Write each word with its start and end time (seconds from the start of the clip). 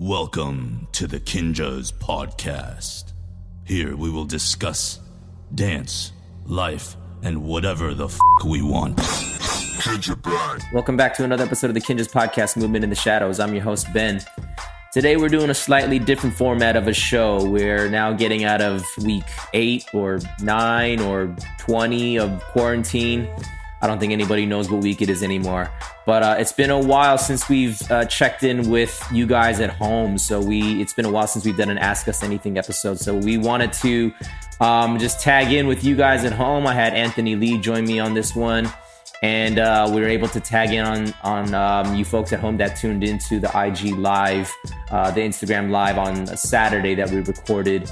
Welcome 0.00 0.86
to 0.92 1.08
the 1.08 1.18
Kinjaz 1.18 1.92
Podcast. 1.92 3.14
Here 3.64 3.96
we 3.96 4.08
will 4.12 4.26
discuss 4.26 5.00
dance, 5.52 6.12
life, 6.46 6.94
and 7.24 7.42
whatever 7.42 7.94
the 7.94 8.04
f 8.04 8.16
we 8.46 8.62
want. 8.62 8.96
Welcome 10.72 10.96
back 10.96 11.14
to 11.14 11.24
another 11.24 11.42
episode 11.42 11.66
of 11.66 11.74
the 11.74 11.80
Kinjaz 11.80 12.12
Podcast 12.12 12.56
Movement 12.56 12.84
in 12.84 12.90
the 12.90 12.96
Shadows. 12.96 13.40
I'm 13.40 13.52
your 13.52 13.64
host, 13.64 13.92
Ben. 13.92 14.20
Today 14.92 15.16
we're 15.16 15.28
doing 15.28 15.50
a 15.50 15.54
slightly 15.54 15.98
different 15.98 16.36
format 16.36 16.76
of 16.76 16.86
a 16.86 16.94
show. 16.94 17.44
We're 17.44 17.90
now 17.90 18.12
getting 18.12 18.44
out 18.44 18.62
of 18.62 18.84
week 19.02 19.24
eight 19.52 19.84
or 19.92 20.20
nine 20.40 21.00
or 21.00 21.34
20 21.58 22.20
of 22.20 22.40
quarantine. 22.52 23.28
I 23.80 23.86
don't 23.86 23.98
think 23.98 24.12
anybody 24.12 24.44
knows 24.44 24.70
what 24.70 24.82
week 24.82 25.02
it 25.02 25.08
is 25.08 25.22
anymore. 25.22 25.70
But 26.04 26.22
uh, 26.22 26.36
it's 26.38 26.52
been 26.52 26.70
a 26.70 26.78
while 26.78 27.18
since 27.18 27.48
we've 27.48 27.78
uh, 27.90 28.04
checked 28.06 28.42
in 28.42 28.70
with 28.70 29.06
you 29.12 29.26
guys 29.26 29.60
at 29.60 29.70
home. 29.70 30.18
So 30.18 30.40
we 30.40 30.80
it's 30.80 30.92
been 30.92 31.04
a 31.04 31.10
while 31.10 31.26
since 31.26 31.44
we've 31.44 31.56
done 31.56 31.70
an 31.70 31.78
Ask 31.78 32.08
Us 32.08 32.22
Anything 32.22 32.58
episode. 32.58 32.98
So 32.98 33.14
we 33.14 33.38
wanted 33.38 33.72
to 33.74 34.12
um, 34.60 34.98
just 34.98 35.20
tag 35.20 35.52
in 35.52 35.66
with 35.66 35.84
you 35.84 35.94
guys 35.94 36.24
at 36.24 36.32
home. 36.32 36.66
I 36.66 36.74
had 36.74 36.94
Anthony 36.94 37.36
Lee 37.36 37.58
join 37.58 37.84
me 37.84 38.00
on 38.00 38.14
this 38.14 38.34
one, 38.34 38.68
and 39.22 39.58
uh, 39.58 39.90
we 39.92 40.00
were 40.00 40.08
able 40.08 40.28
to 40.28 40.40
tag 40.40 40.72
in 40.72 40.84
on 40.84 41.14
on 41.22 41.54
um, 41.54 41.94
you 41.94 42.04
folks 42.04 42.32
at 42.32 42.40
home 42.40 42.56
that 42.56 42.76
tuned 42.76 43.04
into 43.04 43.38
the 43.38 43.48
IG 43.48 43.96
live, 43.96 44.52
uh, 44.90 45.10
the 45.12 45.20
Instagram 45.20 45.70
live 45.70 45.98
on 45.98 46.26
Saturday 46.36 46.94
that 46.96 47.10
we 47.10 47.20
recorded. 47.20 47.90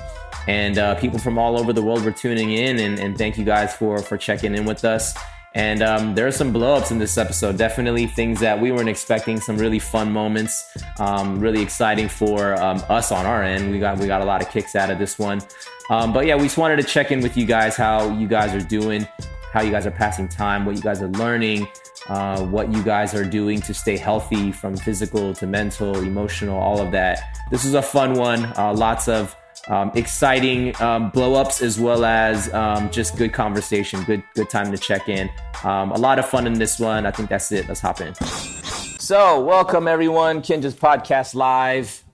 And 0.49 0.79
uh, 0.79 0.95
people 0.97 1.19
from 1.19 1.39
all 1.39 1.59
over 1.59 1.73
the 1.73 1.83
world 1.83 2.05
were 2.05 2.13
tuning 2.13 2.53
in, 2.53 2.79
and, 2.79 2.99
and 2.99 3.19
thank 3.19 3.37
you 3.37 3.45
guys 3.45 3.75
for 3.75 3.99
for 3.99 4.16
checking 4.16 4.55
in 4.55 4.65
with 4.65 4.85
us. 4.85 5.15
And 5.56 5.83
um, 5.83 6.15
there 6.15 6.27
are 6.27 6.33
some 6.33 6.52
blowups 6.52 6.91
in 6.91 6.98
this 6.98 7.16
episode. 7.16 7.56
Definitely 7.56 8.09
things 8.09 8.41
that 8.41 8.60
we 8.60 8.73
weren't 8.73 8.91
expecting. 8.91 9.41
Some 9.41 9.56
really 9.56 9.79
fun 9.79 10.12
moments. 10.12 10.77
Um, 10.98 11.41
really 11.41 11.62
exciting 11.62 12.10
for 12.10 12.62
um, 12.62 12.82
us 12.91 13.10
on 13.10 13.24
our 13.24 13.42
end. 13.42 13.70
We 13.70 13.79
got 13.79 13.96
we 13.96 14.06
got 14.06 14.20
a 14.20 14.27
lot 14.27 14.42
of 14.42 14.51
kicks 14.51 14.77
out 14.77 14.91
of 14.91 14.98
this 14.98 15.19
one. 15.19 15.41
Um, 15.88 16.13
but 16.13 16.26
yeah, 16.26 16.37
we 16.37 16.43
just 16.43 16.59
wanted 16.59 16.76
to 16.76 16.82
check 16.82 17.10
in 17.10 17.23
with 17.23 17.38
you 17.38 17.46
guys 17.46 17.74
how 17.74 18.10
you 18.10 18.29
guys 18.29 18.52
are 18.54 18.68
doing, 18.68 19.09
how 19.51 19.63
you 19.63 19.71
guys 19.71 19.87
are 19.87 19.90
passing 19.90 20.29
time, 20.29 20.66
what 20.66 20.76
you 20.76 20.82
guys 20.82 21.01
are 21.01 21.09
learning, 21.09 21.66
uh, 22.10 22.45
what 22.45 22.70
you 22.70 22.82
guys 22.82 23.15
are 23.15 23.24
doing 23.24 23.63
to 23.63 23.73
stay 23.73 23.96
healthy 23.96 24.52
from 24.52 24.76
physical 24.76 25.32
to 25.32 25.46
mental, 25.46 26.01
emotional, 26.01 26.59
all 26.59 26.82
of 26.82 26.93
that. 26.93 27.35
This 27.51 27.65
is 27.65 27.73
a 27.73 27.82
fun 27.82 28.13
one. 28.13 28.45
Uh, 28.59 28.74
lots 28.74 29.09
of 29.09 29.35
um, 29.69 29.91
exciting 29.95 30.81
um, 30.81 31.11
blow 31.11 31.35
ups 31.35 31.63
as 31.63 31.79
well 31.79 32.05
as 32.05 32.53
um, 32.55 32.91
just 32.91 33.17
good 33.17 33.33
conversation, 33.33 34.03
good 34.05 34.23
good 34.35 34.49
time 34.49 34.71
to 34.71 34.79
check 34.79 35.09
in. 35.09 35.31
Um, 35.65 35.93
a 35.93 35.99
lot 35.99 36.19
of 36.19 36.29
fun 36.29 36.47
in 36.47 36.55
this 36.55 36.79
one. 36.79 37.07
I 37.07 37.11
think 37.11 37.29
that's 37.29 37.51
it. 37.53 37.69
Let's 37.69 37.81
hop 37.81 38.01
in. 38.01 38.15
So, 38.15 39.41
welcome 39.41 39.89
everyone, 39.89 40.43
Kinjaz 40.43 40.75
podcast 40.75 41.35
live. 41.35 42.05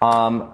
Um, 0.00 0.52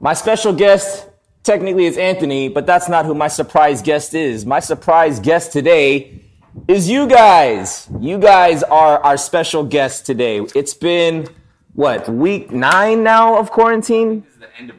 my 0.00 0.14
special 0.14 0.52
guest 0.52 1.08
technically 1.42 1.86
is 1.86 1.96
Anthony, 1.96 2.48
but 2.48 2.66
that's 2.66 2.88
not 2.88 3.06
who 3.06 3.14
my 3.14 3.28
surprise 3.28 3.82
guest 3.82 4.14
is. 4.14 4.44
My 4.44 4.60
surprise 4.60 5.20
guest 5.20 5.52
today 5.52 6.22
is 6.66 6.88
you 6.88 7.06
guys. 7.06 7.88
You 8.00 8.18
guys 8.18 8.62
are 8.62 8.98
our 9.02 9.16
special 9.16 9.64
guest 9.64 10.06
today. 10.06 10.40
It's 10.54 10.74
been 10.74 11.28
what 11.74 12.08
week 12.08 12.50
nine 12.50 13.02
now 13.02 13.38
of 13.38 13.50
quarantine 13.50 14.24
end 14.58 14.70
of 14.70 14.77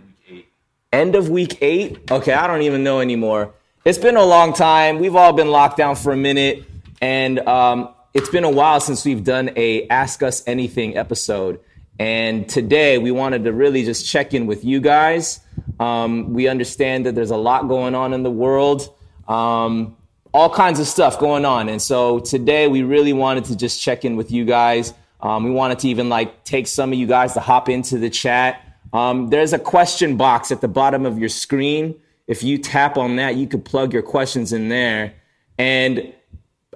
week 0.92 1.62
eight. 1.62 2.12
Okay, 2.12 2.34
I 2.34 2.48
don't 2.48 2.64
even 2.64 2.84
know 2.84 3.00
anymore. 3.00 3.54
It's 3.86 4.00
been 4.00 4.18
a 4.18 4.26
long 4.26 4.54
time. 4.54 5.00
We've 5.00 5.16
all 5.16 5.34
been 5.34 5.52
locked 5.52 5.78
down 5.78 5.96
for 5.96 6.12
a 6.12 6.18
minute, 6.18 6.66
and 7.00 7.40
um, 7.48 7.94
it's 8.14 8.30
been 8.30 8.44
a 8.44 8.50
while 8.50 8.80
since 8.80 9.06
we've 9.06 9.24
done 9.24 9.52
a 9.56 9.88
Ask 9.90 10.24
Us 10.24 10.42
Anything 10.48 10.98
episode. 10.98 11.60
And 12.00 12.50
today 12.50 12.98
we 12.98 13.12
wanted 13.12 13.44
to 13.44 13.54
really 13.54 13.84
just 13.84 14.08
check 14.08 14.34
in 14.34 14.48
with 14.48 14.66
you 14.66 14.80
guys. 14.80 15.42
Um, 15.80 16.34
we 16.34 16.48
understand 16.48 17.06
that 17.06 17.14
there's 17.14 17.32
a 17.32 17.38
lot 17.38 17.68
going 17.68 17.94
on 17.94 18.14
in 18.14 18.24
the 18.24 18.32
world, 18.32 18.92
um, 19.28 19.96
all 20.34 20.50
kinds 20.50 20.80
of 20.80 20.88
stuff 20.88 21.20
going 21.20 21.46
on. 21.46 21.70
And 21.70 21.82
so 21.82 22.20
today 22.20 22.68
we 22.68 22.84
really 22.84 23.14
wanted 23.14 23.46
to 23.46 23.56
just 23.56 23.82
check 23.82 24.06
in 24.06 24.16
with 24.16 24.32
you 24.32 24.46
guys. 24.46 24.94
Um, 25.22 25.44
we 25.44 25.52
wanted 25.52 25.80
to 25.80 25.90
even 25.90 26.10
like 26.10 26.46
take 26.46 26.68
some 26.68 26.94
of 26.94 26.98
you 26.98 27.06
guys 27.06 27.34
to 27.34 27.42
hop 27.42 27.70
into 27.70 27.98
the 27.98 28.10
chat 28.10 28.64
um, 28.94 29.30
there's 29.30 29.54
a 29.54 29.60
question 29.60 30.18
box 30.18 30.52
at 30.52 30.62
the 30.62 30.68
bottom 30.68 31.06
of 31.06 31.20
your 31.20 31.30
screen. 31.30 32.00
If 32.28 32.44
you 32.44 32.58
tap 32.58 32.98
on 32.98 33.16
that, 33.18 33.36
you 33.36 33.48
could 33.48 33.66
plug 33.66 33.94
your 33.94 34.02
questions 34.02 34.54
in 34.54 34.70
there 34.70 35.14
and 35.58 36.14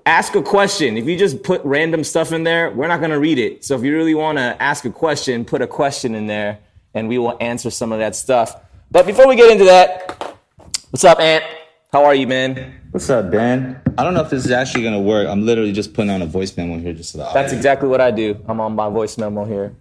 ask 0.05 0.35
a 0.35 0.41
question. 0.41 0.97
If 0.97 1.05
you 1.05 1.17
just 1.17 1.43
put 1.43 1.63
random 1.63 2.03
stuff 2.03 2.31
in 2.31 2.43
there, 2.43 2.71
we're 2.71 2.87
not 2.87 2.99
going 2.99 3.11
to 3.11 3.19
read 3.19 3.39
it. 3.39 3.63
So 3.63 3.75
if 3.75 3.83
you 3.83 3.95
really 3.95 4.15
want 4.15 4.37
to 4.37 4.61
ask 4.61 4.85
a 4.85 4.89
question, 4.89 5.45
put 5.45 5.61
a 5.61 5.67
question 5.67 6.15
in 6.15 6.27
there 6.27 6.59
and 6.93 7.07
we 7.07 7.17
will 7.17 7.37
answer 7.39 7.69
some 7.69 7.91
of 7.91 7.99
that 7.99 8.15
stuff. 8.15 8.55
But 8.91 9.05
before 9.05 9.27
we 9.27 9.35
get 9.35 9.51
into 9.51 9.65
that, 9.65 10.37
what's 10.91 11.03
up, 11.03 11.19
Ant? 11.19 11.43
How 11.91 12.05
are 12.05 12.15
you, 12.15 12.27
man? 12.27 12.81
What's 12.91 13.09
up, 13.09 13.31
Ben? 13.31 13.79
I 13.97 14.03
don't 14.03 14.15
know 14.15 14.21
if 14.21 14.29
this 14.29 14.45
is 14.45 14.51
actually 14.51 14.81
going 14.81 14.95
to 14.95 14.99
work. 14.99 15.27
I'm 15.27 15.45
literally 15.45 15.71
just 15.71 15.93
putting 15.93 16.09
on 16.09 16.21
a 16.21 16.25
voice 16.25 16.55
memo 16.57 16.77
here 16.79 16.93
just 16.93 17.11
so 17.11 17.19
that 17.19 17.33
That's 17.33 17.53
exactly 17.53 17.87
what 17.87 18.01
I 18.01 18.11
do. 18.11 18.39
I'm 18.47 18.59
on 18.59 18.75
my 18.75 18.89
voice 18.89 19.17
memo 19.17 19.45
here. 19.45 19.75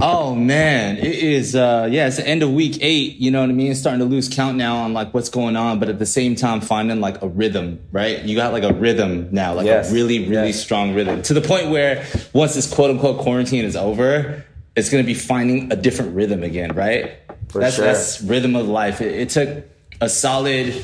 Oh 0.00 0.34
man, 0.34 0.96
it 0.98 1.04
is. 1.14 1.54
uh 1.54 1.88
Yeah, 1.90 2.06
it's 2.08 2.16
the 2.16 2.26
end 2.26 2.42
of 2.42 2.50
week 2.52 2.78
eight. 2.80 3.16
You 3.16 3.30
know 3.30 3.40
what 3.40 3.50
I 3.50 3.52
mean? 3.52 3.74
Starting 3.74 4.00
to 4.00 4.04
lose 4.06 4.28
count 4.28 4.56
now 4.56 4.76
on 4.78 4.92
like 4.92 5.12
what's 5.14 5.28
going 5.28 5.56
on, 5.56 5.78
but 5.78 5.88
at 5.88 5.98
the 5.98 6.06
same 6.06 6.34
time 6.34 6.60
finding 6.60 7.00
like 7.00 7.22
a 7.22 7.28
rhythm, 7.28 7.80
right? 7.92 8.22
You 8.22 8.34
got 8.36 8.52
like 8.52 8.64
a 8.64 8.72
rhythm 8.72 9.28
now, 9.32 9.54
like 9.54 9.66
Yes. 9.66 9.90
a 9.90 9.94
really, 9.94 10.20
really 10.28 10.48
Yes. 10.48 10.60
strong 10.62 10.94
rhythm 10.94 11.22
to 11.22 11.34
the 11.34 11.40
point 11.40 11.70
where 11.70 12.04
once 12.32 12.54
this 12.54 12.72
quote 12.72 12.90
unquote 12.90 13.18
quarantine 13.18 13.64
is 13.64 13.76
over, 13.76 14.44
it's 14.74 14.88
gonna 14.88 15.04
be 15.04 15.14
finding 15.14 15.72
a 15.72 15.76
different 15.76 16.14
rhythm 16.14 16.42
again, 16.42 16.70
right? 16.74 17.12
For 17.48 17.60
that's 17.60 17.76
sure. 17.76 17.84
that's 17.84 18.20
rhythm 18.22 18.56
of 18.56 18.66
life. 18.68 19.00
It, 19.00 19.14
it 19.20 19.28
took 19.28 19.64
a 20.00 20.08
solid 20.08 20.74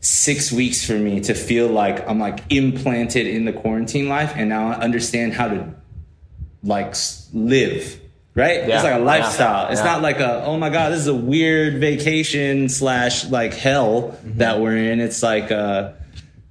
six 0.00 0.52
weeks 0.52 0.84
for 0.86 0.92
me 0.94 1.20
to 1.20 1.34
feel 1.34 1.68
like 1.68 2.08
I'm 2.08 2.18
like 2.20 2.40
implanted 2.50 3.26
in 3.26 3.44
the 3.44 3.52
quarantine 3.52 4.08
life, 4.08 4.32
and 4.36 4.48
now 4.48 4.68
I 4.72 4.74
understand 4.80 5.32
how 5.34 5.48
to 5.48 5.74
like 6.62 6.94
live. 7.32 8.00
Right? 8.36 8.68
Yeah. 8.68 8.74
It's 8.76 8.84
like 8.84 8.94
a 8.94 8.98
Yeah. 8.98 9.04
lifestyle. 9.04 9.68
It's 9.72 9.80
Yeah. 9.80 9.86
not 9.86 10.02
like 10.02 10.20
a 10.20 10.44
oh 10.44 10.56
my 10.58 10.68
god, 10.70 10.92
this 10.92 11.00
is 11.00 11.06
a 11.08 11.14
weird 11.14 11.78
vacation 11.80 12.68
slash 12.68 13.24
like 13.30 13.54
hell 13.54 14.12
Mm-hmm. 14.24 14.38
that 14.38 14.60
we're 14.60 14.76
in. 14.76 15.00
It's 15.00 15.22
like 15.22 15.50
uh 15.50 15.92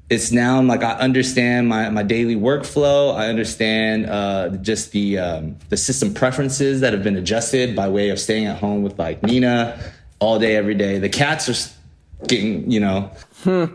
it's 0.09 0.31
now 0.31 0.57
I'm 0.59 0.67
like 0.67 0.83
I 0.83 0.93
understand 0.93 1.67
my, 1.67 1.89
my 1.89 2.03
daily 2.03 2.35
workflow. 2.35 3.15
I 3.15 3.27
understand 3.27 4.05
uh, 4.07 4.49
just 4.61 4.91
the 4.91 5.17
um, 5.19 5.55
the 5.69 5.77
system 5.77 6.13
preferences 6.13 6.81
that 6.81 6.93
have 6.93 7.01
been 7.03 7.15
adjusted 7.17 7.75
by 7.75 7.87
way 7.89 8.09
of 8.09 8.19
staying 8.19 8.45
at 8.45 8.57
home 8.59 8.83
with 8.83 8.99
like 8.99 9.23
Nina 9.23 9.79
all 10.19 10.37
day 10.37 10.55
every 10.55 10.75
day. 10.75 10.99
The 10.99 11.09
cats 11.09 11.49
are 11.49 12.25
getting 12.27 12.69
you 12.69 12.79
know 12.79 13.09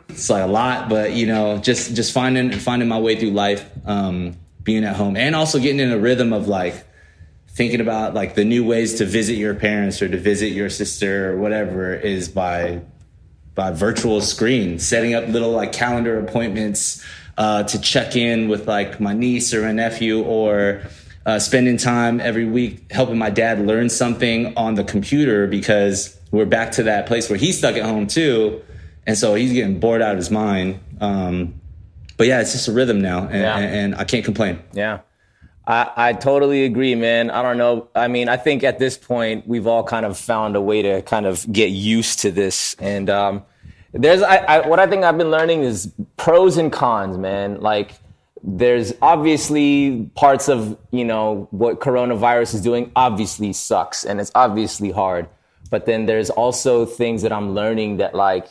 it's 0.09 0.31
like 0.31 0.43
a 0.45 0.47
lot, 0.47 0.89
but 0.89 1.13
you 1.15 1.27
know 1.27 1.59
just 1.59 1.95
just 1.97 2.13
finding 2.13 2.53
finding 2.53 2.89
my 2.89 2.99
way 3.01 3.17
through 3.19 3.31
life, 3.33 3.69
um, 3.85 4.37
being 4.63 4.85
at 4.85 4.95
home, 4.97 5.17
and 5.17 5.35
also 5.35 5.59
getting 5.59 5.81
in 5.81 5.91
a 5.91 5.99
rhythm 5.99 6.33
of 6.33 6.47
like 6.47 6.85
thinking 7.61 7.83
about 7.83 8.15
like 8.15 8.35
the 8.37 8.45
new 8.45 8.65
ways 8.65 8.95
to 8.95 9.05
visit 9.05 9.35
your 9.35 9.55
parents 9.55 10.01
or 10.01 10.09
to 10.09 10.17
visit 10.17 10.47
your 10.47 10.71
sister 10.71 11.31
or 11.31 11.37
whatever 11.37 11.95
is 11.95 12.27
by 12.27 12.81
by 13.55 13.71
virtual 13.71 14.23
screen, 14.23 14.79
setting 14.79 15.13
up 15.13 15.29
little 15.29 15.51
like 15.51 15.71
calendar 15.71 16.19
appointments 16.19 17.05
uh, 17.37 17.63
to 17.65 17.79
check 17.79 18.17
in 18.17 18.49
with 18.49 18.67
like 18.67 18.99
my 18.99 19.13
niece 19.13 19.53
or 19.53 19.61
my 19.61 19.73
nephew, 19.73 20.23
or 20.23 20.81
uh, 21.27 21.39
spending 21.39 21.77
time 21.77 22.19
every 22.19 22.47
week 22.47 22.91
helping 22.91 23.19
my 23.19 23.29
dad 23.29 23.61
learn 23.67 23.91
something 23.91 24.57
on 24.57 24.75
the 24.77 24.85
computer 24.85 25.47
because 25.47 26.19
we're 26.31 26.47
back 26.47 26.73
to 26.73 26.85
that 26.85 27.05
place 27.05 27.29
where 27.29 27.39
he's 27.39 27.59
stuck 27.59 27.77
at 27.77 27.85
home 27.85 28.07
too, 28.07 28.63
and 29.07 29.19
so 29.19 29.35
he's 29.35 29.53
getting 29.53 29.79
bored 29.79 30.01
out 30.01 30.13
of 30.13 30.17
his 30.17 30.31
mind. 30.31 30.81
Um, 30.99 31.61
but 32.17 32.27
yeah, 32.27 32.41
it's 32.41 32.53
just 32.53 32.69
a 32.69 32.73
rhythm 32.73 33.03
now, 33.03 33.25
and, 33.27 33.43
Yeah. 33.43 33.59
and, 33.59 33.75
and 33.75 33.95
I 33.97 34.05
can't 34.05 34.25
complain. 34.25 34.61
Yeah. 34.73 35.01
I, 35.71 35.93
I 36.09 36.13
totally 36.15 36.65
agree, 36.65 36.97
man. 36.97 37.31
I 37.31 37.43
don't 37.43 37.57
know. 37.57 37.87
I 37.95 38.09
mean, 38.09 38.29
I 38.29 38.37
think 38.37 38.65
at 38.65 38.81
this 38.81 38.99
point 38.99 39.47
we've 39.47 39.69
all 39.69 39.85
kind 39.85 40.05
of 40.05 40.19
found 40.19 40.57
a 40.57 40.61
way 40.61 40.83
to 40.83 41.01
kind 41.03 41.27
of 41.27 41.51
get 41.53 41.71
used 41.71 42.19
to 42.21 42.33
this. 42.33 42.75
And 42.81 43.09
um, 43.09 43.45
there's 43.93 44.21
I, 44.21 44.37
I, 44.39 44.67
what 44.67 44.81
I 44.81 44.89
think 44.89 45.05
I've 45.05 45.17
been 45.17 45.31
learning 45.31 45.63
is 45.63 45.93
pros 46.17 46.57
and 46.57 46.73
cons, 46.73 47.17
man. 47.19 47.61
Like 47.61 47.93
there's 48.43 48.93
obviously 49.01 50.11
parts 50.17 50.49
of 50.49 50.77
you 50.91 51.05
know 51.05 51.47
what 51.53 51.79
coronavirus 51.79 52.55
is 52.55 52.63
doing 52.63 52.91
obviously 52.97 53.53
sucks 53.53 54.03
and 54.03 54.21
it's 54.21 54.33
obviously 54.35 54.91
hard. 54.91 55.29
But 55.71 55.87
then 55.87 56.07
there's 56.07 56.31
also 56.31 56.85
things 56.85 57.23
that 57.23 57.31
I'm 57.31 57.55
learning 57.55 57.99
that 57.99 58.13
like 58.17 58.49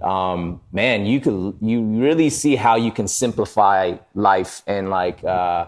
um, 0.00 0.60
man, 0.72 1.06
you 1.06 1.20
could 1.20 1.56
you 1.60 1.82
really 1.82 2.30
see 2.30 2.56
how 2.56 2.76
you 2.76 2.90
can 2.90 3.06
simplify 3.06 3.96
life 4.14 4.62
and 4.66 4.90
like 4.90 5.22
uh, 5.24 5.66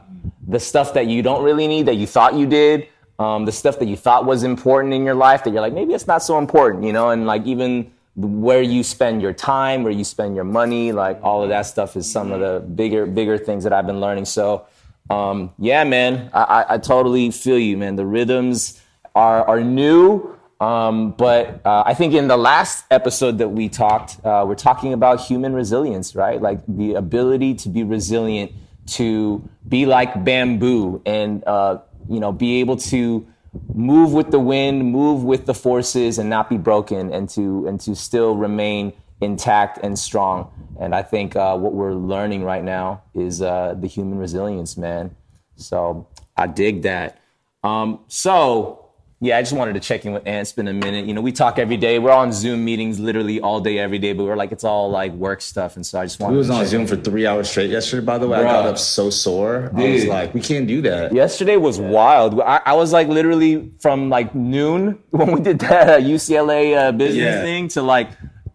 the 0.49 0.59
stuff 0.59 0.94
that 0.94 1.06
you 1.06 1.23
don't 1.23 1.44
really 1.44 1.67
need 1.67 1.87
that 1.87 1.94
you 1.97 2.06
thought 2.06 2.35
you 2.35 2.47
did, 2.47 2.88
um, 3.19 3.44
the 3.44 3.53
stuff 3.53 3.79
that 3.79 3.87
you 3.87 3.97
thought 3.97 4.25
was 4.25 4.43
important 4.43 4.94
in 4.94 5.05
your 5.05 5.15
life 5.15 5.44
that 5.44 5.50
you're 5.50 5.61
like 5.61 5.73
maybe 5.73 5.94
it's 5.94 6.06
not 6.06 6.23
so 6.23 6.38
important, 6.38 6.85
you 6.85 6.93
know, 6.93 7.11
and 7.11 7.26
like 7.26 7.44
even 7.47 7.91
where 8.17 8.62
you 8.62 8.82
spend 8.82 9.21
your 9.21 9.32
time, 9.32 9.82
where 9.82 9.93
you 9.93 10.05
spend 10.05 10.35
your 10.35 10.44
money, 10.44 10.93
like 10.93 11.19
all 11.23 11.43
of 11.43 11.49
that 11.49 11.62
stuff 11.62 11.97
is 11.97 12.11
some 12.11 12.32
of 12.32 12.41
the 12.41 12.61
bigger 12.61 13.06
bigger 13.06 13.38
things 13.38 13.65
that 13.65 13.73
I've 13.73 13.87
been 13.87 14.00
learning. 14.00 14.25
So 14.25 14.67
Um, 15.11 15.53
yeah, 15.59 15.85
man, 15.85 16.31
I, 16.32 16.43
I, 16.43 16.75
I, 16.75 16.79
totally 16.79 17.31
feel 17.31 17.59
you, 17.59 17.76
man. 17.76 17.97
The 17.97 18.06
rhythms 18.06 18.81
are 19.15 19.44
are 19.44 19.61
new, 19.61 20.33
um, 20.64 21.11
but 21.11 21.61
uh, 21.66 21.82
I 21.84 21.93
think 21.93 22.14
in 22.14 22.26
the 22.26 22.38
last 22.38 22.87
episode 22.90 23.37
that 23.37 23.50
we 23.50 23.69
talked, 23.69 24.16
uh, 24.25 24.46
we're 24.49 24.55
talking 24.55 24.94
about 24.94 25.20
human 25.20 25.52
resilience, 25.52 26.14
right? 26.14 26.40
Like 26.40 26.61
the 26.66 26.94
ability 26.94 27.52
to 27.56 27.69
be 27.69 27.84
resilient, 27.84 28.50
to 28.87 29.46
be 29.69 29.84
like 29.84 30.25
bamboo, 30.25 31.02
and 31.05 31.44
uh, 31.46 31.81
you 32.08 32.19
know, 32.19 32.32
be 32.32 32.61
able 32.61 32.78
to 32.78 33.26
move 33.75 34.14
with 34.14 34.31
the 34.31 34.38
wind, 34.38 34.90
move 34.90 35.22
with 35.22 35.44
the 35.44 35.52
forces, 35.52 36.16
and 36.19 36.31
not 36.31 36.49
be 36.49 36.56
broken, 36.56 37.12
and 37.12 37.28
to 37.31 37.66
and 37.66 37.78
to 37.82 37.94
still 37.94 38.34
remain 38.34 38.94
intact 39.20 39.78
and 39.82 39.99
strong. 39.99 40.50
And 40.81 40.94
I 40.94 41.02
think 41.02 41.37
uh, 41.37 41.58
what 41.58 41.75
we're 41.75 41.93
learning 41.93 42.43
right 42.43 42.64
now 42.64 43.02
is 43.14 43.43
uh, 43.43 43.75
the 43.78 43.87
human 43.87 44.19
resilience, 44.19 44.78
man. 44.78 45.14
So 45.56 46.08
I 46.38 46.46
dig 46.46 46.82
that. 46.82 47.20
Um, 47.62 48.00
so 48.08 48.83
yeah, 49.25 49.38
I 49.38 49.43
just 49.43 49.55
wanted 49.55 49.73
to 49.73 49.81
check 49.81 50.05
in 50.05 50.12
with 50.12 50.26
Ant. 50.26 50.43
It's 50.43 50.53
been 50.53 50.69
a 50.69 50.73
minute. 50.75 51.06
You 51.06 51.15
know, 51.15 51.23
we 51.23 51.32
talk 51.32 51.59
every 51.59 51.79
day. 51.79 51.99
We're 51.99 52.12
on 52.12 52.31
Zoom 52.31 52.62
meetings 52.62 53.00
literally 53.00 53.41
all 53.41 53.59
day, 53.59 53.79
every 53.79 53.99
day, 53.99 54.12
but 54.12 54.25
we're 54.25 54.37
like, 54.37 54.53
it's 54.53 54.65
all 54.65 54.91
like 54.91 55.12
work 55.12 55.41
stuff. 55.41 55.76
And 55.76 55.87
so 55.87 55.99
I 55.99 56.05
just 56.05 56.21
wanted 56.21 56.32
We 56.32 56.38
was 56.38 56.50
on 56.50 56.67
Zoom 56.67 56.82
in. 56.82 56.87
for 56.87 56.97
three 56.97 57.26
hours 57.26 57.49
straight 57.49 57.71
yesterday, 57.71 58.05
by 58.05 58.19
the 58.19 58.29
way. 58.29 58.38
Bro. 58.41 58.50
I 58.50 58.53
got 58.53 58.67
up 58.67 58.76
so 58.76 59.09
sore. 59.09 59.71
Dude. 59.75 59.81
I 59.81 59.93
was 59.93 60.05
like, 60.05 60.35
we 60.35 60.43
can't 60.43 60.67
do 60.67 60.82
that. 60.82 61.15
Yesterday 61.15 61.56
was 61.56 61.79
yeah. 61.79 61.88
wild. 61.88 62.38
I, 62.38 62.61
I, 62.67 62.75
was 62.75 62.93
like 62.93 63.09
literally 63.09 63.73
from 63.81 64.11
like 64.11 64.35
noon 64.35 65.03
when 65.11 65.32
we 65.32 65.41
did 65.41 65.59
that 65.61 66.03
UCLA 66.03 66.76
uh, 66.76 66.93
business 66.93 67.25
yeah. 67.25 67.41
thing 67.41 67.69
to 67.69 67.81
like 67.81 68.11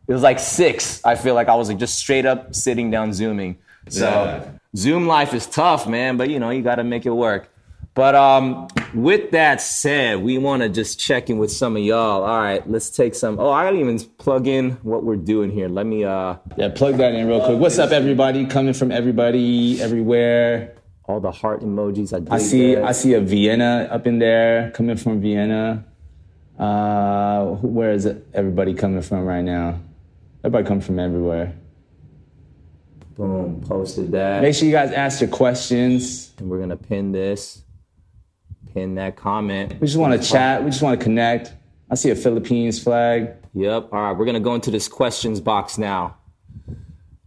it 0.07 0.13
was 0.13 0.21
like 0.21 0.38
six. 0.38 1.04
I 1.04 1.16
feel 1.16 1.33
like 1.33 1.48
I 1.48 1.56
was 1.56 1.69
like 1.69 1.80
just 1.80 1.98
straight 1.98 2.27
up 2.27 2.54
sitting 2.54 2.92
down 2.92 3.12
zooming. 3.12 3.57
So 3.88 4.06
yeah. 4.06 4.51
Zoom 4.75 5.07
life 5.07 5.33
is 5.33 5.48
tough, 5.48 5.88
man, 5.88 6.18
but 6.18 6.30
you 6.30 6.39
know, 6.39 6.51
you 6.51 6.62
got 6.62 6.75
to 6.75 6.83
make 6.83 7.07
it 7.07 7.12
work. 7.12 7.51
But 7.95 8.13
um, 8.13 8.68
with 8.94 9.31
that 9.31 9.62
said, 9.62 10.21
we 10.21 10.38
want 10.38 10.62
to 10.63 10.69
just 10.69 11.00
check 11.00 11.30
in 11.30 11.38
with 11.38 11.51
some 11.51 11.75
of 11.75 11.83
y'all. 11.83 12.24
All 12.24 12.39
right, 12.39 12.68
let's 12.69 12.89
take 12.89 13.15
some. 13.15 13.39
Oh, 13.39 13.50
I 13.50 13.65
gotta 13.65 13.77
even 13.77 14.00
plug 14.18 14.47
in 14.47 14.71
what 14.83 15.03
we're 15.03 15.15
doing 15.15 15.51
here. 15.51 15.68
Let 15.68 15.86
me. 15.86 16.03
uh 16.03 16.36
Yeah, 16.57 16.69
plug 16.69 16.97
that 16.97 17.13
in 17.13 17.27
real 17.27 17.44
quick. 17.45 17.59
What's 17.59 17.80
up, 17.80 17.91
everybody? 17.91 18.45
Coming 18.45 18.74
from 18.74 18.91
everybody, 18.91 19.81
everywhere. 19.81 20.75
All 21.06 21.19
the 21.19 21.31
heart 21.31 21.62
emojis. 21.62 22.13
I, 22.13 22.36
I 22.36 22.39
see. 22.39 22.75
That. 22.75 22.83
I 22.83 22.91
see 22.91 23.13
a 23.13 23.21
Vienna 23.21 23.88
up 23.91 24.06
in 24.07 24.19
there. 24.19 24.71
Coming 24.71 24.97
from 24.97 25.21
Vienna. 25.21 25.85
Uh, 26.57 27.45
where 27.62 27.92
is 27.92 28.06
everybody 28.33 28.74
coming 28.74 29.01
from 29.01 29.25
right 29.25 29.44
now? 29.44 29.80
Everybody 30.44 30.68
come 30.68 30.81
from 30.81 31.00
everywhere. 31.00 31.53
Boom, 33.15 33.62
posted 33.68 34.12
that. 34.12 34.42
Make 34.42 34.56
sure 34.56 34.65
you 34.65 34.74
guys 34.74 34.92
ask 34.92 35.19
your 35.19 35.30
questions. 35.30 36.31
And 36.38 36.50
we're 36.50 36.59
gonna 36.59 36.77
pin 36.77 37.12
this, 37.12 37.63
pin 38.74 38.95
that 38.95 39.16
comment. 39.16 39.75
We 39.80 39.88
just 39.88 39.98
want 39.98 40.19
to 40.19 40.27
chat. 40.27 40.63
We 40.63 40.69
just 40.69 40.81
want 40.81 41.00
to 41.00 41.04
connect. 41.04 41.54
I 41.89 41.95
see 41.95 42.10
a 42.10 42.16
Philippines 42.16 42.81
flag. 42.81 43.33
Yep. 43.54 43.89
All 43.92 44.01
right, 44.01 44.12
we're 44.12 44.25
gonna 44.25 44.39
go 44.39 44.56
into 44.56 44.71
this 44.71 44.88
questions 44.88 45.39
box 45.39 45.77
now. 45.77 46.18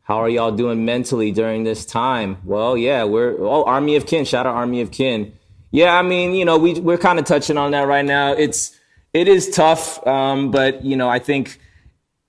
How 0.02 0.16
are 0.18 0.28
y'all 0.28 0.52
doing 0.52 0.84
mentally 0.84 1.32
during 1.32 1.64
this 1.64 1.84
time? 1.84 2.38
Well, 2.44 2.76
yeah, 2.76 3.04
we're 3.04 3.36
oh 3.40 3.64
Army 3.64 3.96
of 3.96 4.06
Kin. 4.06 4.24
Shout 4.24 4.46
out 4.46 4.54
Army 4.54 4.80
of 4.80 4.90
Kin. 4.90 5.32
Yeah, 5.70 5.98
I 5.98 6.02
mean, 6.02 6.34
you 6.34 6.44
know, 6.44 6.58
we 6.58 6.78
we're 6.80 6.98
kind 6.98 7.18
of 7.18 7.24
touching 7.24 7.56
on 7.56 7.70
that 7.72 7.86
right 7.88 8.04
now. 8.04 8.32
It's 8.32 8.78
it 9.12 9.28
is 9.28 9.50
tough, 9.50 10.04
um, 10.06 10.50
but 10.50 10.84
you 10.84 10.96
know, 10.96 11.08
I 11.08 11.18
think 11.18 11.60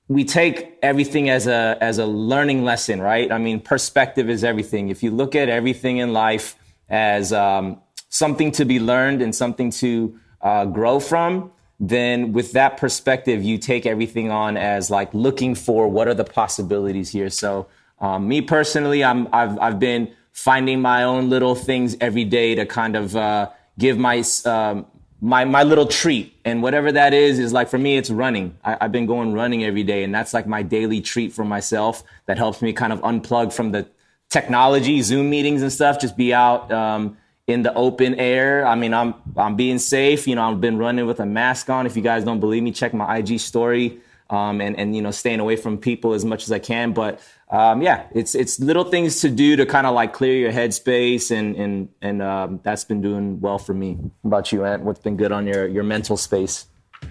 we 0.07 0.23
take 0.23 0.77
everything 0.81 1.29
as 1.29 1.47
a 1.47 1.77
as 1.81 1.97
a 1.97 2.05
learning 2.05 2.63
lesson, 2.63 3.01
right? 3.01 3.31
I 3.31 3.37
mean, 3.37 3.59
perspective 3.59 4.29
is 4.29 4.43
everything. 4.43 4.89
If 4.89 5.03
you 5.03 5.11
look 5.11 5.35
at 5.35 5.49
everything 5.49 5.97
in 5.97 6.13
life 6.13 6.55
as 6.89 7.33
um, 7.33 7.81
something 8.13 8.51
to 8.51 8.63
be 8.63 8.79
learned 8.79 9.23
and 9.23 9.33
something 9.33 9.71
to 9.71 10.19
uh, 10.41 10.65
grow 10.65 10.99
from, 10.99 11.51
then 11.79 12.31
with 12.31 12.51
that 12.51 12.77
perspective, 12.77 13.43
you 13.43 13.57
take 13.57 13.87
everything 13.87 14.29
on 14.29 14.55
as 14.55 14.91
like 14.91 15.11
looking 15.15 15.55
for 15.55 15.87
what 15.87 16.07
are 16.07 16.13
the 16.13 16.23
possibilities 16.23 17.09
here. 17.09 17.31
So, 17.31 17.65
um, 17.99 18.27
me 18.27 18.41
personally, 18.41 19.03
I'm 19.03 19.27
I've 19.33 19.57
I've 19.59 19.79
been 19.79 20.13
finding 20.31 20.79
my 20.79 21.03
own 21.03 21.29
little 21.31 21.55
things 21.55 21.97
every 21.99 22.23
day 22.23 22.53
to 22.53 22.67
kind 22.67 22.95
of 22.95 23.15
uh, 23.15 23.49
give 23.79 23.97
my 23.97 24.23
um, 24.45 24.85
my 25.19 25.43
my 25.45 25.63
little 25.63 25.87
treat 25.87 26.35
and 26.45 26.61
whatever 26.61 26.91
that 26.91 27.13
is 27.15 27.39
is 27.39 27.51
like 27.51 27.69
for 27.69 27.77
me 27.77 27.95
it's 27.95 28.09
running 28.09 28.57
I, 28.63 28.77
have 28.81 28.91
been 28.91 29.05
going 29.05 29.31
running 29.31 29.63
every 29.63 29.83
day 29.83 30.03
and 30.03 30.13
that's 30.13 30.33
like 30.33 30.45
my 30.45 30.63
daily 30.63 30.99
treat 30.99 31.31
for 31.31 31.45
myself 31.45 32.03
that 32.25 32.37
helps 32.37 32.61
me 32.61 32.73
kind 32.73 32.91
of 32.91 32.99
unplug 32.99 33.53
from 33.53 33.71
the 33.71 33.87
technology 34.29 35.01
zoom 35.01 35.29
meetings 35.29 35.61
and 35.61 35.71
stuff 35.71 35.97
just 35.97 36.17
be 36.17 36.33
out 36.33 36.69
um, 36.73 37.15
in 37.47 37.61
the 37.61 37.73
open 37.73 38.15
air 38.15 38.65
i 38.65 38.75
mean 38.75 38.93
i'm 38.93 39.13
i'm 39.35 39.55
being 39.55 39.77
safe 39.77 40.27
you 40.27 40.35
know 40.35 40.49
i've 40.49 40.61
been 40.61 40.77
running 40.77 41.05
with 41.05 41.19
a 41.19 41.25
mask 41.25 41.69
on 41.69 41.85
if 41.85 41.95
you 41.95 42.01
guys 42.01 42.23
don't 42.23 42.39
believe 42.39 42.63
me 42.63 42.71
check 42.71 42.93
my 42.93 43.17
ig 43.17 43.39
story 43.39 43.99
um, 44.33 44.61
and 44.61 44.77
and 44.77 44.95
you 44.95 45.01
know 45.01 45.11
staying 45.11 45.39
away 45.39 45.55
from 45.55 45.77
people 45.77 46.13
as 46.13 46.25
much 46.25 46.43
as 46.43 46.51
I 46.51 46.59
can. 46.59 46.91
But 46.91 47.19
um, 47.49 47.81
yeah, 47.81 48.07
it's 48.13 48.35
it's 48.35 48.59
little 48.59 48.83
things 48.83 49.21
to 49.21 49.29
do 49.29 49.55
to 49.55 49.65
kind 49.65 49.85
of 49.85 49.93
like 49.93 50.13
clear 50.13 50.35
your 50.35 50.51
headspace, 50.51 51.31
and 51.31 51.55
and 51.55 51.89
and 52.01 52.21
um, 52.21 52.59
that's 52.63 52.83
been 52.83 53.01
doing 53.01 53.39
well 53.41 53.59
for 53.59 53.73
me. 53.73 53.95
How 53.95 54.27
about 54.27 54.51
you, 54.51 54.65
Ant? 54.65 54.83
What's 54.83 54.99
been 54.99 55.17
good 55.17 55.31
on 55.31 55.45
your 55.45 55.67
your 55.67 55.83
mental 55.83 56.17
space? 56.17 56.65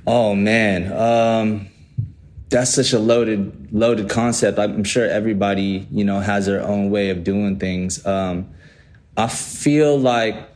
Oh 0.06 0.34
man, 0.34 0.93
um, 0.93 1.69
that's 2.49 2.75
such 2.75 2.93
a 2.93 2.99
loaded 2.99 3.73
loaded 3.73 4.08
concept. 4.08 4.58
I'm 4.58 4.84
sure 4.84 5.06
everybody 5.06 5.87
you 5.90 6.05
know 6.05 6.20
has 6.20 6.46
their 6.46 6.62
own 6.62 6.90
way 6.90 7.11
of 7.11 7.23
doing 7.23 7.58
things. 7.58 8.05
Um, 8.05 8.52
I 9.17 9.29
feel 9.29 9.99
like 9.99 10.49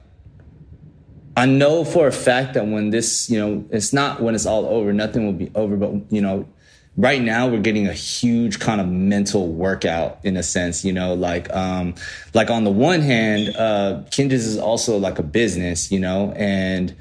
I 1.36 1.46
know 1.46 1.84
for 1.84 2.06
a 2.06 2.12
fact 2.12 2.54
that 2.54 2.66
when 2.66 2.90
this, 2.90 3.28
you 3.28 3.38
know, 3.38 3.64
it's 3.70 3.92
not 3.92 4.22
when 4.22 4.34
it's 4.34 4.46
all 4.46 4.64
over, 4.66 4.92
nothing 4.92 5.26
will 5.26 5.32
be 5.34 5.50
over, 5.54 5.76
but, 5.76 5.92
you 6.10 6.22
know, 6.22 6.48
right 6.96 7.20
now 7.20 7.46
we're 7.46 7.60
getting 7.60 7.86
a 7.86 7.92
huge 7.92 8.58
kind 8.58 8.80
of 8.80 8.88
mental 8.88 9.52
workout 9.52 10.18
in 10.22 10.38
a 10.38 10.42
sense, 10.42 10.82
you 10.84 10.94
know, 10.94 11.12
like, 11.12 11.52
um, 11.54 11.94
like 12.32 12.48
on 12.48 12.64
the 12.64 12.70
one 12.70 13.02
hand, 13.02 13.54
uh, 13.56 14.02
Kinjaz 14.10 14.32
is 14.32 14.56
also 14.56 14.96
like 14.96 15.18
a 15.18 15.22
business, 15.22 15.92
you 15.92 16.00
know, 16.00 16.32
and, 16.36 16.94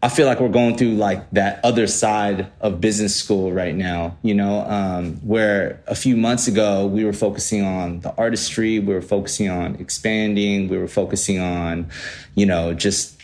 I 0.00 0.08
feel 0.08 0.26
like 0.26 0.38
we're 0.38 0.48
going 0.48 0.76
through 0.76 0.94
like 0.94 1.28
that 1.32 1.58
other 1.64 1.88
side 1.88 2.52
of 2.60 2.80
business 2.80 3.16
school 3.16 3.50
right 3.50 3.74
now, 3.74 4.16
you 4.22 4.32
know, 4.32 4.60
um, 4.60 5.16
where 5.26 5.82
a 5.88 5.96
few 5.96 6.16
months 6.16 6.46
ago 6.46 6.86
we 6.86 7.04
were 7.04 7.12
focusing 7.12 7.64
on 7.64 7.98
the 8.00 8.14
artistry, 8.14 8.78
we 8.78 8.94
were 8.94 9.02
focusing 9.02 9.50
on 9.50 9.74
expanding, 9.76 10.68
we 10.68 10.78
were 10.78 10.86
focusing 10.86 11.40
on, 11.40 11.90
you 12.36 12.46
know, 12.46 12.74
just 12.74 13.20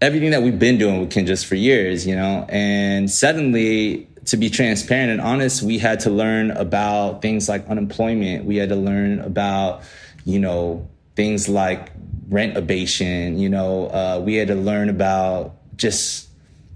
everything 0.00 0.30
that 0.30 0.42
we've 0.42 0.58
been 0.58 0.78
doing 0.78 1.00
with 1.00 1.10
Kinjaz 1.10 1.44
for 1.44 1.54
years, 1.54 2.06
you 2.06 2.16
know, 2.16 2.46
and 2.48 3.10
suddenly 3.10 4.08
to 4.24 4.38
be 4.38 4.48
transparent 4.48 5.10
and 5.10 5.20
honest, 5.20 5.62
we 5.62 5.78
had 5.78 6.00
to 6.00 6.08
learn 6.10 6.50
about 6.52 7.20
things 7.20 7.46
like 7.46 7.68
unemployment. 7.68 8.46
We 8.46 8.56
had 8.56 8.70
to 8.70 8.76
learn 8.76 9.20
about, 9.20 9.82
you 10.24 10.38
know, 10.38 10.88
things 11.14 11.46
like 11.46 11.92
rent 12.30 12.56
abation. 12.56 13.38
You 13.38 13.50
know, 13.50 13.88
uh, 13.88 14.22
we 14.24 14.36
had 14.36 14.48
to 14.48 14.54
learn 14.54 14.88
about 14.88 15.56
just 15.76 16.28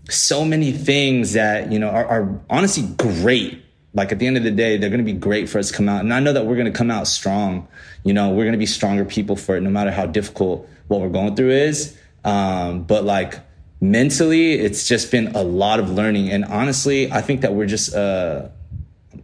so 0.09 0.45
many 0.45 0.73
things 0.73 1.35
that 1.35 1.71
you 1.71 1.79
know 1.79 1.89
are, 1.89 2.07
are 2.07 2.41
honestly 2.51 2.85
great. 2.97 3.63
Like 3.95 4.13
at 4.13 4.19
the 4.19 4.27
end 4.27 4.37
of 4.37 4.43
the 4.43 4.51
day, 4.51 4.77
they're 4.77 4.91
going 4.91 5.05
to 5.05 5.13
be 5.13 5.19
great 5.19 5.49
for 5.49 5.59
us 5.59 5.71
to 5.71 5.75
come 5.75 5.89
out, 5.89 6.01
and 6.01 6.13
I 6.13 6.21
know 6.21 6.33
that 6.33 6.47
we're 6.47 6.57
going 6.57 6.73
to 6.73 6.79
come 6.79 6.91
out 6.91 7.07
strong. 7.07 7.67
You 8.05 8.13
know, 8.13 8.31
we're 8.31 8.45
going 8.45 8.53
to 8.53 8.59
be 8.59 8.67
stronger 8.67 9.05
people 9.05 9.37
for 9.37 9.57
it, 9.57 9.63
no 9.63 9.71
matter 9.71 9.91
how 9.91 10.07
difficult 10.07 10.69
what 10.89 11.01
we're 11.01 11.09
going 11.09 11.37
through 11.37 11.51
is. 11.51 11.97
Um, 12.25 12.83
but 12.83 13.05
like 13.05 13.41
mentally, 13.81 14.55
it's 14.55 14.89
just 14.89 15.11
been 15.11 15.29
a 15.35 15.43
lot 15.43 15.79
of 15.81 15.91
learning. 15.91 16.31
And 16.31 16.45
honestly, 16.45 17.11
I 17.13 17.21
think 17.21 17.43
that 17.43 17.55
we're 17.55 17.67
just, 17.67 17.95
uh, 17.95 18.49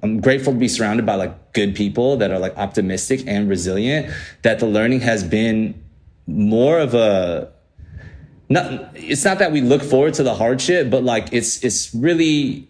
I'm 0.02 0.21
grateful 0.21 0.52
to 0.52 0.59
be 0.59 0.69
surrounded 0.69 1.04
by 1.07 1.16
like 1.16 1.52
good 1.52 1.75
people 1.75 2.16
that 2.19 2.31
are 2.31 2.38
like 2.38 2.57
optimistic 2.57 3.25
and 3.26 3.49
resilient, 3.49 4.14
that 4.43 4.59
the 4.59 4.66
learning 4.66 5.00
has 5.00 5.25
been 5.25 5.83
more 6.26 6.78
of 6.78 6.95
a, 6.95 7.50
not, 8.49 8.97
it's 8.97 9.25
not 9.25 9.39
that 9.39 9.53
we 9.53 9.61
look 9.61 9.83
forward 9.83 10.15
to 10.15 10.23
the 10.23 10.35
hardship, 10.35 10.91
but 10.91 11.03
like 11.03 11.33
it's, 11.33 11.65
it's 11.65 11.95
really 11.95 12.69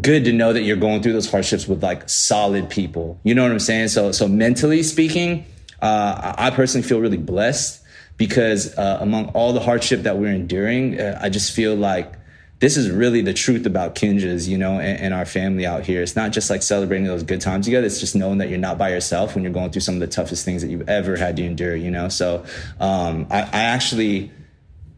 good 0.00 0.24
to 0.24 0.32
know 0.32 0.52
that 0.52 0.62
you're 0.62 0.76
going 0.76 1.02
through 1.02 1.12
those 1.12 1.30
hardships 1.30 1.68
with 1.68 1.82
like 1.82 2.08
solid 2.08 2.70
people. 2.70 3.20
You 3.24 3.34
know 3.34 3.42
what 3.42 3.52
I'm 3.52 3.58
saying? 3.58 3.88
So, 3.88 4.12
so 4.12 4.26
mentally 4.26 4.82
speaking, 4.82 5.44
uh, 5.80 6.34
I 6.38 6.50
personally 6.50 6.86
feel 6.86 7.00
really 7.00 7.18
blessed 7.18 7.82
because 8.16 8.76
uh, 8.78 8.98
among 9.00 9.28
all 9.30 9.52
the 9.52 9.60
hardship 9.60 10.02
that 10.02 10.18
we're 10.18 10.32
enduring, 10.32 11.00
uh, 11.00 11.18
I 11.20 11.28
just 11.28 11.52
feel 11.52 11.74
like 11.74 12.14
this 12.60 12.76
is 12.76 12.88
really 12.90 13.22
the 13.22 13.34
truth 13.34 13.66
about 13.66 13.96
Kinjaz, 13.96 14.46
you 14.46 14.56
know, 14.56 14.78
and, 14.78 15.00
and, 15.00 15.14
our 15.14 15.24
family 15.26 15.66
out 15.66 15.84
here. 15.84 16.00
It's 16.00 16.14
not 16.14 16.30
just 16.30 16.48
like 16.48 16.62
celebrating 16.62 17.08
those 17.08 17.24
good 17.24 17.40
times 17.40 17.64
together. 17.64 17.84
It's 17.84 17.98
just 17.98 18.14
knowing 18.14 18.38
that 18.38 18.50
you're 18.50 18.58
not 18.60 18.78
by 18.78 18.90
yourself 18.90 19.34
when 19.34 19.42
you're 19.42 19.52
going 19.52 19.72
through 19.72 19.80
some 19.80 19.94
of 19.94 20.00
the 20.00 20.06
toughest 20.06 20.44
things 20.44 20.62
that 20.62 20.68
you've 20.68 20.88
ever 20.88 21.16
had 21.16 21.34
to 21.38 21.44
endure, 21.44 21.74
you 21.74 21.90
know? 21.90 22.08
So 22.08 22.44
um, 22.78 23.26
I, 23.32 23.40
I 23.40 23.62
actually 23.64 24.30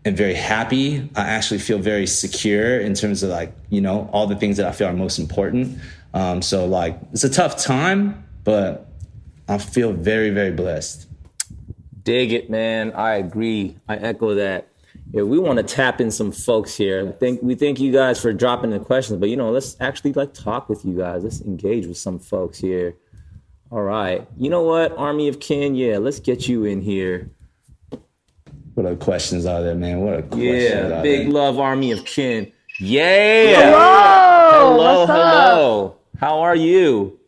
am 0.04 0.16
very 0.16 0.34
happy. 0.34 1.08
I 1.16 1.22
actually 1.22 1.60
feel 1.60 1.78
very 1.78 2.06
secure 2.06 2.78
in 2.78 2.94
terms 2.94 3.22
of 3.22 3.30
like, 3.30 3.54
you 3.70 3.80
know, 3.80 4.08
all 4.12 4.26
the 4.26 4.36
things 4.36 4.56
that 4.58 4.66
I 4.66 4.72
feel 4.72 4.88
are 4.88 4.92
most 4.92 5.18
important. 5.18 5.78
Um, 6.12 6.42
so 6.42 6.66
like, 6.66 6.98
it's 7.12 7.24
a 7.24 7.30
tough 7.30 7.56
time, 7.56 8.24
but 8.44 8.86
I 9.48 9.58
feel 9.58 9.92
very, 9.92 10.30
very 10.30 10.52
blessed. 10.52 11.06
Dig 12.02 12.32
it, 12.32 12.50
man. 12.50 12.92
I 12.92 13.14
agree. 13.14 13.76
I 13.88 13.96
echo 13.96 14.34
that. 14.34 14.68
Yeah, 15.10 15.22
we 15.22 15.38
want 15.38 15.58
to 15.58 15.62
tap 15.62 16.00
in 16.00 16.10
some 16.10 16.32
folks 16.32 16.76
here. 16.76 17.04
We 17.04 17.12
thank 17.12 17.42
we 17.42 17.54
thank 17.54 17.78
you 17.78 17.92
guys 17.92 18.20
for 18.20 18.32
dropping 18.32 18.70
the 18.70 18.80
questions, 18.80 19.20
but 19.20 19.28
you 19.28 19.36
know, 19.36 19.50
let's 19.50 19.76
actually 19.80 20.12
like 20.12 20.34
talk 20.34 20.68
with 20.68 20.84
you 20.84 20.96
guys. 20.96 21.22
Let's 21.22 21.40
engage 21.40 21.86
with 21.86 21.96
some 21.96 22.18
folks 22.18 22.58
here. 22.58 22.96
All 23.70 23.82
right. 23.82 24.26
You 24.36 24.50
know 24.50 24.62
what, 24.62 24.96
Army 24.96 25.28
of 25.28 25.40
Kin? 25.40 25.74
Yeah, 25.74 25.98
let's 25.98 26.20
get 26.20 26.48
you 26.48 26.64
in 26.64 26.80
here. 26.80 27.30
What 28.74 28.86
are 28.86 28.96
questions 28.96 29.46
are 29.46 29.62
there, 29.62 29.74
man? 29.74 30.00
What 30.00 30.14
are 30.14 30.22
questions 30.22 30.62
Yeah, 30.64 30.98
are 30.98 31.02
big 31.02 31.24
there? 31.26 31.30
love, 31.32 31.58
Army 31.58 31.92
of 31.92 32.04
Kin. 32.04 32.50
Yeah. 32.80 33.70
Hello. 33.70 34.76
Hello, 34.76 34.98
What's 34.98 35.10
up? 35.10 35.16
hello. 35.16 35.96
How 36.18 36.40
are 36.40 36.56
you? 36.56 37.18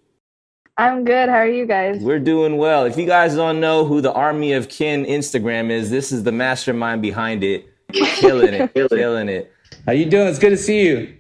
I'm 0.79 1.05
good. 1.05 1.29
How 1.29 1.37
are 1.37 1.49
you 1.49 1.65
guys? 1.67 2.01
We're 2.03 2.19
doing 2.19 2.57
well. 2.59 2.85
If 2.85 2.99
you 2.99 3.07
guys 3.07 3.35
don't 3.37 3.61
know 3.61 3.85
who 3.85 4.01
the 4.01 4.13
Army 4.13 4.53
of 4.53 4.69
Kin 4.69 5.05
Instagram 5.07 5.71
is, 5.71 5.89
this 5.91 6.11
is 6.13 6.25
the 6.25 6.33
mastermind 6.33 7.01
behind 7.01 7.45
it. 7.45 7.67
Killing 7.93 8.53
it, 8.55 8.75
killing 8.91 9.29
it. 9.29 9.53
How 9.87 9.93
you 9.93 10.05
doing? 10.07 10.27
It's 10.29 10.39
good 10.41 10.51
to 10.51 10.57
see 10.57 10.87
you. 10.87 11.15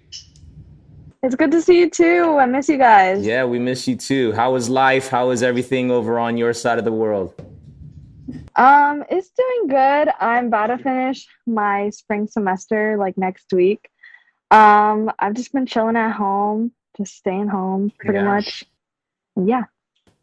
It's 1.23 1.35
good 1.37 1.51
to 1.53 1.63
see 1.63 1.79
you 1.81 1.89
too. 1.89 2.37
I 2.39 2.47
miss 2.47 2.69
you 2.69 2.77
guys. 2.79 3.25
Yeah, 3.25 3.45
we 3.45 3.59
miss 3.59 3.87
you 3.89 3.97
too. 3.97 4.33
How 4.33 4.55
is 4.57 4.69
life? 4.69 5.09
How 5.09 5.31
is 5.31 5.43
everything 5.43 5.91
over 5.91 6.19
on 6.19 6.37
your 6.37 6.53
side 6.53 6.79
of 6.79 6.85
the 6.85 6.93
world? 6.93 7.33
Um, 8.57 9.05
it's 9.11 9.31
doing 9.31 9.69
good. 9.69 10.13
I'm 10.19 10.47
about 10.47 10.69
to 10.69 10.79
finish 10.79 11.27
my 11.47 11.91
spring 11.91 12.27
semester 12.27 12.97
like 12.99 13.19
next 13.19 13.53
week. 13.53 13.91
Um, 14.51 15.13
I've 15.19 15.35
just 15.35 15.53
been 15.53 15.67
chilling 15.67 15.97
at 15.97 16.13
home, 16.13 16.73
just 16.97 17.17
staying 17.17 17.49
home 17.49 17.93
pretty 17.99 18.23
much. 18.23 18.65
Yeah. 19.37 19.65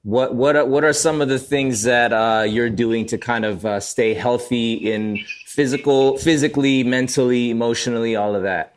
What 0.02 0.36
what 0.36 0.56
are, 0.56 0.66
what 0.66 0.84
are 0.84 0.94
some 0.94 1.22
of 1.22 1.30
the 1.30 1.40
things 1.40 1.84
that 1.84 2.12
uh, 2.12 2.44
you're 2.44 2.70
doing 2.70 3.06
to 3.08 3.18
kind 3.18 3.46
of 3.46 3.66
uh, 3.66 3.80
stay 3.80 4.14
healthy 4.14 4.74
in 4.74 5.20
physical, 5.46 6.18
physically, 6.18 6.84
mentally, 6.84 7.52
emotionally, 7.52 8.16
all 8.16 8.36
of 8.36 8.44
that? 8.44 8.76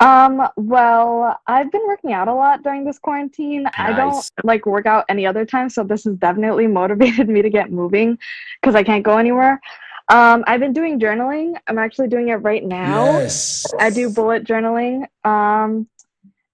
Um, 0.00 0.48
well, 0.56 1.38
I've 1.46 1.70
been 1.70 1.86
working 1.86 2.12
out 2.12 2.28
a 2.28 2.34
lot 2.34 2.62
during 2.62 2.84
this 2.84 2.98
quarantine. 2.98 3.66
I 3.78 3.92
don't 3.92 4.30
like 4.42 4.66
work 4.66 4.86
out 4.86 5.04
any 5.08 5.26
other 5.26 5.44
time, 5.44 5.68
so 5.70 5.84
this 5.84 6.04
has 6.04 6.16
definitely 6.16 6.66
motivated 6.80 7.28
me 7.28 7.42
to 7.42 7.50
get 7.50 7.70
moving 7.70 8.18
because 8.60 8.74
I 8.74 8.82
can't 8.82 9.04
go 9.04 9.18
anywhere. 9.18 9.60
Um, 10.08 10.44
I've 10.46 10.60
been 10.60 10.74
doing 10.74 11.00
journaling. 11.00 11.54
I'm 11.66 11.78
actually 11.78 12.08
doing 12.08 12.28
it 12.28 12.34
right 12.36 12.62
now. 12.62 13.18
Yes. 13.18 13.64
I 13.78 13.90
do 13.90 14.10
bullet 14.10 14.44
journaling. 14.44 15.06
Um, 15.24 15.88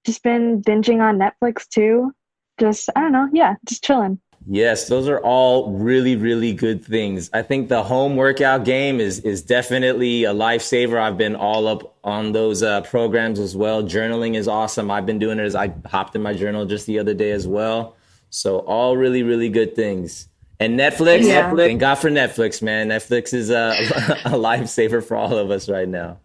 just 0.04 0.22
been 0.22 0.62
binging 0.62 1.00
on 1.00 1.18
Netflix 1.18 1.68
too. 1.68 2.14
Just 2.58 2.88
I 2.94 3.00
don't 3.00 3.12
know, 3.12 3.28
yeah, 3.32 3.54
just 3.64 3.82
chilling. 3.82 4.20
Yes, 4.46 4.88
those 4.88 5.06
are 5.08 5.20
all 5.20 5.70
really, 5.72 6.16
really 6.16 6.52
good 6.54 6.84
things. 6.84 7.28
I 7.32 7.42
think 7.42 7.68
the 7.68 7.82
home 7.82 8.16
workout 8.16 8.64
game 8.64 8.98
is 8.98 9.20
is 9.20 9.42
definitely 9.42 10.24
a 10.24 10.32
lifesaver. 10.32 10.98
I've 10.98 11.18
been 11.18 11.36
all 11.36 11.66
up 11.68 11.94
on 12.02 12.32
those 12.32 12.62
uh, 12.62 12.80
programs 12.82 13.38
as 13.38 13.54
well. 13.54 13.82
Journaling 13.82 14.34
is 14.34 14.48
awesome. 14.48 14.90
I've 14.90 15.04
been 15.06 15.18
doing 15.18 15.38
it 15.38 15.44
as 15.44 15.54
I 15.54 15.72
hopped 15.86 16.16
in 16.16 16.22
my 16.22 16.32
journal 16.32 16.64
just 16.64 16.86
the 16.86 16.98
other 16.98 17.12
day 17.14 17.32
as 17.32 17.46
well. 17.46 17.96
So 18.30 18.60
all 18.60 18.96
really, 18.96 19.22
really 19.22 19.50
good 19.50 19.76
things. 19.76 20.26
And 20.58 20.78
Netflix, 20.78 21.24
Yeah. 21.26 21.54
thank 21.54 21.80
God 21.80 21.96
for 21.96 22.10
Netflix, 22.10 22.62
man. 22.62 22.88
Netflix 22.88 23.34
is 23.34 23.50
a, 23.50 23.70
a 24.24 24.30
lifesaver 24.32 25.02
for 25.04 25.16
all 25.16 25.36
of 25.36 25.50
us 25.50 25.68
right 25.68 25.88
now. 25.88 26.18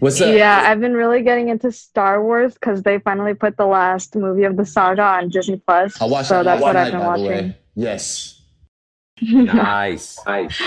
What's 0.00 0.20
up? 0.20 0.34
Yeah, 0.34 0.62
I've 0.66 0.80
been 0.80 0.94
really 0.94 1.22
getting 1.22 1.48
into 1.48 1.72
Star 1.72 2.22
Wars 2.22 2.54
because 2.54 2.82
they 2.82 2.98
finally 3.00 3.34
put 3.34 3.56
the 3.56 3.66
last 3.66 4.14
movie 4.14 4.44
of 4.44 4.56
the 4.56 4.64
saga 4.64 5.02
on 5.02 5.28
Disney 5.28 5.56
Plus. 5.66 6.00
I 6.00 6.04
watched 6.04 6.28
so 6.28 6.36
that 6.36 6.44
that's 6.44 6.62
last 6.62 6.62
what 6.62 6.72
night, 6.74 6.86
I've 6.86 6.92
been 6.92 7.06
watching. 7.06 7.54
Yes. 7.74 8.40
Nice. 9.20 10.18
nice. 10.26 10.62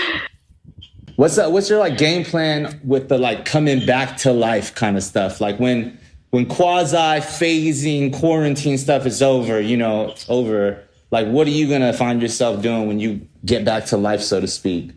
What's 1.16 1.38
up? 1.38 1.52
What's 1.52 1.70
your 1.70 1.78
like 1.78 1.96
game 1.96 2.24
plan 2.24 2.80
with 2.84 3.08
the 3.08 3.16
like 3.18 3.44
coming 3.44 3.86
back 3.86 4.18
to 4.18 4.32
life 4.32 4.74
kind 4.74 4.96
of 4.96 5.02
stuff? 5.02 5.40
Like 5.40 5.58
when 5.58 5.98
when 6.30 6.46
quasi 6.46 6.96
phasing 6.96 8.12
quarantine 8.12 8.78
stuff 8.78 9.06
is 9.06 9.22
over, 9.22 9.60
you 9.60 9.76
know, 9.76 10.14
over. 10.28 10.82
Like, 11.10 11.28
what 11.28 11.46
are 11.46 11.50
you 11.50 11.68
gonna 11.68 11.92
find 11.92 12.22
yourself 12.22 12.62
doing 12.62 12.88
when 12.88 12.98
you 12.98 13.26
get 13.44 13.64
back 13.64 13.84
to 13.86 13.98
life, 13.98 14.22
so 14.22 14.40
to 14.40 14.46
speak? 14.46 14.92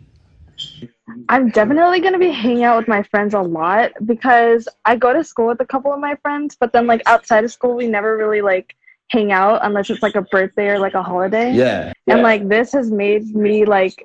I'm 1.28 1.50
definitely 1.50 2.00
gonna 2.00 2.18
be 2.18 2.30
hanging 2.30 2.64
out 2.64 2.78
with 2.78 2.88
my 2.88 3.02
friends 3.02 3.34
a 3.34 3.40
lot 3.40 3.92
because 4.04 4.68
I 4.84 4.96
go 4.96 5.12
to 5.12 5.24
school 5.24 5.48
with 5.48 5.60
a 5.60 5.66
couple 5.66 5.92
of 5.92 6.00
my 6.00 6.14
friends, 6.16 6.56
but 6.58 6.72
then 6.72 6.86
like 6.86 7.02
outside 7.06 7.44
of 7.44 7.52
school 7.52 7.74
we 7.74 7.86
never 7.86 8.16
really 8.16 8.42
like 8.42 8.76
hang 9.08 9.32
out 9.32 9.60
unless 9.62 9.90
it's 9.90 10.02
like 10.02 10.16
a 10.16 10.22
birthday 10.22 10.68
or 10.68 10.78
like 10.78 10.94
a 10.94 11.02
holiday. 11.02 11.52
Yeah. 11.52 11.92
And 12.06 12.22
like 12.22 12.48
this 12.48 12.72
has 12.72 12.90
made 12.90 13.34
me 13.34 13.64
like 13.64 14.04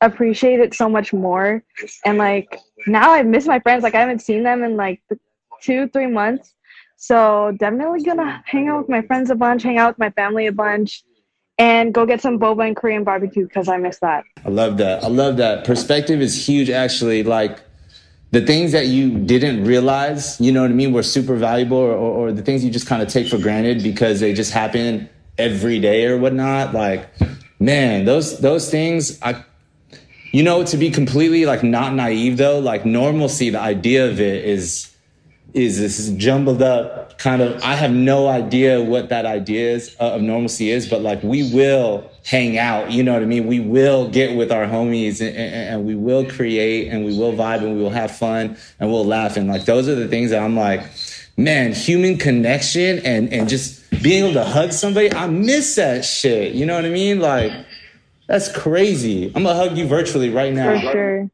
appreciate 0.00 0.60
it 0.60 0.74
so 0.74 0.88
much 0.88 1.12
more. 1.12 1.62
And 2.04 2.18
like 2.18 2.58
now 2.86 3.12
I 3.12 3.22
miss 3.22 3.46
my 3.46 3.60
friends. 3.60 3.82
Like 3.82 3.94
I 3.94 4.00
haven't 4.00 4.20
seen 4.20 4.42
them 4.42 4.62
in 4.64 4.76
like 4.76 5.02
two, 5.60 5.88
three 5.88 6.08
months. 6.08 6.54
So 6.96 7.56
definitely 7.58 8.02
gonna 8.02 8.42
hang 8.46 8.68
out 8.68 8.78
with 8.82 8.88
my 8.88 9.02
friends 9.02 9.30
a 9.30 9.34
bunch, 9.34 9.62
hang 9.62 9.78
out 9.78 9.90
with 9.90 9.98
my 9.98 10.10
family 10.10 10.46
a 10.46 10.52
bunch, 10.52 11.02
and 11.58 11.92
go 11.92 12.06
get 12.06 12.20
some 12.20 12.38
boba 12.38 12.66
and 12.66 12.76
Korean 12.76 13.04
barbecue 13.04 13.46
because 13.46 13.68
I 13.68 13.76
miss 13.76 13.98
that. 14.00 14.24
I 14.44 14.48
love 14.48 14.78
that. 14.78 15.04
I 15.04 15.08
love 15.08 15.36
that. 15.36 15.64
Perspective 15.64 16.20
is 16.20 16.46
huge, 16.46 16.70
actually. 16.70 17.22
Like 17.22 17.60
the 18.30 18.44
things 18.44 18.72
that 18.72 18.86
you 18.86 19.18
didn't 19.18 19.64
realize, 19.64 20.40
you 20.40 20.52
know 20.52 20.62
what 20.62 20.70
I 20.70 20.74
mean, 20.74 20.92
were 20.92 21.02
super 21.02 21.36
valuable, 21.36 21.76
or, 21.76 21.92
or, 21.92 22.28
or 22.28 22.32
the 22.32 22.42
things 22.42 22.64
you 22.64 22.70
just 22.70 22.86
kind 22.86 23.02
of 23.02 23.08
take 23.08 23.28
for 23.28 23.38
granted 23.38 23.82
because 23.82 24.20
they 24.20 24.32
just 24.32 24.52
happen 24.52 25.08
every 25.38 25.78
day 25.78 26.06
or 26.06 26.18
whatnot. 26.18 26.74
Like, 26.74 27.08
man, 27.60 28.04
those 28.04 28.38
those 28.40 28.70
things, 28.70 29.20
I, 29.22 29.44
you 30.32 30.42
know, 30.42 30.64
to 30.64 30.76
be 30.76 30.90
completely 30.90 31.44
like 31.44 31.62
not 31.62 31.94
naive 31.94 32.38
though, 32.38 32.58
like 32.58 32.86
normalcy, 32.86 33.50
the 33.50 33.60
idea 33.60 34.08
of 34.08 34.20
it 34.20 34.44
is 34.44 34.91
is 35.54 35.78
this 35.78 36.08
jumbled 36.10 36.62
up 36.62 37.18
kind 37.18 37.42
of 37.42 37.62
i 37.62 37.74
have 37.74 37.92
no 37.92 38.26
idea 38.28 38.80
what 38.82 39.08
that 39.10 39.26
idea 39.26 39.72
is 39.72 39.94
uh, 40.00 40.12
of 40.12 40.22
normalcy 40.22 40.70
is 40.70 40.88
but 40.88 41.02
like 41.02 41.22
we 41.22 41.52
will 41.52 42.10
hang 42.24 42.56
out 42.56 42.90
you 42.90 43.02
know 43.02 43.12
what 43.12 43.22
i 43.22 43.26
mean? 43.26 43.46
We 43.46 43.60
will 43.60 44.08
get 44.08 44.36
with 44.36 44.52
our 44.52 44.66
homies 44.66 45.20
and, 45.20 45.36
and, 45.36 45.54
and 45.54 45.86
we 45.86 45.94
will 45.94 46.24
create 46.28 46.88
and 46.88 47.04
we 47.04 47.16
will 47.16 47.32
vibe 47.32 47.58
and 47.58 47.76
we 47.76 47.82
will 47.82 47.90
have 47.90 48.16
fun 48.16 48.56
and 48.78 48.90
we'll 48.90 49.04
laugh. 49.04 49.36
And 49.36 49.48
like 49.48 49.64
those 49.64 49.88
are 49.88 49.94
the 49.94 50.08
things 50.08 50.30
that 50.30 50.42
i'm 50.42 50.56
like 50.56 50.84
man 51.36 51.72
human 51.72 52.18
connection 52.18 52.98
and 53.00 53.32
and 53.32 53.48
just 53.48 53.90
being 54.02 54.24
able 54.24 54.34
to 54.34 54.44
hug 54.44 54.72
somebody 54.72 55.12
i 55.14 55.26
miss 55.26 55.76
that 55.76 56.04
shit. 56.04 56.54
You 56.54 56.66
know 56.66 56.74
what 56.76 56.84
i 56.84 56.90
mean? 56.90 57.20
Like 57.20 57.52
that's 58.28 58.50
crazy. 58.50 59.26
I'm 59.34 59.42
gonna 59.42 59.54
hug 59.54 59.76
you 59.76 59.86
virtually 59.86 60.30
right 60.30 60.52
now. 60.52 60.80
For 60.80 60.92
sure. 60.92 61.30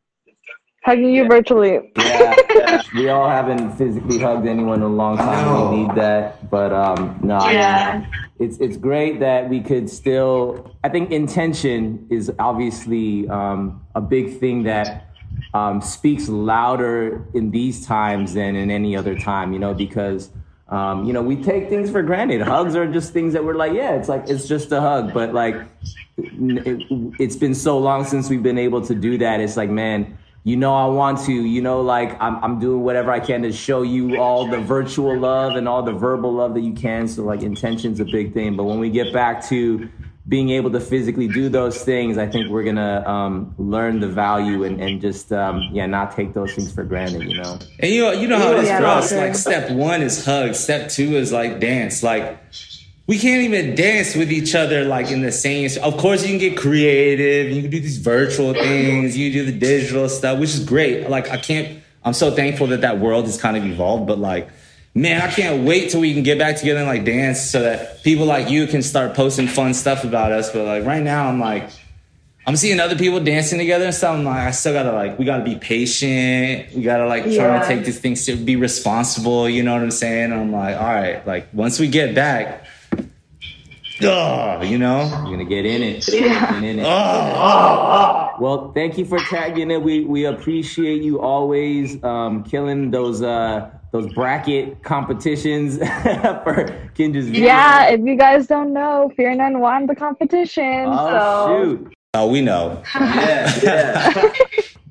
Hugging 0.84 1.14
you 1.14 1.28
virtually. 1.28 1.92
Yeah, 1.96 2.34
we 2.94 3.08
all 3.08 3.28
haven't 3.28 3.72
physically 3.76 4.18
hugged 4.18 4.46
anyone 4.46 4.78
in 4.78 4.82
a 4.82 4.88
long 4.88 5.16
time. 5.16 5.70
We 5.70 5.76
need 5.82 5.94
that, 5.96 6.50
but 6.50 6.72
um, 6.72 7.18
no, 7.22 7.37
I 7.37 7.46
mean, 7.48 7.54
Yeah. 7.56 8.06
it's 8.38 8.58
it's 8.58 8.76
great 8.76 9.20
that 9.20 9.48
we 9.48 9.60
could 9.60 9.88
still. 9.90 10.75
I 10.84 10.88
think 10.88 11.10
intention 11.10 12.06
is 12.10 12.32
obviously 12.38 13.28
um, 13.28 13.80
a 13.94 14.00
big 14.00 14.38
thing 14.38 14.62
that 14.64 15.06
um, 15.54 15.80
speaks 15.80 16.28
louder 16.28 17.25
in 17.34 17.50
these 17.50 17.87
times 17.87 18.34
than 18.34 18.56
in 18.56 18.70
any 18.70 18.96
other 18.96 19.18
time. 19.18 19.52
You 19.52 19.58
know, 19.58 19.75
because 19.75 20.30
um, 20.68 21.04
you 21.04 21.12
know 21.12 21.22
we 21.22 21.37
take 21.42 21.68
things 21.68 21.90
for 21.90 22.02
granted. 22.02 22.40
Hugs 22.42 22.75
are 22.76 22.90
just 22.90 23.12
things 23.12 23.32
that 23.32 23.44
we're 23.44 23.54
like, 23.54 23.72
yeah, 23.72 23.94
it's 23.94 24.08
like 24.08 24.28
it's 24.28 24.46
just 24.48 24.72
a 24.72 24.80
hug, 24.80 25.12
but 25.14 25.32
like 25.34 25.56
it, 26.16 26.82
it's 27.18 27.37
been 27.37 27.54
so 27.54 27.78
long 27.78 28.04
since 28.04 28.28
we've 28.28 28.42
been 28.42 28.58
able 28.58 28.80
to 28.87 28.94
do 28.94 29.18
that. 29.18 29.40
It's 29.40 29.56
like, 29.56 29.70
man, 29.70 30.18
you 30.48 30.56
know, 30.56 30.74
I 30.74 30.86
want 30.86 31.20
to, 31.26 31.32
you 31.32 31.60
know, 31.60 31.82
like 31.82 32.18
I'm, 32.22 32.42
I'm 32.42 32.58
doing 32.58 32.82
whatever 32.82 33.12
I 33.12 33.20
can 33.20 33.42
to 33.42 33.52
show 33.52 33.82
you 33.82 34.16
all 34.16 34.46
the 34.46 34.56
virtual 34.56 35.14
love 35.18 35.56
and 35.56 35.68
all 35.68 35.82
the 35.82 35.92
verbal 35.92 36.32
love 36.32 36.54
that 36.54 36.62
you 36.62 36.72
can. 36.72 37.06
So, 37.06 37.22
like, 37.22 37.42
intention's 37.42 38.00
a 38.00 38.06
big 38.06 38.32
thing. 38.32 38.56
But 38.56 38.64
when 38.64 38.78
we 38.78 38.88
get 38.88 39.12
back 39.12 39.44
to 39.48 39.90
being 40.26 40.48
able 40.48 40.70
to 40.70 40.80
physically 40.80 41.28
do 41.28 41.50
those 41.50 41.84
things, 41.84 42.16
I 42.16 42.26
think 42.26 42.48
we're 42.48 42.64
gonna 42.64 43.06
um, 43.06 43.54
learn 43.58 44.00
the 44.00 44.08
value 44.08 44.64
and, 44.64 44.80
and 44.80 45.02
just, 45.02 45.32
um, 45.34 45.68
yeah, 45.70 45.84
not 45.84 46.16
take 46.16 46.32
those 46.32 46.54
things 46.54 46.72
for 46.72 46.82
granted, 46.82 47.30
you 47.30 47.36
know. 47.36 47.58
And 47.80 47.92
you 47.92 48.04
know, 48.04 48.12
you 48.12 48.26
know 48.26 48.38
how 48.38 48.52
it 48.52 48.60
is 48.60 48.68
Yeah, 48.68 48.78
for 48.80 48.86
us. 48.86 49.12
Like 49.12 49.34
step 49.34 49.70
one 49.70 50.00
is 50.00 50.24
hug. 50.24 50.54
Step 50.54 50.88
two 50.88 51.16
is 51.16 51.30
like 51.30 51.60
dance. 51.60 52.02
Like 52.02 52.38
we 53.08 53.18
can't 53.18 53.42
even 53.42 53.74
dance 53.74 54.14
with 54.14 54.30
each 54.30 54.54
other 54.54 54.84
like 54.84 55.10
in 55.10 55.22
the 55.22 55.32
same. 55.32 55.68
Of 55.82 55.96
course, 55.96 56.22
you 56.22 56.28
can 56.28 56.38
get 56.38 56.58
creative. 56.58 57.50
You 57.50 57.62
can 57.62 57.70
do 57.70 57.80
these 57.80 57.96
virtual 57.96 58.52
things. 58.52 59.16
You 59.16 59.32
do 59.32 59.46
the 59.46 59.58
digital 59.58 60.08
stuff, 60.10 60.38
which 60.38 60.50
is 60.50 60.62
great. 60.64 61.08
Like 61.08 61.30
I 61.30 61.38
can't. 61.38 61.82
I'm 62.04 62.12
so 62.12 62.30
thankful 62.30 62.68
that 62.68 62.82
that 62.82 62.98
world 63.00 63.24
has 63.24 63.40
kind 63.40 63.56
of 63.56 63.64
evolved. 63.64 64.06
But 64.06 64.18
like, 64.18 64.50
man, 64.94 65.22
I 65.22 65.28
can't 65.32 65.64
wait 65.66 65.90
till 65.90 66.00
we 66.02 66.12
can 66.12 66.22
get 66.22 66.38
back 66.38 66.58
together 66.58 66.80
and 66.80 66.86
like 66.86 67.04
dance, 67.06 67.40
so 67.40 67.62
that 67.62 68.02
people 68.04 68.26
like 68.26 68.50
you 68.50 68.66
can 68.66 68.82
start 68.82 69.14
posting 69.14 69.48
fun 69.48 69.72
stuff 69.72 70.04
about 70.04 70.30
us. 70.30 70.52
But 70.52 70.66
like 70.66 70.84
right 70.84 71.02
now, 71.02 71.28
I'm 71.28 71.40
like. 71.40 71.68
I'm 72.46 72.56
seeing 72.56 72.80
other 72.80 72.96
people 72.96 73.20
dancing 73.20 73.58
together 73.58 73.84
and 73.84 73.94
stuff. 73.94 74.16
I'm 74.16 74.24
like, 74.24 74.38
I 74.38 74.52
still 74.52 74.72
gotta 74.72 74.92
like, 74.92 75.18
we 75.18 75.26
gotta 75.26 75.44
be 75.44 75.56
patient. 75.56 76.74
We 76.74 76.80
gotta 76.82 77.06
like 77.06 77.24
try 77.24 77.32
Yeah. 77.34 77.60
to 77.60 77.68
take 77.68 77.84
these 77.84 77.98
things 78.00 78.24
to 78.24 78.36
be 78.36 78.56
responsible. 78.56 79.50
You 79.50 79.62
know 79.62 79.74
what 79.74 79.82
I'm 79.82 79.90
saying? 79.90 80.32
I'm 80.32 80.50
like, 80.50 80.74
all 80.74 80.86
right, 80.86 81.26
like 81.26 81.48
once 81.52 81.78
we 81.78 81.88
get 81.88 82.14
back, 82.14 82.64
oh, 84.02 84.62
you 84.62 84.78
know. 84.78 85.08
You're 85.24 85.36
gonna 85.36 85.44
get 85.44 85.66
in 85.66 85.82
it. 85.82 86.08
Yeah. 86.18 86.58
In 86.58 86.78
it. 86.80 86.84
Oh. 86.86 88.34
Well, 88.40 88.72
thank 88.72 88.98
you 88.98 89.04
for 89.04 89.18
tagging 89.18 89.70
it. 89.70 89.82
We 89.82 90.04
we 90.04 90.24
appreciate 90.24 91.02
you 91.02 91.20
always 91.20 92.02
um, 92.02 92.44
killing 92.44 92.90
those 92.90 93.22
uh, 93.22 93.70
those 93.92 94.12
bracket 94.12 94.82
competitions 94.82 95.78
for 95.78 96.66
Kinjaz 96.94 97.24
video. 97.24 97.44
Yeah, 97.44 97.88
if 97.90 98.00
you 98.00 98.16
guys 98.16 98.46
don't 98.46 98.72
know, 98.72 99.10
Fear 99.16 99.36
None 99.36 99.60
won 99.60 99.86
the 99.86 99.94
competition. 99.94 100.86
Oh 100.86 101.08
so. 101.08 101.64
shoot! 101.64 101.94
Oh, 102.14 102.26
we 102.28 102.40
know. 102.40 102.82
yeah, 102.94 103.60
yeah. 103.62 104.30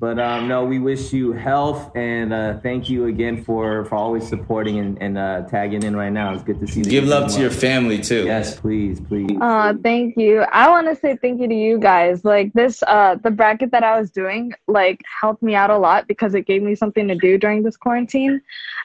But 0.00 0.20
um, 0.20 0.46
no, 0.46 0.64
we 0.64 0.78
wish 0.78 1.12
you 1.12 1.32
health 1.32 1.90
and 1.96 2.32
uh, 2.32 2.58
thank 2.60 2.88
you 2.88 3.06
again 3.06 3.42
for 3.42 3.84
for 3.86 3.96
always 3.96 4.28
supporting 4.28 4.78
and, 4.78 5.02
and 5.02 5.18
uh, 5.18 5.42
tagging 5.48 5.82
in 5.82 5.96
right 5.96 6.12
now. 6.12 6.34
It's 6.34 6.44
good 6.44 6.60
to 6.60 6.68
see. 6.68 6.80
you. 6.80 6.86
Give 6.86 7.04
love 7.04 7.32
to 7.34 7.40
your 7.40 7.50
family 7.50 7.98
too. 8.00 8.24
Yes, 8.24 8.60
please, 8.60 9.00
please. 9.00 9.36
Uh, 9.40 9.74
thank 9.82 10.16
you. 10.16 10.42
I 10.52 10.68
want 10.68 10.86
to 10.86 10.94
say 10.94 11.16
thank 11.16 11.40
you 11.40 11.48
to 11.48 11.54
you 11.54 11.80
guys. 11.80 12.24
Like 12.24 12.52
this, 12.52 12.84
uh, 12.86 13.16
the 13.24 13.32
bracket 13.32 13.72
that 13.72 13.82
I 13.82 13.98
was 13.98 14.12
doing, 14.12 14.52
like 14.68 15.02
helped 15.20 15.42
me 15.42 15.56
out 15.56 15.70
a 15.70 15.78
lot 15.78 16.06
because 16.06 16.32
it 16.34 16.46
gave 16.46 16.62
me 16.62 16.76
something 16.76 17.08
to 17.08 17.16
do 17.16 17.36
during 17.36 17.64
this 17.64 17.76
quarantine, 17.76 18.40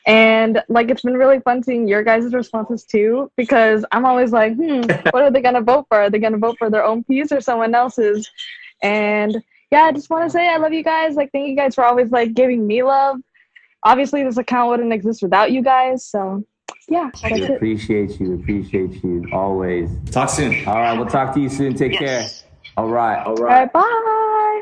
and 0.08 0.64
like 0.68 0.90
it's 0.90 1.04
been 1.04 1.18
really 1.18 1.42
fun 1.42 1.62
seeing 1.62 1.88
your 1.88 2.04
guys' 2.04 2.34
responses 2.34 2.86
too. 2.86 3.30
Because 3.36 3.86
I'm 3.92 4.06
always 4.06 4.32
like, 4.32 4.56
hmm, 4.56 4.82
what 5.12 5.22
are 5.22 5.30
they 5.30 5.42
gonna 5.42 5.62
vote 5.62 5.86
for? 5.90 6.00
Are 6.00 6.10
they 6.10 6.18
gonna 6.18 6.38
vote 6.38 6.58
for 6.58 6.72
their 6.72 6.84
own 6.84 7.04
piece 7.04 7.32
or 7.32 7.40
someone 7.40 7.76
else's? 7.76 8.32
And 8.82 9.44
yeah, 9.74 9.86
I 9.86 9.92
just 9.92 10.08
want 10.08 10.24
to 10.26 10.30
say 10.30 10.48
I 10.48 10.58
love 10.58 10.72
you 10.72 10.84
guys. 10.84 11.16
Like, 11.16 11.32
thank 11.32 11.50
you 11.50 11.56
guys 11.56 11.74
for 11.74 11.84
always 11.84 12.12
like 12.12 12.36
giving 12.36 12.68
me 12.68 12.84
love. 12.84 13.18
Obviously, 13.84 14.24
this 14.24 14.38
account 14.38 14.70
wouldn't 14.70 14.94
exist 14.94 15.24
without 15.24 15.52
you 15.52 15.64
guys. 15.64 16.06
So, 16.06 16.46
yeah, 16.88 17.10
that's 17.24 17.34
we 17.34 17.56
appreciate 17.56 18.20
you. 18.20 18.36
Appreciate 18.36 19.04
you 19.04 19.26
always. 19.34 19.90
Talk 20.12 20.30
soon. 20.30 20.64
All 20.68 20.76
right, 20.76 20.94
we'll 20.96 21.08
talk 21.08 21.34
to 21.34 21.40
you 21.40 21.50
soon. 21.50 21.74
Take 21.74 22.00
yes. 22.00 22.42
care. 22.42 22.50
All 22.78 22.88
right. 22.88 23.26
All 23.26 23.34
right. 23.34 23.68
All 23.74 23.82
right. 23.82 24.62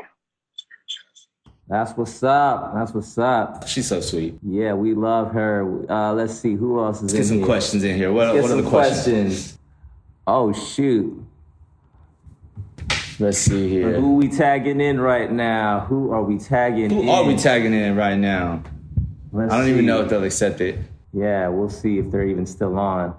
That's 1.68 1.94
what's 1.94 2.22
up. 2.22 2.74
That's 2.74 2.94
what's 2.94 3.18
up. 3.18 3.68
She's 3.68 3.86
so 3.86 4.00
sweet. 4.00 4.38
Yeah, 4.42 4.72
we 4.72 4.94
love 4.94 5.32
her. 5.32 5.90
Uh, 5.90 6.14
let's 6.14 6.34
see 6.34 6.54
who 6.54 6.82
else 6.82 7.02
is 7.02 7.02
Let's 7.02 7.14
get 7.14 7.24
some 7.26 7.36
here. 7.36 7.46
questions 7.46 7.84
in 7.84 7.96
here. 7.96 8.12
What, 8.12 8.34
what 8.34 8.50
are 8.50 8.62
the 8.62 8.68
questions? 8.68 9.02
questions? 9.02 9.58
Oh 10.26 10.54
shoot. 10.54 11.22
Let's 13.22 13.38
see 13.38 13.68
here. 13.68 14.00
Who 14.00 14.16
we 14.16 14.26
tagging 14.26 14.80
in 14.80 15.00
right 15.00 15.30
now? 15.30 15.86
Who 15.88 16.10
are 16.10 16.24
we 16.24 16.38
tagging 16.38 16.90
Who 16.90 17.02
in? 17.02 17.08
are 17.08 17.22
we 17.22 17.36
tagging 17.36 17.72
in 17.72 17.94
right 17.94 18.18
now? 18.18 18.64
Let's 19.30 19.52
I 19.52 19.58
don't 19.58 19.66
see. 19.66 19.72
even 19.72 19.86
know 19.86 20.02
if 20.02 20.08
they'll 20.08 20.24
accept 20.24 20.60
it. 20.60 20.80
Yeah, 21.12 21.46
we'll 21.46 21.70
see 21.70 21.98
if 21.98 22.10
they're 22.10 22.26
even 22.26 22.46
still 22.46 22.76
on. 22.76 23.14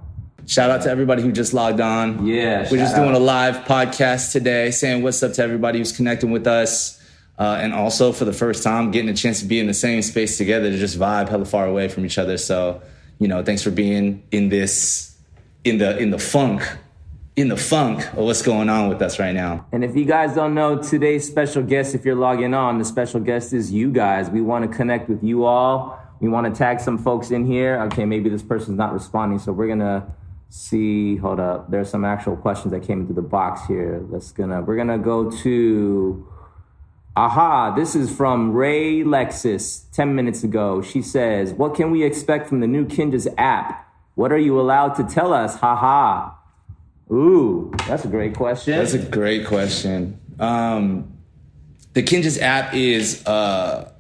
Shout 0.45 0.69
out 0.69 0.81
to 0.81 0.89
everybody 0.89 1.21
who 1.21 1.31
just 1.31 1.53
logged 1.53 1.79
on. 1.79 2.27
Yeah. 2.27 2.69
We're 2.69 2.79
just 2.79 2.95
out. 2.95 3.03
doing 3.03 3.15
a 3.15 3.19
live 3.19 3.63
podcast 3.63 4.33
today, 4.33 4.71
saying 4.71 5.03
what's 5.03 5.23
up 5.23 5.31
to 5.33 5.41
everybody 5.41 5.79
who's 5.79 5.93
connecting 5.93 6.31
with 6.31 6.47
us. 6.47 7.01
Uh, 7.39 7.59
and 7.61 7.73
also 7.73 8.11
for 8.11 8.25
the 8.25 8.33
first 8.33 8.61
time, 8.61 8.91
getting 8.91 9.09
a 9.09 9.15
chance 9.15 9.39
to 9.39 9.45
be 9.45 9.57
in 9.57 9.67
the 9.67 9.73
same 9.73 10.01
space 10.01 10.37
together 10.37 10.69
to 10.69 10.77
just 10.77 10.99
vibe 10.99 11.29
hella 11.29 11.45
far 11.45 11.65
away 11.65 11.87
from 11.87 12.05
each 12.05 12.17
other. 12.17 12.37
So, 12.37 12.81
you 13.19 13.29
know, 13.29 13.41
thanks 13.41 13.61
for 13.61 13.71
being 13.71 14.21
in 14.31 14.49
this, 14.49 15.15
in 15.63 15.77
the, 15.77 15.97
in 15.97 16.09
the 16.09 16.19
funk 16.19 16.61
in 17.35 17.47
the 17.47 17.57
funk 17.57 18.05
of 18.13 18.19
what's 18.19 18.41
going 18.41 18.69
on 18.69 18.89
with 18.89 19.01
us 19.01 19.19
right 19.19 19.33
now. 19.33 19.65
And 19.71 19.83
if 19.83 19.95
you 19.95 20.05
guys 20.05 20.35
don't 20.35 20.53
know 20.53 20.77
today's 20.81 21.27
special 21.27 21.63
guest, 21.63 21.95
if 21.95 22.05
you're 22.05 22.15
logging 22.15 22.53
on, 22.53 22.77
the 22.77 22.85
special 22.85 23.19
guest 23.19 23.53
is 23.53 23.71
you 23.71 23.91
guys. 23.91 24.29
We 24.29 24.41
want 24.41 24.69
to 24.69 24.75
connect 24.75 25.09
with 25.09 25.23
you 25.23 25.45
all. 25.45 25.99
We 26.19 26.29
want 26.29 26.53
to 26.53 26.57
tag 26.57 26.79
some 26.79 26.97
folks 26.97 27.31
in 27.31 27.45
here. 27.45 27.81
Okay, 27.83 28.05
maybe 28.05 28.29
this 28.29 28.43
person's 28.43 28.77
not 28.77 28.93
responding, 28.93 29.39
so 29.39 29.51
we're 29.51 29.67
gonna 29.67 30.13
see. 30.49 31.17
Hold 31.17 31.39
up, 31.39 31.69
there's 31.71 31.89
some 31.89 32.05
actual 32.05 32.37
questions 32.37 32.71
that 32.71 32.83
came 32.83 33.01
into 33.01 33.13
the 33.13 33.21
box 33.21 33.65
here. 33.67 34.05
Let's 34.09 34.31
gonna 34.31 34.61
we're 34.61 34.77
gonna 34.77 34.99
go 34.99 35.29
to. 35.29 36.27
Aha, 37.15 37.75
this 37.75 37.95
is 37.95 38.11
from 38.15 38.53
Ray 38.53 39.03
Lexus 39.03 39.83
10 39.91 40.15
minutes 40.15 40.43
ago. 40.43 40.81
She 40.81 41.03
says, 41.03 41.53
What 41.53 41.75
can 41.75 41.91
we 41.91 42.03
expect 42.03 42.49
from 42.49 42.59
the 42.59 42.65
new 42.65 42.85
Kinjaz 42.85 43.31
app? 43.37 43.87
What 44.15 44.31
are 44.31 44.37
you 44.37 44.59
allowed 44.59 44.95
to 44.95 45.03
tell 45.03 45.31
us? 45.31 45.57
Haha. 45.57 46.32
Ooh, 47.13 47.71
that's 47.87 48.05
a 48.05 48.07
great 48.07 48.35
question. 48.35 48.75
That's 48.75 48.93
a 48.93 48.99
great 48.99 49.45
question. 49.45 50.19
Um, 50.39 51.15
the 51.93 52.01
Kinjaz 52.01 52.41
app 52.41 52.73
is 52.73 53.23
uh, 53.27 53.91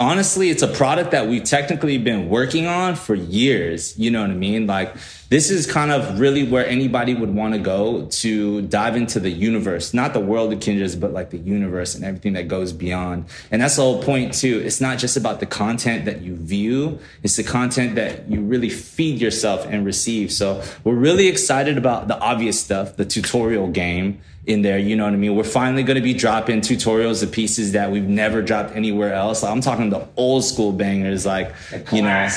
honestly, 0.00 0.50
it's 0.50 0.62
a 0.62 0.68
product 0.68 1.10
that 1.10 1.26
we've 1.28 1.44
technically 1.44 1.98
been 1.98 2.28
working 2.28 2.66
on 2.66 2.94
for 2.94 3.14
years. 3.14 3.98
You 3.98 4.10
know 4.10 4.22
what 4.22 4.30
I 4.30 4.34
mean? 4.34 4.66
Like, 4.66 4.94
this 5.28 5.50
is 5.50 5.66
kind 5.66 5.90
of 5.90 6.20
really 6.20 6.48
where 6.48 6.64
anybody 6.66 7.14
would 7.14 7.34
want 7.34 7.54
to 7.54 7.58
go 7.58 8.06
to 8.06 8.62
dive 8.62 8.94
into 8.96 9.18
the 9.18 9.30
universe, 9.30 9.92
not 9.92 10.12
the 10.12 10.20
world 10.20 10.52
of 10.52 10.60
Kinjaz, 10.60 10.98
but 10.98 11.12
like 11.12 11.30
the 11.30 11.38
universe 11.38 11.94
and 11.96 12.04
everything 12.04 12.34
that 12.34 12.46
goes 12.46 12.72
beyond. 12.72 13.24
And 13.50 13.60
that's 13.60 13.76
the 13.76 13.82
whole 13.82 14.02
point 14.02 14.34
too. 14.34 14.62
It's 14.64 14.80
not 14.80 14.98
just 14.98 15.16
about 15.16 15.40
the 15.40 15.46
content 15.46 16.04
that 16.04 16.22
you 16.22 16.36
view. 16.36 17.00
It's 17.24 17.36
the 17.36 17.42
content 17.42 17.96
that 17.96 18.30
you 18.30 18.40
really 18.40 18.70
feed 18.70 19.20
yourself 19.20 19.66
and 19.66 19.84
receive. 19.84 20.30
So 20.32 20.62
we're 20.84 20.94
really 20.94 21.26
excited 21.26 21.76
about 21.76 22.06
the 22.06 22.18
obvious 22.20 22.60
stuff, 22.60 22.96
the 22.96 23.04
tutorial 23.04 23.66
game 23.68 24.20
in 24.46 24.62
there. 24.62 24.78
You 24.78 24.94
know 24.94 25.04
what 25.04 25.12
I 25.12 25.16
mean? 25.16 25.34
We're 25.34 25.42
finally 25.42 25.82
going 25.82 25.96
to 25.96 26.02
be 26.02 26.14
dropping 26.14 26.60
tutorials 26.60 27.24
of 27.24 27.32
pieces 27.32 27.72
that 27.72 27.90
we've 27.90 28.08
never 28.08 28.42
dropped 28.42 28.76
anywhere 28.76 29.12
else. 29.12 29.42
I'm 29.42 29.60
talking 29.60 29.90
the 29.90 30.06
old 30.16 30.44
school 30.44 30.70
bangers, 30.70 31.26
like, 31.26 31.52
you 31.90 32.02
know, 32.02 32.28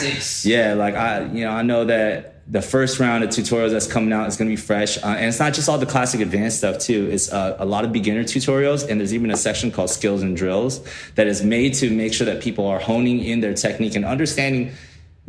yeah, 0.44 0.74
like 0.74 0.96
I, 0.96 1.26
you 1.26 1.44
know, 1.46 1.52
I 1.52 1.62
know 1.62 1.86
that 1.86 2.39
the 2.52 2.62
first 2.62 3.00
round 3.00 3.24
of 3.24 3.30
tutorials 3.30 3.72
that's 3.72 3.86
coming 3.86 4.12
out 4.12 4.28
is 4.28 4.36
going 4.36 4.50
to 4.50 4.56
be 4.56 4.60
fresh. 4.60 4.98
Uh, 4.98 5.08
and 5.10 5.26
it's 5.26 5.40
not 5.40 5.54
just 5.54 5.70
all 5.70 5.78
the 5.78 5.86
classic 5.86 6.20
advanced 6.20 6.58
stuff 6.58 6.80
too. 6.80 7.08
It's 7.12 7.32
uh, 7.32 7.56
a 7.60 7.66
lot 7.66 7.86
of 7.86 7.94
beginner 7.94 8.24
tutorials. 8.24 8.90
And 8.90 9.00
there's 9.00 9.14
even 9.14 9.30
a 9.30 9.38
section 9.38 9.72
called 9.72 9.92
skills 9.92 10.24
and 10.24 10.36
drills 10.36 10.82
that 11.14 11.28
is 11.28 11.44
made 11.44 11.76
to 11.76 11.92
make 11.92 12.12
sure 12.12 12.26
that 12.26 12.42
people 12.42 12.66
are 12.66 12.80
honing 12.80 13.24
in 13.24 13.42
their 13.42 13.54
technique 13.54 13.96
and 13.96 14.04
understanding 14.04 14.72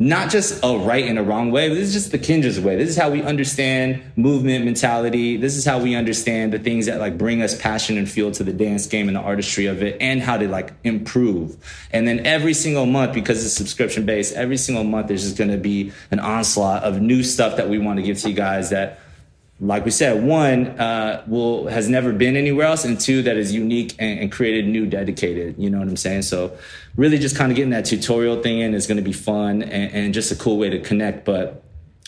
not 0.01 0.31
just 0.31 0.59
a 0.63 0.77
right 0.79 1.05
and 1.05 1.19
a 1.19 1.23
wrong 1.23 1.51
way, 1.51 1.69
but 1.69 1.75
this 1.75 1.89
is 1.89 1.93
just 1.93 2.11
the 2.11 2.17
Kinjaz 2.17 2.57
way. 2.59 2.75
This 2.75 2.89
is 2.89 2.97
how 2.97 3.11
we 3.11 3.21
understand 3.21 4.01
movement 4.15 4.65
mentality. 4.65 5.37
This 5.37 5.55
is 5.55 5.63
how 5.63 5.77
we 5.77 5.93
understand 5.93 6.51
the 6.51 6.57
things 6.57 6.87
that 6.87 6.99
like 6.99 7.19
bring 7.19 7.43
us 7.43 7.55
passion 7.61 7.99
and 7.99 8.09
fuel 8.09 8.31
to 8.31 8.43
the 8.43 8.51
dance 8.51 8.87
game 8.87 9.07
and 9.07 9.15
the 9.15 9.21
artistry 9.21 9.67
of 9.67 9.83
it 9.83 9.97
and 10.01 10.19
how 10.19 10.37
to 10.37 10.47
like 10.47 10.73
improve. 10.83 11.55
And 11.91 12.07
then 12.07 12.25
every 12.25 12.55
single 12.55 12.87
month, 12.87 13.13
because 13.13 13.45
it's 13.45 13.53
subscription 13.53 14.03
based, 14.03 14.33
every 14.33 14.57
single 14.57 14.83
month 14.83 15.07
there's 15.07 15.21
just 15.21 15.37
gonna 15.37 15.57
be 15.57 15.91
an 16.09 16.19
onslaught 16.19 16.81
of 16.81 16.99
new 16.99 17.21
stuff 17.21 17.57
that 17.57 17.69
we 17.69 17.77
want 17.77 17.97
to 17.97 18.03
give 18.03 18.17
to 18.21 18.29
you 18.29 18.35
guys 18.35 18.71
that 18.71 19.00
like 19.61 19.85
we 19.85 19.91
said, 19.91 20.23
one 20.23 20.67
uh, 20.79 21.23
will 21.27 21.67
has 21.67 21.87
never 21.87 22.11
been 22.11 22.35
anywhere 22.35 22.65
else, 22.65 22.83
and 22.83 22.99
two 22.99 23.21
that 23.21 23.37
is 23.37 23.53
unique 23.53 23.95
and, 23.99 24.19
and, 24.19 24.31
created 24.31 24.67
new, 24.67 24.87
dedicated. 24.87 25.55
You 25.59 25.69
know 25.69 25.77
what 25.77 25.87
I'm 25.87 25.97
saying? 25.97 26.23
So, 26.23 26.57
really, 26.95 27.19
just 27.19 27.37
kind 27.37 27.51
of 27.51 27.55
getting 27.55 27.69
that 27.69 27.85
tutorial 27.85 28.41
thing 28.41 28.59
in 28.59 28.73
is 28.73 28.87
going 28.87 28.97
to 28.97 29.03
be 29.03 29.13
fun 29.13 29.61
and, 29.61 29.93
and 29.93 30.13
just 30.15 30.31
a 30.31 30.35
cool 30.35 30.57
way 30.57 30.71
to 30.71 30.79
connect. 30.79 31.25
But 31.25 31.63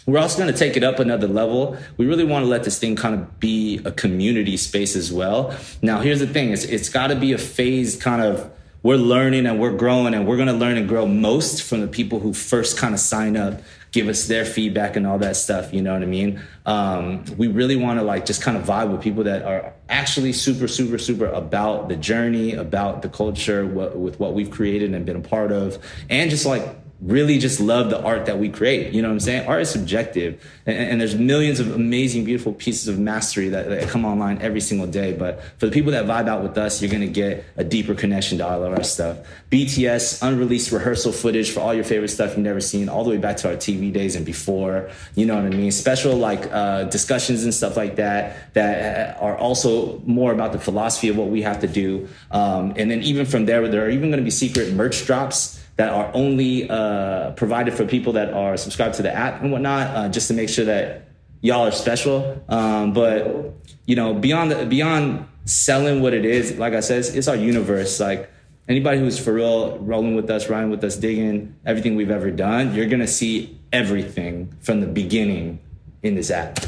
we're 0.08 0.18
also 0.18 0.40
going 0.40 0.52
to 0.52 0.58
take 0.58 0.76
it 0.76 0.84
up 0.84 0.98
another 0.98 1.28
level. 1.28 1.78
We 1.98 2.08
really 2.08 2.24
want 2.24 2.44
to 2.44 2.50
let 2.50 2.64
this 2.64 2.80
thing 2.80 2.96
kind 2.96 3.14
of 3.14 3.40
be 3.40 3.80
a 3.86 3.92
community 3.92 4.58
space 4.58 4.96
as 4.96 5.14
well. 5.14 5.56
Now, 5.84 6.02
here's 6.02 6.22
the 6.22 6.28
thing: 6.28 6.50
it's 6.50 6.64
it's 6.64 6.90
got 6.90 7.08
to 7.08 7.16
be 7.16 7.34
a 7.34 7.38
phased 7.38 8.02
kind 8.02 8.24
of 8.24 8.52
we're 8.82 8.98
learning 8.98 9.46
and 9.46 9.60
we're 9.60 9.78
growing 9.78 10.14
and 10.14 10.28
we're 10.28 10.36
going 10.36 10.50
to 10.50 10.54
learn 10.54 10.76
and 10.76 10.90
grow 10.90 11.06
most 11.06 11.64
from 11.64 11.82
the 11.82 11.88
people 11.88 12.20
who 12.20 12.34
first 12.34 12.78
kind 12.78 12.94
of 12.94 13.00
sign 13.00 13.38
up 13.38 13.62
give 13.94 14.10
us 14.10 14.28
their 14.28 14.44
feedback 14.44 14.96
and 14.96 15.08
all 15.08 15.20
that 15.20 15.36
stuff. 15.38 15.72
You 15.72 15.82
know 15.82 15.94
what 15.94 16.02
I 16.02 16.08
mean? 16.08 16.42
Um, 16.66 17.24
we 17.38 17.48
really 17.48 17.76
want 17.76 18.00
to 18.00 18.04
like 18.04 18.26
just 18.26 18.42
kind 18.42 18.58
of 18.58 18.64
vibe 18.64 18.92
with 18.92 19.02
people 19.02 19.24
that 19.26 19.44
are 19.44 19.74
actually 19.88 20.34
super, 20.34 20.68
super, 20.68 20.98
super 20.98 21.28
about 21.28 21.90
the 21.90 21.96
journey, 21.96 22.56
about 22.56 23.04
the 23.04 23.10
culture, 23.10 23.66
what, 23.66 23.96
with 23.96 24.20
what 24.20 24.34
we've 24.34 24.50
created 24.50 24.94
and 24.94 25.06
been 25.06 25.16
a 25.16 25.22
part 25.22 25.52
of, 25.52 25.78
and 26.10 26.30
just 26.30 26.46
like 26.46 26.68
really 27.04 27.38
just 27.38 27.60
love 27.60 27.90
the 27.90 28.02
art 28.02 28.28
that 28.28 28.40
we 28.40 28.50
create. 28.50 28.94
You 28.94 29.02
know 29.02 29.10
what 29.10 29.14
I'm 29.14 29.20
saying? 29.20 29.48
Art 29.48 29.62
is 29.62 29.70
subjective, 29.70 30.42
and, 30.66 30.78
and 30.78 31.02
there's 31.02 31.16
millions 31.16 31.60
of 31.60 31.74
amazing, 31.74 32.24
beautiful 32.24 32.54
pieces 32.54 32.88
of 32.88 32.98
mastery 32.98 33.50
that, 33.50 33.68
that, 33.70 33.90
come 33.90 34.06
online 34.06 34.42
every 34.42 34.62
single 34.62 34.88
day. 34.88 35.12
But 35.12 35.44
for 35.58 35.66
the 35.66 35.72
people 35.72 35.92
that 35.92 36.06
vibe 36.06 36.28
out 36.30 36.42
with 36.42 36.58
us, 36.58 36.82
you're 36.82 36.92
gonna 36.92 37.08
get 37.08 37.46
a 37.58 37.64
deeper 37.64 37.94
connection 37.94 38.38
to 38.38 38.48
all 38.48 38.64
of 38.64 38.72
our 38.72 38.84
stuff. 38.84 39.18
BTS 39.52 40.26
unreleased 40.26 40.72
rehearsal 40.72 41.12
footage 41.12 41.52
for 41.52 41.60
all 41.60 41.74
your 41.74 41.84
favorite 41.84 42.08
stuff 42.08 42.32
you've 42.32 42.40
never 42.40 42.62
seen, 42.62 42.88
all 42.88 43.04
the 43.04 43.10
way 43.10 43.18
back 43.18 43.38
to 43.38 43.50
our 43.50 43.56
TV 43.56 43.92
days 43.92 44.16
and 44.16 44.26
before. 44.26 44.90
You 45.16 45.26
know 45.26 45.36
what 45.36 45.46
I 45.46 45.50
mean? 45.50 45.72
Special 45.72 46.16
like 46.16 46.50
uh, 46.52 46.86
discussions 46.86 47.44
and 47.44 47.54
stuff 47.54 47.76
like 47.76 47.98
that 47.98 48.54
that 48.54 49.18
are 49.22 49.38
also 49.38 50.00
more 50.06 50.32
about 50.32 50.54
the 50.54 50.60
philosophy 50.60 51.10
of 51.10 51.18
what 51.18 51.28
we 51.28 51.42
have 51.42 51.60
to 51.62 51.68
do. 51.68 52.08
Um, 52.32 52.74
and 52.78 52.90
then 52.90 53.02
even 53.04 53.26
from 53.26 53.46
there, 53.46 53.68
there 53.68 53.86
are 53.86 53.90
even 53.90 54.10
gonna 54.10 54.22
be 54.22 54.32
secret 54.32 54.74
merch 54.74 55.06
drops 55.06 55.63
that 55.76 55.90
are 55.90 56.12
only 56.14 56.70
uh, 56.70 57.32
provided 57.32 57.74
for 57.74 57.86
people 57.86 58.14
that 58.14 58.34
are 58.34 58.58
subscribed 58.58 58.96
to 58.96 59.02
the 59.02 59.14
app 59.14 59.42
and 59.42 59.52
whatnot, 59.52 59.96
uh, 59.96 60.10
just 60.10 60.28
to 60.28 60.34
make 60.34 60.50
sure 60.50 60.66
that 60.66 61.08
y'all 61.42 61.68
are 61.68 61.72
special. 61.72 62.44
Um, 62.48 62.94
but 62.94 63.54
you 63.86 63.96
know, 63.96 64.14
beyond 64.14 64.52
the, 64.52 64.66
beyond 64.66 65.28
selling 65.46 66.02
what 66.02 66.14
it 66.14 66.26
is, 66.26 66.58
like 66.58 66.74
I 66.74 66.80
said, 66.80 67.00
it's, 67.00 67.10
it's, 67.10 67.28
our 67.28 67.36
universe. 67.36 68.00
Like 68.00 68.30
anybody 68.68 69.00
who's 69.00 69.20
for 69.20 69.34
real 69.34 69.78
rolling 69.80 70.16
with 70.16 70.30
us, 70.30 70.50
riding 70.50 70.70
with 70.70 70.84
us, 70.84 70.96
digging 70.96 71.56
everything 71.66 71.96
we've 71.96 72.12
ever 72.12 72.32
done, 72.32 72.74
you're 72.76 72.88
gonna 72.88 73.08
see 73.08 73.60
everything 73.72 74.56
from 74.62 74.80
the 74.80 74.88
beginning 74.88 75.60
in 76.04 76.16
this 76.16 76.30
app. 76.30 76.60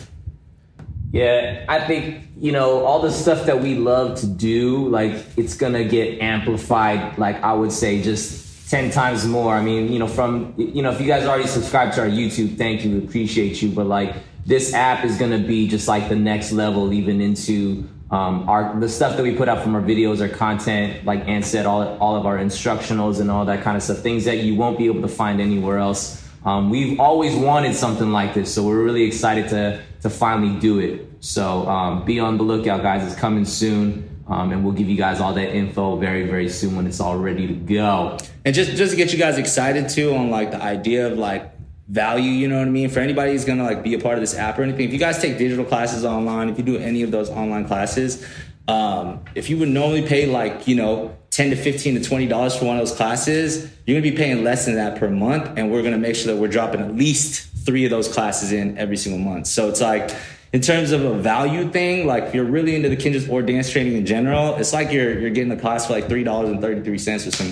Yeah, 1.12 1.64
I 1.70 1.80
think 1.88 2.26
you 2.38 2.52
know 2.52 2.84
all 2.84 3.02
the 3.02 3.12
stuff 3.12 3.46
that 3.46 3.62
we 3.62 3.76
love 3.76 4.20
to 4.20 4.28
do, 4.28 4.90
like 4.90 5.14
it's 5.38 5.56
gonna 5.56 5.86
get 5.86 6.20
amplified. 6.22 7.18
Like 7.18 7.42
I 7.42 7.54
would 7.54 7.72
say, 7.72 8.02
just 8.02 8.46
ten 8.70 8.90
times 8.92 9.26
more. 9.26 9.54
I 9.54 9.62
mean, 9.62 9.92
you 9.92 10.00
know, 10.00 10.08
from 10.08 10.54
you 10.58 10.82
know, 10.82 10.92
if 10.92 11.00
you 11.00 11.08
guys 11.08 11.26
already 11.26 11.48
subscribed 11.48 11.94
to 11.96 12.02
our 12.02 12.08
YouTube, 12.08 12.58
thank 12.58 12.84
you, 12.84 12.92
we 12.92 13.06
appreciate 13.06 13.62
you. 13.62 13.70
But 13.70 13.88
like 13.88 14.16
this 14.46 14.74
app 14.74 15.06
is 15.06 15.18
gonna 15.18 15.40
be 15.40 15.68
just 15.68 15.88
like 15.88 16.10
the 16.10 16.16
next 16.16 16.52
level, 16.52 16.94
even 16.94 17.22
into 17.22 17.88
um, 18.12 18.48
our 18.50 18.80
the 18.80 18.90
stuff 18.90 19.18
that 19.18 19.24
we 19.24 19.36
put 19.36 19.50
out 19.50 19.64
from 19.64 19.76
our 19.76 19.82
videos, 19.82 20.22
our 20.22 20.30
content, 20.30 21.06
like 21.06 21.28
Ant 21.28 21.46
said, 21.46 21.66
all 21.66 21.98
all 22.00 22.16
of 22.16 22.26
our 22.26 22.38
instructionals 22.38 23.20
and 23.20 23.32
all 23.32 23.46
that 23.46 23.64
kind 23.64 23.78
of 23.78 23.84
stuff, 23.84 24.00
things 24.00 24.26
that 24.26 24.40
you 24.40 24.56
won't 24.56 24.78
be 24.78 24.86
able 24.86 25.02
to 25.02 25.08
find 25.08 25.42
anywhere 25.42 25.78
else. 25.78 26.24
Um, 26.46 26.70
we've 26.70 27.00
always 27.00 27.36
wanted 27.36 27.76
something 27.76 28.12
like 28.12 28.36
this, 28.36 28.54
so 28.54 28.64
we're 28.64 28.84
really 28.84 29.04
excited 29.04 29.50
to 29.50 29.82
to 30.02 30.10
finally 30.10 30.60
do 30.60 30.80
it. 30.80 31.08
So 31.20 31.68
um, 31.68 32.06
be 32.06 32.20
on 32.20 32.38
the 32.38 32.44
lookout, 32.44 32.84
guys. 32.84 33.04
It's 33.04 33.20
coming 33.20 33.46
soon. 33.46 34.05
Um, 34.28 34.52
and 34.52 34.64
we'll 34.64 34.74
give 34.74 34.90
you 34.90 34.98
guys 34.98 35.20
all 35.20 35.34
that 35.34 35.56
info 35.56 35.98
very, 35.98 36.26
very 36.26 36.50
soon 36.50 36.76
when 36.76 36.88
it's 36.88 37.00
all 37.00 37.18
ready 37.18 37.48
to 37.48 37.54
go. 37.54 38.18
And 38.44 38.56
just 38.56 38.72
just 38.72 38.92
to 38.92 38.98
get 38.98 39.14
you 39.14 39.20
guys 39.20 39.38
excited 39.38 39.90
too 39.90 40.16
on 40.16 40.30
like 40.32 40.52
the 40.52 40.62
idea 40.62 41.08
of 41.08 41.18
like 41.18 41.52
value, 41.88 42.32
you 42.32 42.48
know 42.48 42.58
what 42.58 42.68
I 42.68 42.72
mean? 42.72 42.90
For 42.90 43.00
anybody 43.00 43.34
who's 43.34 43.46
gonna 43.46 43.64
like 43.64 43.84
be 43.84 43.94
a 43.94 44.00
part 44.00 44.16
of 44.16 44.22
this 44.22 44.36
app 44.36 44.58
or 44.58 44.64
anything, 44.64 44.88
if 44.88 44.94
you 44.94 45.00
guys 45.00 45.22
take 45.22 45.38
digital 45.38 45.66
classes 45.66 46.04
online, 46.04 46.50
if 46.50 46.58
you 46.58 46.64
do 46.64 46.78
any 46.78 47.04
of 47.04 47.12
those 47.12 47.30
online 47.30 47.66
classes, 47.66 48.26
um, 48.68 49.24
if 49.36 49.50
you 49.50 49.60
would 49.60 49.70
normally 49.70 50.02
pay 50.02 50.26
like, 50.26 50.68
you 50.68 50.76
know, 50.76 51.16
10 51.30 51.52
to 51.52 51.56
15 51.56 52.02
to 52.02 52.04
20 52.04 52.28
dollars 52.28 52.56
for 52.56 52.66
one 52.66 52.78
of 52.78 52.82
those 52.82 52.96
classes, 52.96 53.70
you're 53.86 54.00
gonna 54.00 54.10
be 54.10 54.18
paying 54.18 54.44
less 54.44 54.66
than 54.66 54.76
that 54.76 54.98
per 54.98 55.10
month. 55.10 55.52
And 55.58 55.72
we're 55.72 55.84
gonna 55.84 56.00
make 56.00 56.16
sure 56.16 56.34
that 56.34 56.42
we're 56.42 56.48
dropping 56.48 56.82
at 56.82 56.96
least 56.96 57.48
three 57.66 57.86
of 57.86 57.92
those 57.92 58.08
classes 58.08 58.52
in 58.52 58.78
every 58.78 58.98
single 58.98 59.20
month. 59.20 59.46
So 59.48 59.70
it's 59.70 59.82
like 59.82 60.10
in 60.56 60.62
terms 60.62 60.94
of 60.94 61.04
a 61.04 61.14
value 61.18 61.70
thing, 61.70 62.08
like 62.08 62.24
if 62.24 62.34
you're 62.34 62.46
really 62.46 62.78
into 62.78 62.88
the 62.88 62.96
Kinjaz 62.96 63.30
or 63.30 63.42
dance 63.42 63.70
training 63.70 63.98
in 63.98 64.06
general, 64.06 64.56
it's 64.56 64.72
like 64.72 64.90
you're 64.90 65.20
you're 65.20 65.30
getting 65.30 65.50
the 65.50 65.58
class 65.58 65.86
for 65.88 65.92
like 65.92 66.08
three 66.08 66.24
dollars 66.24 66.50
and 66.50 66.62
thirty 66.62 66.82
three 66.82 66.98
cents 66.98 67.28
or 67.28 67.32
some 67.32 67.52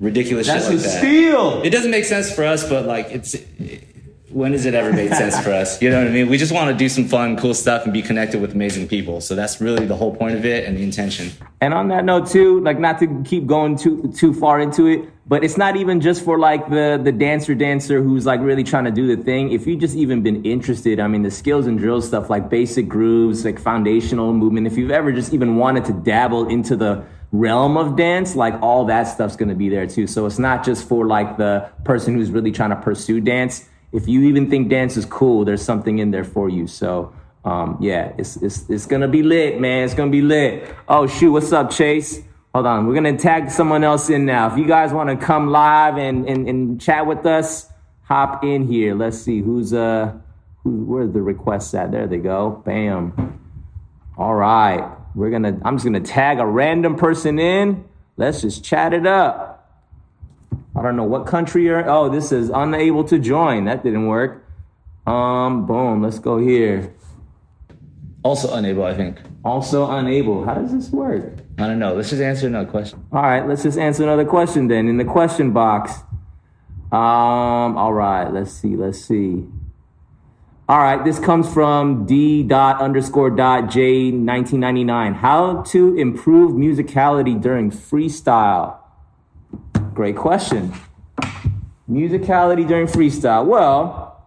ridiculous 0.00 0.46
That's 0.46 0.64
shit 0.64 0.76
like 0.76 0.80
a 0.80 0.88
that. 0.88 0.98
steal. 1.00 1.60
It 1.62 1.68
doesn't 1.68 1.90
make 1.90 2.06
sense 2.06 2.34
for 2.34 2.44
us, 2.44 2.66
but 2.66 2.86
like 2.86 3.08
it's. 3.10 3.36
When 4.32 4.52
has 4.52 4.66
it 4.66 4.74
ever 4.74 4.92
made 4.92 5.12
sense 5.14 5.38
for 5.40 5.50
us? 5.50 5.80
You 5.82 5.90
know 5.90 5.98
what 5.98 6.08
I 6.08 6.10
mean? 6.10 6.28
We 6.28 6.38
just 6.38 6.52
want 6.52 6.70
to 6.70 6.76
do 6.76 6.88
some 6.88 7.06
fun, 7.06 7.36
cool 7.36 7.54
stuff 7.54 7.84
and 7.84 7.92
be 7.92 8.02
connected 8.02 8.40
with 8.40 8.52
amazing 8.52 8.88
people. 8.88 9.20
So 9.20 9.34
that's 9.34 9.60
really 9.60 9.86
the 9.86 9.96
whole 9.96 10.14
point 10.14 10.36
of 10.36 10.44
it 10.44 10.64
and 10.64 10.76
the 10.76 10.82
intention. 10.82 11.30
And 11.60 11.72
on 11.74 11.88
that 11.88 12.04
note 12.04 12.28
too, 12.28 12.60
like 12.60 12.78
not 12.78 12.98
to 13.00 13.22
keep 13.24 13.46
going 13.46 13.76
too 13.76 14.12
too 14.16 14.32
far 14.32 14.60
into 14.60 14.86
it, 14.86 15.08
but 15.26 15.44
it's 15.44 15.56
not 15.56 15.76
even 15.76 16.00
just 16.00 16.24
for 16.24 16.38
like 16.38 16.68
the 16.68 17.00
the 17.02 17.12
dancer 17.12 17.54
dancer 17.54 18.02
who's 18.02 18.26
like 18.26 18.40
really 18.40 18.64
trying 18.64 18.84
to 18.84 18.90
do 18.90 19.14
the 19.14 19.22
thing. 19.22 19.52
If 19.52 19.66
you've 19.66 19.80
just 19.80 19.96
even 19.96 20.22
been 20.22 20.44
interested, 20.44 20.98
I 20.98 21.06
mean 21.06 21.22
the 21.22 21.30
skills 21.30 21.66
and 21.66 21.78
drill 21.78 22.02
stuff 22.02 22.30
like 22.30 22.48
basic 22.48 22.88
grooves, 22.88 23.44
like 23.44 23.58
foundational 23.58 24.32
movement, 24.32 24.66
if 24.66 24.76
you've 24.76 24.90
ever 24.90 25.12
just 25.12 25.32
even 25.32 25.56
wanted 25.56 25.84
to 25.86 25.92
dabble 25.92 26.48
into 26.48 26.76
the 26.76 27.04
realm 27.32 27.76
of 27.76 27.96
dance, 27.96 28.36
like 28.36 28.60
all 28.60 28.84
that 28.86 29.04
stuff's 29.04 29.36
gonna 29.36 29.54
be 29.54 29.68
there 29.68 29.86
too. 29.86 30.06
So 30.06 30.26
it's 30.26 30.38
not 30.38 30.64
just 30.64 30.88
for 30.88 31.06
like 31.06 31.36
the 31.36 31.68
person 31.84 32.14
who's 32.14 32.30
really 32.30 32.52
trying 32.52 32.70
to 32.70 32.76
pursue 32.76 33.20
dance. 33.20 33.68
If 33.92 34.08
you 34.08 34.22
even 34.24 34.48
think 34.48 34.70
dance 34.70 34.96
is 34.96 35.04
cool, 35.04 35.44
there's 35.44 35.62
something 35.62 35.98
in 35.98 36.10
there 36.10 36.24
for 36.24 36.48
you. 36.48 36.66
So 36.66 37.14
um, 37.44 37.76
yeah, 37.80 38.12
it's, 38.18 38.36
it's, 38.36 38.68
it's 38.70 38.86
gonna 38.86 39.08
be 39.08 39.22
lit, 39.22 39.60
man. 39.60 39.84
It's 39.84 39.94
gonna 39.94 40.10
be 40.10 40.22
lit. 40.22 40.74
Oh 40.88 41.06
shoot, 41.06 41.32
what's 41.32 41.52
up, 41.52 41.70
Chase? 41.70 42.20
Hold 42.54 42.66
on, 42.66 42.86
we're 42.86 42.94
gonna 42.94 43.18
tag 43.18 43.50
someone 43.50 43.82
else 43.82 44.10
in 44.10 44.24
now. 44.26 44.50
If 44.50 44.58
you 44.58 44.66
guys 44.66 44.92
wanna 44.92 45.16
come 45.16 45.48
live 45.48 45.96
and, 45.96 46.28
and, 46.28 46.48
and 46.48 46.80
chat 46.80 47.06
with 47.06 47.26
us, 47.26 47.68
hop 48.02 48.44
in 48.44 48.66
here. 48.66 48.94
Let's 48.94 49.18
see 49.18 49.40
who's, 49.40 49.72
uh, 49.74 50.14
who, 50.62 50.84
where's 50.84 51.12
the 51.12 51.22
requests 51.22 51.74
at? 51.74 51.90
There 51.90 52.06
they 52.06 52.18
go. 52.18 52.62
Bam. 52.64 53.40
All 54.16 54.34
right, 54.34 54.88
we're 55.14 55.30
gonna, 55.30 55.58
I'm 55.64 55.76
just 55.76 55.84
gonna 55.84 56.00
tag 56.00 56.38
a 56.38 56.46
random 56.46 56.96
person 56.96 57.38
in. 57.38 57.84
Let's 58.16 58.42
just 58.42 58.62
chat 58.62 58.92
it 58.92 59.06
up. 59.06 59.51
I 60.82 60.86
don't 60.86 60.96
know 60.96 61.04
what 61.04 61.26
country 61.26 61.62
you're, 61.62 61.88
oh, 61.88 62.08
this 62.08 62.32
is 62.32 62.50
unable 62.52 63.04
to 63.04 63.18
join. 63.20 63.66
That 63.66 63.84
didn't 63.84 64.08
work. 64.08 64.44
Um, 65.06 65.64
boom, 65.64 66.02
let's 66.02 66.18
go 66.18 66.38
here. 66.38 66.92
Also 68.24 68.52
unable, 68.54 68.82
I 68.82 68.94
think. 68.94 69.20
Also 69.44 69.88
unable. 69.88 70.44
How 70.44 70.54
does 70.54 70.72
this 70.72 70.90
work? 70.90 71.38
I 71.58 71.68
don't 71.68 71.78
know. 71.78 71.94
Let's 71.94 72.10
just 72.10 72.20
answer 72.20 72.48
another 72.48 72.68
question. 72.68 73.04
All 73.12 73.22
right, 73.22 73.46
let's 73.46 73.62
just 73.62 73.78
answer 73.78 74.02
another 74.02 74.24
question 74.24 74.66
then 74.66 74.88
in 74.88 74.96
the 74.96 75.04
question 75.04 75.52
box. 75.52 75.92
Um, 76.90 77.76
all 77.78 77.92
right, 77.92 78.28
let's 78.28 78.50
see, 78.52 78.74
let's 78.74 78.98
see. 79.00 79.46
All 80.68 80.78
right, 80.78 81.04
this 81.04 81.20
comes 81.20 81.52
from 81.52 82.06
D 82.06 82.42
dot 82.42 82.80
underscore 82.80 83.30
dot 83.30 83.70
J 83.70 84.10
1999. 84.10 85.14
How 85.14 85.62
to 85.62 85.96
improve 85.96 86.52
musicality 86.52 87.40
during 87.40 87.70
freestyle? 87.70 88.81
Great 89.94 90.16
question. 90.16 90.72
Musicality 91.90 92.66
during 92.66 92.86
freestyle. 92.86 93.44
Well, 93.44 94.24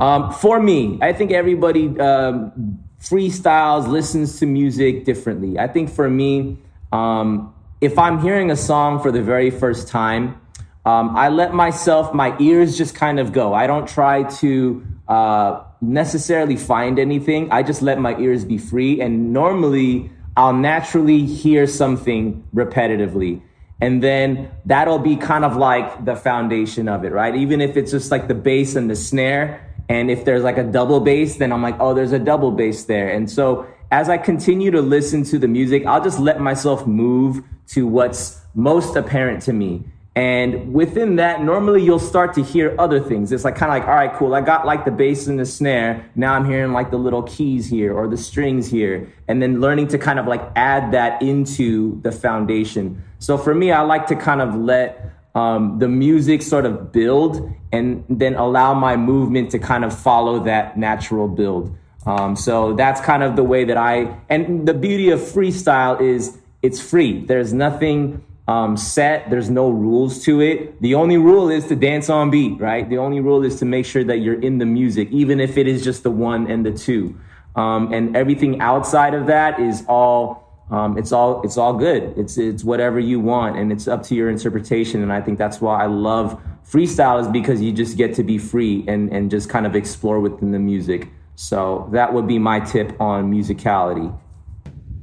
um, 0.00 0.32
for 0.32 0.60
me, 0.60 0.98
I 1.02 1.12
think 1.12 1.32
everybody 1.32 1.98
um, 1.98 2.80
freestyles, 3.00 3.88
listens 3.88 4.38
to 4.38 4.46
music 4.46 5.04
differently. 5.04 5.58
I 5.58 5.66
think 5.66 5.90
for 5.90 6.08
me, 6.08 6.58
um, 6.92 7.54
if 7.80 7.98
I'm 7.98 8.20
hearing 8.20 8.50
a 8.50 8.56
song 8.56 9.00
for 9.00 9.10
the 9.10 9.22
very 9.22 9.50
first 9.50 9.88
time, 9.88 10.40
um, 10.84 11.16
I 11.16 11.28
let 11.28 11.52
myself, 11.52 12.14
my 12.14 12.36
ears 12.38 12.76
just 12.76 12.94
kind 12.94 13.18
of 13.18 13.32
go. 13.32 13.52
I 13.54 13.66
don't 13.66 13.88
try 13.88 14.24
to 14.24 14.84
uh, 15.08 15.62
necessarily 15.80 16.56
find 16.56 16.98
anything. 16.98 17.50
I 17.50 17.62
just 17.62 17.82
let 17.82 17.98
my 17.98 18.16
ears 18.18 18.44
be 18.44 18.58
free. 18.58 19.00
And 19.00 19.32
normally, 19.32 20.10
I'll 20.36 20.52
naturally 20.52 21.24
hear 21.24 21.66
something 21.66 22.46
repetitively. 22.54 23.42
And 23.80 24.02
then 24.02 24.50
that'll 24.66 24.98
be 24.98 25.16
kind 25.16 25.44
of 25.44 25.56
like 25.56 26.04
the 26.04 26.16
foundation 26.16 26.88
of 26.88 27.04
it, 27.04 27.12
right? 27.12 27.34
Even 27.34 27.60
if 27.60 27.76
it's 27.76 27.90
just 27.90 28.10
like 28.10 28.28
the 28.28 28.34
bass 28.34 28.76
and 28.76 28.90
the 28.90 28.96
snare. 28.96 29.66
And 29.88 30.10
if 30.10 30.24
there's 30.24 30.44
like 30.44 30.58
a 30.58 30.64
double 30.64 31.00
bass, 31.00 31.36
then 31.36 31.52
I'm 31.52 31.62
like, 31.62 31.76
oh, 31.80 31.94
there's 31.94 32.12
a 32.12 32.18
double 32.18 32.52
bass 32.52 32.84
there. 32.84 33.08
And 33.08 33.30
so 33.30 33.66
as 33.90 34.08
I 34.08 34.18
continue 34.18 34.70
to 34.70 34.82
listen 34.82 35.24
to 35.24 35.38
the 35.38 35.48
music, 35.48 35.86
I'll 35.86 36.02
just 36.02 36.20
let 36.20 36.40
myself 36.40 36.86
move 36.86 37.42
to 37.68 37.86
what's 37.86 38.40
most 38.54 38.96
apparent 38.96 39.42
to 39.42 39.52
me. 39.52 39.84
And 40.16 40.74
within 40.74 41.16
that, 41.16 41.42
normally 41.42 41.82
you'll 41.82 42.00
start 42.00 42.34
to 42.34 42.42
hear 42.42 42.74
other 42.78 43.00
things. 43.00 43.30
It's 43.30 43.44
like 43.44 43.54
kind 43.54 43.72
of 43.72 43.78
like, 43.78 43.88
all 43.88 43.94
right, 43.94 44.12
cool. 44.12 44.34
I 44.34 44.40
got 44.40 44.66
like 44.66 44.84
the 44.84 44.90
bass 44.90 45.28
and 45.28 45.38
the 45.38 45.46
snare. 45.46 46.10
Now 46.16 46.34
I'm 46.34 46.44
hearing 46.44 46.72
like 46.72 46.90
the 46.90 46.98
little 46.98 47.22
keys 47.22 47.68
here 47.68 47.96
or 47.96 48.08
the 48.08 48.16
strings 48.16 48.68
here. 48.68 49.12
And 49.28 49.40
then 49.40 49.60
learning 49.60 49.88
to 49.88 49.98
kind 49.98 50.18
of 50.18 50.26
like 50.26 50.42
add 50.56 50.92
that 50.92 51.22
into 51.22 52.00
the 52.02 52.10
foundation. 52.10 53.02
So 53.20 53.38
for 53.38 53.54
me, 53.54 53.70
I 53.70 53.82
like 53.82 54.06
to 54.08 54.16
kind 54.16 54.40
of 54.40 54.54
let 54.54 55.12
um, 55.34 55.78
the 55.78 55.88
music 55.88 56.42
sort 56.42 56.66
of 56.66 56.90
build 56.90 57.52
and 57.70 58.04
then 58.08 58.34
allow 58.34 58.74
my 58.74 58.96
movement 58.96 59.50
to 59.52 59.58
kind 59.58 59.84
of 59.84 59.96
follow 59.96 60.42
that 60.44 60.76
natural 60.76 61.28
build. 61.28 61.76
Um, 62.06 62.34
so 62.34 62.74
that's 62.74 63.00
kind 63.00 63.22
of 63.22 63.36
the 63.36 63.44
way 63.44 63.64
that 63.64 63.76
I, 63.76 64.18
and 64.28 64.66
the 64.66 64.74
beauty 64.74 65.10
of 65.10 65.20
freestyle 65.20 66.00
is 66.00 66.38
it's 66.62 66.80
free. 66.80 67.24
There's 67.24 67.52
nothing 67.52 68.24
um, 68.48 68.76
set. 68.76 69.30
There's 69.30 69.50
no 69.50 69.70
rules 69.70 70.24
to 70.24 70.40
it. 70.40 70.80
The 70.80 70.94
only 70.94 71.18
rule 71.18 71.50
is 71.50 71.66
to 71.66 71.76
dance 71.76 72.08
on 72.08 72.30
beat, 72.30 72.58
right? 72.58 72.88
The 72.88 72.98
only 72.98 73.20
rule 73.20 73.44
is 73.44 73.58
to 73.60 73.64
make 73.64 73.86
sure 73.86 74.02
that 74.02 74.18
you're 74.18 74.40
in 74.40 74.58
the 74.58 74.66
music, 74.66 75.08
even 75.12 75.40
if 75.40 75.56
it 75.58 75.68
is 75.68 75.84
just 75.84 76.02
the 76.02 76.10
one 76.10 76.50
and 76.50 76.64
the 76.64 76.72
two. 76.72 77.20
Um, 77.54 77.92
and 77.92 78.16
everything 78.16 78.60
outside 78.60 79.12
of 79.12 79.26
that 79.26 79.60
is 79.60 79.84
all 79.86 80.39
um, 80.70 80.96
it's 80.96 81.10
all 81.12 81.42
it's 81.42 81.56
all 81.56 81.74
good. 81.74 82.14
It's 82.16 82.38
it's 82.38 82.62
whatever 82.62 83.00
you 83.00 83.18
want, 83.18 83.56
and 83.56 83.72
it's 83.72 83.88
up 83.88 84.02
to 84.04 84.14
your 84.14 84.30
interpretation. 84.30 85.02
And 85.02 85.12
I 85.12 85.20
think 85.20 85.38
that's 85.38 85.60
why 85.60 85.82
I 85.82 85.86
love 85.86 86.40
freestyle 86.68 87.20
is 87.20 87.28
because 87.28 87.60
you 87.60 87.72
just 87.72 87.96
get 87.96 88.14
to 88.14 88.22
be 88.22 88.38
free 88.38 88.84
and 88.86 89.12
and 89.12 89.30
just 89.30 89.48
kind 89.48 89.66
of 89.66 89.74
explore 89.74 90.20
within 90.20 90.52
the 90.52 90.58
music. 90.58 91.08
So 91.34 91.88
that 91.92 92.12
would 92.12 92.28
be 92.28 92.38
my 92.38 92.60
tip 92.60 93.00
on 93.00 93.32
musicality. 93.32 94.16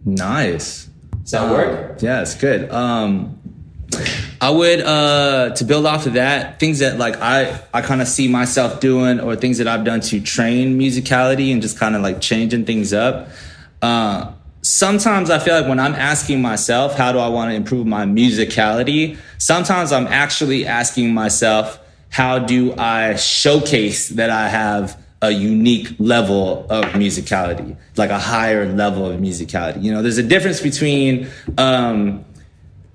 Nice. 0.05 0.89
Does 1.23 1.31
that 1.31 1.51
work? 1.51 2.01
Yeah, 2.01 2.21
it's 2.21 2.35
good. 2.35 2.71
Um, 2.71 3.37
I 4.39 4.49
would 4.49 4.79
uh, 4.81 5.49
to 5.55 5.63
build 5.65 5.85
off 5.85 6.05
of 6.05 6.13
that 6.13 6.59
things 6.59 6.79
that 6.79 6.97
like 6.97 7.17
I 7.17 7.59
I 7.73 7.81
kind 7.81 8.01
of 8.01 8.07
see 8.07 8.29
myself 8.29 8.79
doing 8.79 9.19
or 9.19 9.35
things 9.35 9.57
that 9.57 9.67
I've 9.67 9.83
done 9.83 9.99
to 10.01 10.21
train 10.21 10.79
musicality 10.79 11.51
and 11.51 11.61
just 11.61 11.77
kind 11.77 11.95
of 11.95 12.01
like 12.01 12.21
changing 12.21 12.63
things 12.63 12.93
up. 12.93 13.29
Uh, 13.81 14.31
sometimes 14.67 15.29
I 15.29 15.39
feel 15.39 15.55
like 15.55 15.67
when 15.67 15.79
I'm 15.79 15.95
asking 15.95 16.41
myself 16.41 16.95
how 16.95 17.11
do 17.11 17.19
I 17.19 17.27
want 17.29 17.51
to 17.51 17.55
improve 17.55 17.87
my 17.87 18.05
musicality, 18.05 19.17
sometimes 19.37 19.91
I'm 19.91 20.07
actually 20.07 20.65
asking 20.65 21.13
myself 21.13 21.79
how 22.09 22.39
do 22.39 22.73
I 22.77 23.15
showcase 23.15 24.09
that 24.09 24.29
I 24.29 24.49
have 24.49 25.01
a 25.21 25.31
unique 25.31 25.95
level 25.97 26.67
of 26.69 26.85
musicality, 26.93 27.75
like 27.95 28.11
a 28.11 28.19
higher 28.19 28.71
level 28.71 29.09
of 29.09 29.19
musicality. 29.19 29.81
You 29.81 29.91
know, 29.91 30.01
there's 30.01 30.19
a 30.19 30.23
difference 30.23 30.61
between 30.61 31.27
um, 31.57 32.23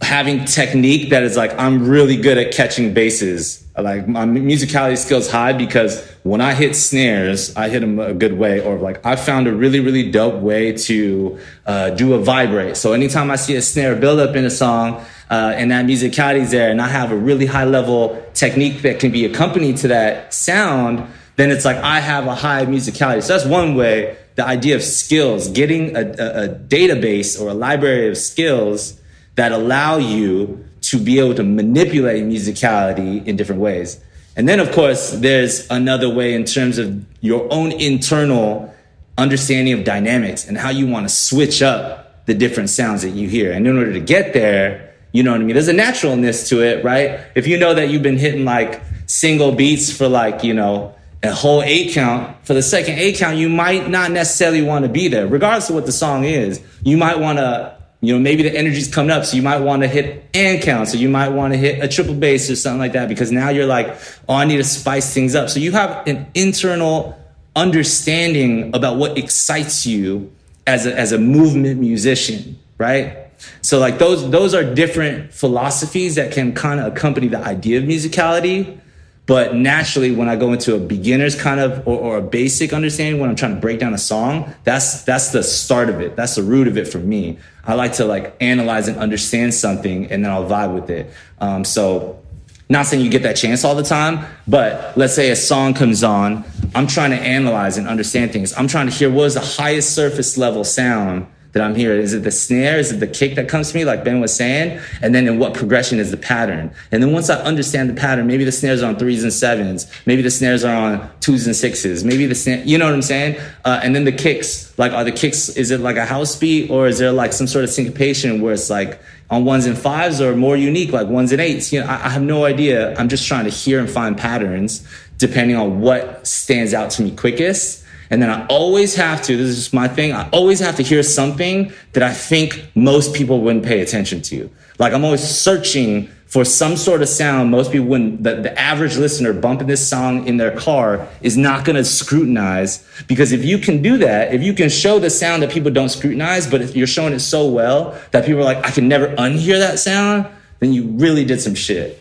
having 0.02 0.44
technique 0.44 1.10
that 1.10 1.22
is 1.22 1.36
like 1.36 1.58
I'm 1.58 1.88
really 1.88 2.16
good 2.16 2.38
at 2.38 2.52
catching 2.52 2.92
bases 2.92 3.64
Like 3.76 4.06
my 4.06 4.24
musicality 4.26 4.98
skills 4.98 5.30
high 5.30 5.52
because 5.52 6.11
when 6.22 6.40
I 6.40 6.54
hit 6.54 6.76
snares, 6.76 7.54
I 7.56 7.68
hit 7.68 7.80
them 7.80 7.98
a 7.98 8.14
good 8.14 8.38
way, 8.38 8.60
or 8.60 8.78
like 8.78 9.04
I 9.04 9.16
found 9.16 9.46
a 9.48 9.52
really 9.52 9.80
really 9.80 10.10
dope 10.10 10.40
way 10.40 10.72
to 10.72 11.38
uh, 11.66 11.90
do 11.90 12.14
a 12.14 12.18
vibrate. 12.18 12.76
So 12.76 12.92
anytime 12.92 13.30
I 13.30 13.36
see 13.36 13.56
a 13.56 13.62
snare 13.62 13.96
build 13.96 14.20
up 14.20 14.36
in 14.36 14.44
a 14.44 14.50
song. 14.50 15.04
Uh, 15.30 15.54
and 15.56 15.70
that 15.70 15.86
musicality 15.86 16.40
is 16.40 16.50
there, 16.50 16.70
and 16.70 16.78
I 16.78 16.88
have 16.88 17.10
a 17.10 17.16
really 17.16 17.46
high 17.46 17.64
level 17.64 18.22
technique 18.34 18.82
that 18.82 19.00
can 19.00 19.10
be 19.10 19.24
accompanied 19.24 19.78
to 19.78 19.88
that 19.88 20.34
sound, 20.34 21.08
then 21.36 21.50
it's 21.50 21.64
like 21.64 21.78
I 21.78 22.00
have 22.00 22.26
a 22.26 22.34
high 22.34 22.66
musicality. 22.66 23.22
So 23.22 23.32
that's 23.32 23.46
one 23.46 23.74
way. 23.74 24.18
The 24.34 24.44
idea 24.44 24.76
of 24.76 24.82
skills, 24.82 25.48
getting 25.48 25.96
a, 25.96 26.00
a, 26.00 26.44
a 26.44 26.48
database 26.48 27.40
or 27.40 27.48
a 27.48 27.54
library 27.54 28.08
of 28.08 28.18
skills 28.18 29.00
that 29.36 29.52
allow 29.52 29.96
you 29.96 30.68
to 30.82 30.98
be 30.98 31.18
able 31.18 31.34
to 31.36 31.42
manipulate 31.42 32.24
musicality 32.24 33.26
in 33.26 33.36
different 33.36 33.62
ways. 33.62 34.00
And 34.36 34.48
then, 34.48 34.60
of 34.60 34.72
course, 34.72 35.10
there's 35.10 35.70
another 35.70 36.08
way 36.08 36.34
in 36.34 36.44
terms 36.44 36.78
of 36.78 37.04
your 37.20 37.46
own 37.52 37.72
internal 37.72 38.74
understanding 39.18 39.74
of 39.74 39.84
dynamics 39.84 40.48
and 40.48 40.56
how 40.56 40.70
you 40.70 40.86
want 40.86 41.08
to 41.08 41.14
switch 41.14 41.62
up 41.62 42.24
the 42.26 42.34
different 42.34 42.70
sounds 42.70 43.02
that 43.02 43.10
you 43.10 43.28
hear. 43.28 43.52
And 43.52 43.66
in 43.66 43.76
order 43.76 43.92
to 43.92 44.00
get 44.00 44.32
there, 44.32 44.94
you 45.12 45.22
know 45.22 45.32
what 45.32 45.40
I 45.40 45.44
mean? 45.44 45.54
There's 45.54 45.68
a 45.68 45.74
naturalness 45.74 46.48
to 46.48 46.62
it, 46.62 46.82
right? 46.84 47.20
If 47.34 47.46
you 47.46 47.58
know 47.58 47.74
that 47.74 47.90
you've 47.90 48.02
been 48.02 48.18
hitting 48.18 48.44
like 48.44 48.80
single 49.06 49.52
beats 49.52 49.94
for 49.94 50.08
like, 50.08 50.42
you 50.42 50.54
know, 50.54 50.94
a 51.22 51.32
whole 51.32 51.62
eight 51.62 51.92
count, 51.92 52.44
for 52.44 52.54
the 52.54 52.62
second 52.62 52.98
eight 52.98 53.18
count, 53.18 53.36
you 53.36 53.48
might 53.48 53.88
not 53.88 54.10
necessarily 54.10 54.62
want 54.62 54.84
to 54.84 54.88
be 54.88 55.08
there, 55.08 55.26
regardless 55.26 55.68
of 55.68 55.74
what 55.74 55.86
the 55.86 55.92
song 55.92 56.24
is. 56.24 56.60
You 56.82 56.96
might 56.96 57.18
want 57.18 57.38
to 57.38 57.76
you 58.02 58.12
know, 58.12 58.18
maybe 58.18 58.42
the 58.42 58.54
energy's 58.54 58.92
coming 58.92 59.12
up, 59.12 59.24
so 59.24 59.36
you 59.36 59.42
might 59.42 59.60
want 59.60 59.82
to 59.82 59.88
hit 59.88 60.24
and 60.34 60.60
count. 60.60 60.88
So 60.88 60.98
you 60.98 61.08
might 61.08 61.28
want 61.28 61.52
to 61.52 61.56
hit 61.56 61.82
a 61.82 61.86
triple 61.86 62.14
bass 62.14 62.50
or 62.50 62.56
something 62.56 62.80
like 62.80 62.94
that 62.94 63.08
because 63.08 63.30
now 63.30 63.48
you're 63.48 63.66
like, 63.66 63.96
oh, 64.28 64.34
I 64.34 64.44
need 64.44 64.56
to 64.56 64.64
spice 64.64 65.14
things 65.14 65.36
up. 65.36 65.48
So 65.48 65.60
you 65.60 65.70
have 65.70 66.04
an 66.08 66.26
internal 66.34 67.16
understanding 67.54 68.74
about 68.74 68.96
what 68.96 69.16
excites 69.16 69.86
you 69.86 70.32
as 70.66 70.84
a, 70.84 70.98
as 70.98 71.12
a 71.12 71.18
movement 71.18 71.78
musician, 71.78 72.58
right? 72.76 73.18
So 73.60 73.78
like 73.78 73.98
those 73.98 74.28
those 74.30 74.52
are 74.52 74.64
different 74.74 75.32
philosophies 75.32 76.16
that 76.16 76.32
can 76.32 76.54
kind 76.54 76.80
of 76.80 76.92
accompany 76.92 77.28
the 77.28 77.38
idea 77.38 77.78
of 77.78 77.84
musicality. 77.84 78.80
But 79.26 79.54
naturally, 79.54 80.10
when 80.10 80.28
I 80.28 80.34
go 80.34 80.52
into 80.52 80.74
a 80.74 80.78
beginner's 80.78 81.40
kind 81.40 81.60
of 81.60 81.86
or, 81.86 81.96
or, 81.96 82.18
a 82.18 82.22
basic 82.22 82.72
understanding, 82.72 83.20
when 83.20 83.30
I'm 83.30 83.36
trying 83.36 83.54
to 83.54 83.60
break 83.60 83.78
down 83.78 83.94
a 83.94 83.98
song, 83.98 84.52
that's 84.64 85.04
that's 85.04 85.28
the 85.28 85.44
start 85.44 85.88
of 85.88 86.00
it. 86.00 86.16
That's 86.16 86.34
the 86.34 86.42
root 86.42 86.66
of 86.66 86.76
it 86.76 86.88
for 86.88 86.98
me. 86.98 87.38
I 87.64 87.74
like 87.74 87.92
to 87.94 88.04
like 88.04 88.36
analyze 88.40 88.88
and 88.88 88.98
understand 88.98 89.54
something, 89.54 90.10
and 90.10 90.24
then 90.24 90.32
I'll 90.32 90.48
vibe 90.48 90.74
with 90.74 90.90
it. 90.90 91.12
Um, 91.40 91.64
so, 91.64 92.20
not 92.68 92.86
saying 92.86 93.04
you 93.04 93.10
get 93.10 93.22
that 93.22 93.36
chance 93.36 93.64
all 93.64 93.76
the 93.76 93.84
time, 93.84 94.26
but 94.48 94.96
let's 94.98 95.14
say 95.14 95.30
a 95.30 95.36
song 95.36 95.74
comes 95.74 96.02
on, 96.02 96.44
I'm 96.74 96.88
trying 96.88 97.10
to 97.10 97.18
analyze 97.18 97.78
and 97.78 97.86
understand 97.86 98.32
things. 98.32 98.52
I'm 98.56 98.66
trying 98.66 98.88
to 98.88 98.92
hear 98.92 99.08
what 99.08 99.26
is 99.26 99.34
the 99.34 99.40
highest 99.40 99.94
surface 99.94 100.36
level 100.36 100.64
sound 100.64 101.31
that 101.52 101.62
I'm 101.62 101.74
hearing? 101.74 102.00
Is 102.00 102.14
it 102.14 102.22
the 102.22 102.30
snare? 102.30 102.78
Is 102.78 102.92
it 102.92 103.00
the 103.00 103.06
kick 103.06 103.34
that 103.34 103.48
comes 103.48 103.70
to 103.70 103.76
me, 103.76 103.84
like 103.84 104.04
Ben 104.04 104.20
was 104.20 104.34
saying? 104.34 104.80
And 105.02 105.14
then 105.14 105.28
in 105.28 105.38
what 105.38 105.54
progression 105.54 105.98
is 105.98 106.10
the 106.10 106.16
pattern? 106.16 106.70
And 106.90 107.02
then 107.02 107.12
once 107.12 107.28
I 107.28 107.36
understand 107.42 107.90
the 107.90 107.94
pattern, 107.94 108.26
maybe 108.26 108.44
the 108.44 108.52
snares 108.52 108.82
are 108.82 108.88
on 108.88 108.96
threes 108.96 109.22
and 109.22 109.32
sevens. 109.32 109.90
Maybe 110.06 110.22
the 110.22 110.30
snares 110.30 110.64
are 110.64 110.74
on 110.74 111.10
twos 111.20 111.46
and 111.46 111.54
sixes. 111.54 112.04
Maybe 112.04 112.26
the 112.26 112.34
snare, 112.34 112.62
you 112.64 112.78
know 112.78 112.86
what 112.86 112.94
I'm 112.94 113.02
saying? 113.02 113.38
Uh, 113.64 113.80
and 113.82 113.94
then 113.94 114.04
the 114.04 114.12
kicks, 114.12 114.76
like 114.78 114.92
are 114.92 115.04
the 115.04 115.12
kicks, 115.12 115.50
is 115.50 115.70
it 115.70 115.80
like 115.80 115.96
a 115.96 116.06
house 116.06 116.34
beat 116.36 116.70
or 116.70 116.86
is 116.86 116.98
there 116.98 117.12
like 117.12 117.34
some 117.34 117.46
sort 117.46 117.64
of 117.64 117.70
syncopation 117.70 118.40
where 118.40 118.54
it's 118.54 118.70
like 118.70 119.00
on 119.28 119.44
ones 119.44 119.66
and 119.66 119.76
fives 119.76 120.20
or 120.20 120.34
more 120.34 120.56
unique, 120.56 120.90
like 120.90 121.08
ones 121.08 121.32
and 121.32 121.40
eights? 121.40 121.70
You 121.70 121.80
know, 121.80 121.86
I, 121.86 122.06
I 122.06 122.08
have 122.08 122.22
no 122.22 122.46
idea. 122.46 122.96
I'm 122.96 123.10
just 123.10 123.28
trying 123.28 123.44
to 123.44 123.50
hear 123.50 123.78
and 123.78 123.90
find 123.90 124.16
patterns 124.16 124.86
depending 125.18 125.56
on 125.56 125.80
what 125.80 126.26
stands 126.26 126.72
out 126.74 126.90
to 126.90 127.02
me 127.02 127.10
quickest 127.10 127.81
and 128.12 128.20
then 128.20 128.28
I 128.28 128.46
always 128.48 128.94
have 128.96 129.22
to, 129.22 129.36
this 129.38 129.48
is 129.48 129.56
just 129.56 129.72
my 129.72 129.88
thing, 129.88 130.12
I 130.12 130.28
always 130.30 130.60
have 130.60 130.76
to 130.76 130.82
hear 130.82 131.02
something 131.02 131.72
that 131.94 132.02
I 132.02 132.12
think 132.12 132.70
most 132.74 133.14
people 133.14 133.40
wouldn't 133.40 133.64
pay 133.64 133.80
attention 133.80 134.20
to. 134.22 134.50
Like 134.78 134.92
I'm 134.92 135.02
always 135.02 135.26
searching 135.26 136.08
for 136.26 136.44
some 136.44 136.76
sort 136.76 137.00
of 137.00 137.08
sound 137.08 137.50
most 137.50 137.72
people 137.72 137.86
wouldn't, 137.86 138.22
the, 138.22 138.34
the 138.34 138.60
average 138.60 138.98
listener 138.98 139.32
bumping 139.32 139.66
this 139.66 139.88
song 139.88 140.26
in 140.26 140.36
their 140.36 140.54
car 140.54 141.08
is 141.22 141.38
not 141.38 141.64
going 141.64 141.76
to 141.76 141.84
scrutinize. 141.86 142.86
Because 143.08 143.32
if 143.32 143.46
you 143.46 143.56
can 143.56 143.80
do 143.80 143.96
that, 143.96 144.34
if 144.34 144.42
you 144.42 144.52
can 144.52 144.68
show 144.68 144.98
the 144.98 145.08
sound 145.08 145.42
that 145.42 145.50
people 145.50 145.70
don't 145.70 145.88
scrutinize, 145.88 146.46
but 146.46 146.76
you're 146.76 146.86
showing 146.86 147.14
it 147.14 147.20
so 147.20 147.48
well 147.48 147.98
that 148.10 148.26
people 148.26 148.42
are 148.42 148.44
like, 148.44 148.58
I 148.58 148.70
can 148.72 148.88
never 148.88 149.08
unhear 149.16 149.58
that 149.58 149.78
sound, 149.78 150.26
then 150.58 150.74
you 150.74 150.84
really 150.84 151.24
did 151.24 151.40
some 151.40 151.54
shit. 151.54 151.98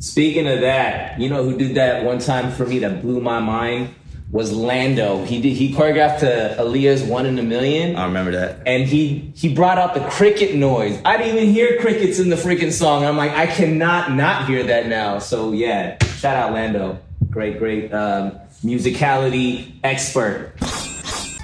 Speaking 0.00 0.46
of 0.46 0.60
that, 0.60 1.18
you 1.18 1.30
know 1.30 1.44
who 1.44 1.56
did 1.56 1.76
that 1.76 2.04
one 2.04 2.18
time 2.18 2.52
for 2.52 2.66
me 2.66 2.78
that 2.80 3.00
blew 3.00 3.20
my 3.20 3.40
mind? 3.40 3.94
Was 4.30 4.52
Lando. 4.52 5.24
He 5.24 5.40
did 5.40 5.54
he 5.54 5.74
choreographed 5.74 6.20
to 6.20 6.56
Aaliyah's 6.58 7.02
One 7.02 7.26
in 7.26 7.38
a 7.38 7.42
Million. 7.42 7.96
I 7.96 8.04
remember 8.04 8.30
that. 8.32 8.62
And 8.66 8.84
he 8.84 9.32
he 9.34 9.52
brought 9.52 9.78
out 9.78 9.94
the 9.94 10.00
cricket 10.08 10.54
noise. 10.54 11.00
I 11.04 11.16
didn't 11.16 11.36
even 11.36 11.52
hear 11.52 11.78
crickets 11.80 12.18
in 12.18 12.30
the 12.30 12.36
freaking 12.36 12.72
song. 12.72 13.04
I'm 13.04 13.16
like, 13.16 13.32
I 13.32 13.46
cannot 13.46 14.12
not 14.12 14.46
hear 14.46 14.62
that 14.64 14.86
now. 14.86 15.18
So 15.18 15.52
yeah, 15.52 16.02
shout 16.04 16.36
out 16.36 16.52
Lando. 16.52 16.98
Great, 17.30 17.58
great 17.58 17.92
um, 17.92 18.32
musicality 18.64 19.74
expert. 19.82 20.52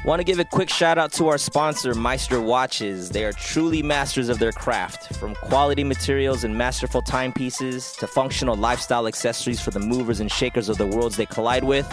Want 0.05 0.21
to 0.21 0.25
give 0.25 0.39
a 0.39 0.45
quick 0.45 0.71
shout 0.71 0.99
out 0.99 1.11
to 1.15 1.27
our 1.27 1.39
sponsor, 1.39 1.93
Meister 1.93 2.41
Watches. 2.41 3.11
They 3.11 3.25
are 3.25 3.33
truly 3.33 3.83
masters 3.83 4.29
of 4.29 4.39
their 4.39 4.53
craft. 4.53 5.17
From 5.17 5.35
quality 5.35 5.83
materials 5.83 6.45
and 6.45 6.57
masterful 6.57 7.03
timepieces 7.03 7.93
to 7.95 8.07
functional 8.07 8.55
lifestyle 8.55 9.09
accessories 9.09 9.61
for 9.61 9.73
the 9.73 9.81
movers 9.81 10.21
and 10.21 10.31
shakers 10.31 10.69
of 10.69 10.79
the 10.79 10.87
worlds 10.87 11.17
they 11.17 11.27
collide 11.27 11.65
with. 11.65 11.93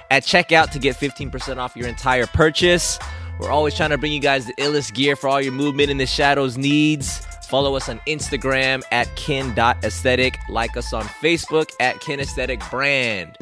at 0.11 0.23
checkout 0.23 0.69
to 0.71 0.77
get 0.77 0.95
15% 0.97 1.57
off 1.57 1.75
your 1.75 1.87
entire 1.87 2.27
purchase. 2.27 2.99
We're 3.39 3.49
always 3.49 3.73
trying 3.75 3.89
to 3.89 3.97
bring 3.97 4.11
you 4.11 4.19
guys 4.19 4.45
the 4.45 4.53
illest 4.55 4.93
gear 4.93 5.15
for 5.15 5.29
all 5.29 5.41
your 5.41 5.53
movement 5.53 5.89
in 5.89 5.97
the 5.97 6.05
shadows 6.05 6.57
needs. 6.57 7.25
Follow 7.47 7.75
us 7.75 7.89
on 7.89 7.97
Instagram 8.07 8.83
at 8.91 9.13
kin.aesthetic. 9.15 10.37
Like 10.49 10.75
us 10.75 10.93
on 10.93 11.03
Facebook 11.05 11.71
at 11.79 11.95
kinesthetic 11.95 12.69
brand. 12.69 13.37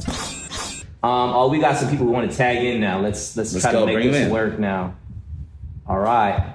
Um, 1.01 1.31
oh, 1.33 1.47
we 1.49 1.59
got 1.59 1.77
some 1.77 1.89
people 1.89 2.05
who 2.05 2.11
want 2.11 2.29
to 2.29 2.37
tag 2.37 2.63
in 2.63 2.79
now. 2.79 2.99
Let's 2.99 3.35
let's, 3.35 3.53
let's 3.53 3.63
try 3.63 3.71
go, 3.71 3.85
to 3.85 3.93
make 3.93 4.11
this 4.11 4.31
work 4.31 4.59
now. 4.59 4.95
All 5.87 5.99
right, 5.99 6.53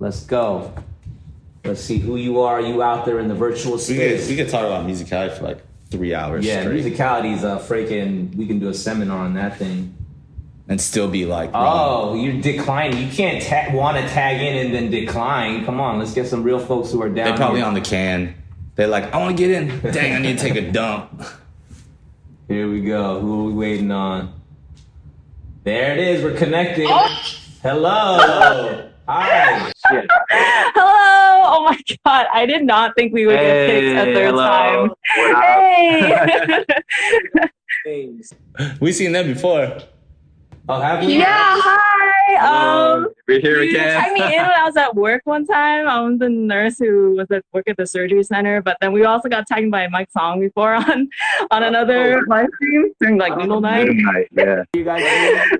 let's 0.00 0.24
go. 0.24 0.74
Let's 1.64 1.80
see 1.80 1.98
who 1.98 2.16
you 2.16 2.40
are. 2.40 2.60
You 2.60 2.82
out 2.82 3.04
there 3.04 3.20
in 3.20 3.28
the 3.28 3.34
virtual 3.34 3.78
space? 3.78 3.96
We 3.96 4.18
could, 4.18 4.28
we 4.28 4.36
could 4.36 4.48
talk 4.48 4.64
about 4.64 4.86
musicality 4.86 5.36
for 5.36 5.44
like 5.44 5.62
three 5.90 6.14
hours. 6.14 6.44
Yeah, 6.44 6.62
straight. 6.62 6.84
musicality 6.84 7.34
is 7.34 7.44
a 7.44 7.52
uh, 7.52 7.58
freaking. 7.58 8.34
We 8.34 8.46
can 8.46 8.58
do 8.58 8.68
a 8.68 8.74
seminar 8.74 9.18
on 9.18 9.34
that 9.34 9.56
thing. 9.58 9.94
And 10.70 10.78
still 10.78 11.08
be 11.08 11.24
like, 11.24 11.50
oh, 11.54 12.14
you're 12.14 12.42
declining. 12.42 13.06
You 13.06 13.10
can't 13.10 13.42
ta- 13.42 13.74
want 13.74 13.96
to 13.96 14.06
tag 14.06 14.42
in 14.42 14.66
and 14.66 14.74
then 14.74 14.90
decline. 14.90 15.64
Come 15.64 15.80
on, 15.80 15.98
let's 15.98 16.12
get 16.12 16.26
some 16.26 16.42
real 16.42 16.58
folks 16.58 16.92
who 16.92 17.00
are 17.00 17.08
down. 17.08 17.28
They're 17.28 17.36
probably 17.38 17.60
here. 17.60 17.66
on 17.66 17.72
the 17.72 17.80
can. 17.80 18.34
They're 18.74 18.86
like, 18.86 19.14
I 19.14 19.16
want 19.16 19.34
to 19.34 19.42
get 19.42 19.50
in. 19.50 19.80
Dang, 19.92 20.16
I 20.16 20.18
need 20.18 20.38
to 20.38 20.44
take 20.44 20.56
a 20.56 20.70
dump. 20.70 21.22
Here 22.48 22.70
we 22.70 22.82
go. 22.82 23.18
Who 23.20 23.40
are 23.40 23.44
we 23.44 23.52
waiting 23.54 23.90
on? 23.90 24.34
There 25.64 25.92
it 25.92 25.98
is. 25.98 26.22
We're 26.22 26.36
connecting. 26.36 26.86
Oh. 26.88 27.08
Hello. 27.62 28.90
Hi. 29.08 29.72
Hello. 29.84 30.74
Oh 31.58 31.64
my 31.64 31.78
god, 32.04 32.26
I 32.32 32.46
did 32.46 32.62
not 32.64 32.94
think 32.96 33.12
we 33.12 33.26
would 33.26 33.34
hey, 33.36 33.80
get 33.80 34.04
picked 34.04 34.08
a 34.08 34.14
third 34.14 34.26
hello. 34.30 34.94
time. 34.94 36.64
Hey. 37.84 38.04
we 38.80 38.92
seen 38.92 39.10
them 39.10 39.26
before. 39.26 39.76
Oh, 40.68 40.80
have 40.80 41.02
you? 41.02 41.18
Yeah, 41.18 41.26
hi. 41.58 42.36
Um, 42.94 43.08
We're 43.26 43.40
here 43.40 43.60
you 43.62 43.70
again. 43.70 44.00
tagged 44.00 44.12
me 44.14 44.22
in 44.22 44.42
when 44.42 44.52
I 44.52 44.64
was 44.66 44.76
at 44.76 44.94
work 44.94 45.22
one 45.24 45.46
time. 45.46 45.88
I'm 45.88 46.18
the 46.18 46.28
nurse 46.28 46.78
who 46.78 47.16
was 47.16 47.26
at 47.32 47.42
work 47.52 47.68
at 47.68 47.76
the 47.76 47.86
surgery 47.88 48.22
center, 48.22 48.62
but 48.62 48.76
then 48.80 48.92
we 48.92 49.04
also 49.04 49.28
got 49.28 49.46
tagged 49.48 49.70
by 49.72 49.88
Mike 49.88 50.10
Song 50.12 50.38
before 50.38 50.74
on 50.76 51.08
on 51.50 51.62
another 51.64 52.22
live 52.28 52.50
stream 52.54 52.92
during 53.00 53.16
like 53.18 53.36
noodle 53.36 53.60
night. 53.60 53.88
Midnight, 53.88 54.28
yeah. 54.30 54.62
You 54.74 54.84
guys. 54.84 55.02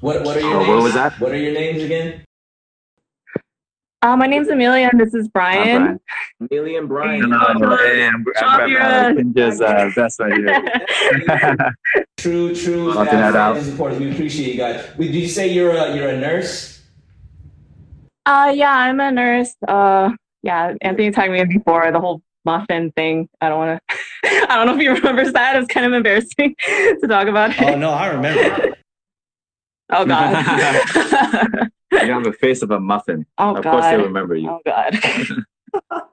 What 0.00 0.22
What 0.24 0.36
are 0.36 0.40
your 0.40 0.54
Oh, 0.54 0.58
names? 0.58 0.68
what 0.68 0.82
was 0.82 0.94
that? 0.94 1.20
What 1.20 1.32
are 1.32 1.36
your 1.36 1.52
names 1.52 1.82
again? 1.82 2.24
Uh, 4.04 4.14
my 4.18 4.26
name's 4.26 4.48
Amelia, 4.48 4.90
and 4.92 5.00
this 5.00 5.14
is 5.14 5.28
Brian. 5.28 5.98
I'm 6.38 6.48
Amelia 6.50 6.78
and 6.80 6.86
Brian. 6.86 7.22
Hello. 7.22 7.74
Hey, 7.78 8.06
I'm, 8.06 8.22
Shop 8.36 8.60
I'm 8.60 8.70
your- 8.70 8.82
uh, 8.82 9.12
Kinjaz 9.14 9.62
uh, 9.62 9.90
best 9.94 10.20
right 10.20 10.34
here. 10.36 11.74
True, 12.18 12.54
true. 12.54 12.90
Helping 12.92 13.14
uh, 13.14 13.32
that 13.32 13.34
out. 13.34 13.56
fans 13.56 13.70
and. 13.70 13.98
We 13.98 14.12
appreciate 14.12 14.52
you 14.52 14.58
guys. 14.58 14.86
Wait, 14.98 15.10
Did 15.10 15.22
you 15.22 15.28
say 15.28 15.48
you're 15.48 15.70
a 15.70 15.96
you're 15.96 16.10
a 16.10 16.18
nurse? 16.18 16.82
Uh, 18.26 18.52
yeah, 18.54 18.72
I'm 18.72 19.00
a 19.00 19.10
nurse. 19.10 19.54
Uh, 19.66 20.10
yeah, 20.42 20.74
Anthony 20.82 21.10
tagged 21.10 21.32
me 21.32 21.40
in 21.40 21.48
before 21.48 21.90
the 21.90 21.98
whole 22.00 22.20
muffin 22.44 22.92
thing. 22.92 23.30
I 23.40 23.48
don't 23.48 23.58
want 23.58 23.80
to. 23.88 23.96
I 24.50 24.56
don't 24.56 24.66
know 24.66 24.74
if 24.74 24.80
he 24.80 24.88
remembers 24.88 25.32
that. 25.32 25.56
It's 25.56 25.72
kind 25.72 25.86
of 25.86 25.94
embarrassing 25.94 26.54
to 26.66 27.06
talk 27.08 27.26
about 27.28 27.52
it. 27.52 27.62
Oh 27.62 27.76
no, 27.78 27.88
I 27.88 28.08
remember. 28.08 28.74
Oh 29.88 30.04
god. 30.04 31.70
You 32.02 32.12
have 32.12 32.24
the 32.24 32.32
face 32.32 32.62
of 32.62 32.70
a 32.70 32.80
muffin. 32.80 33.24
oh 33.38 33.56
of 33.56 33.62
course, 33.62 33.84
they 33.84 33.96
remember 33.96 34.34
you. 34.36 34.50
Oh 34.50 34.60
god. 34.64 34.98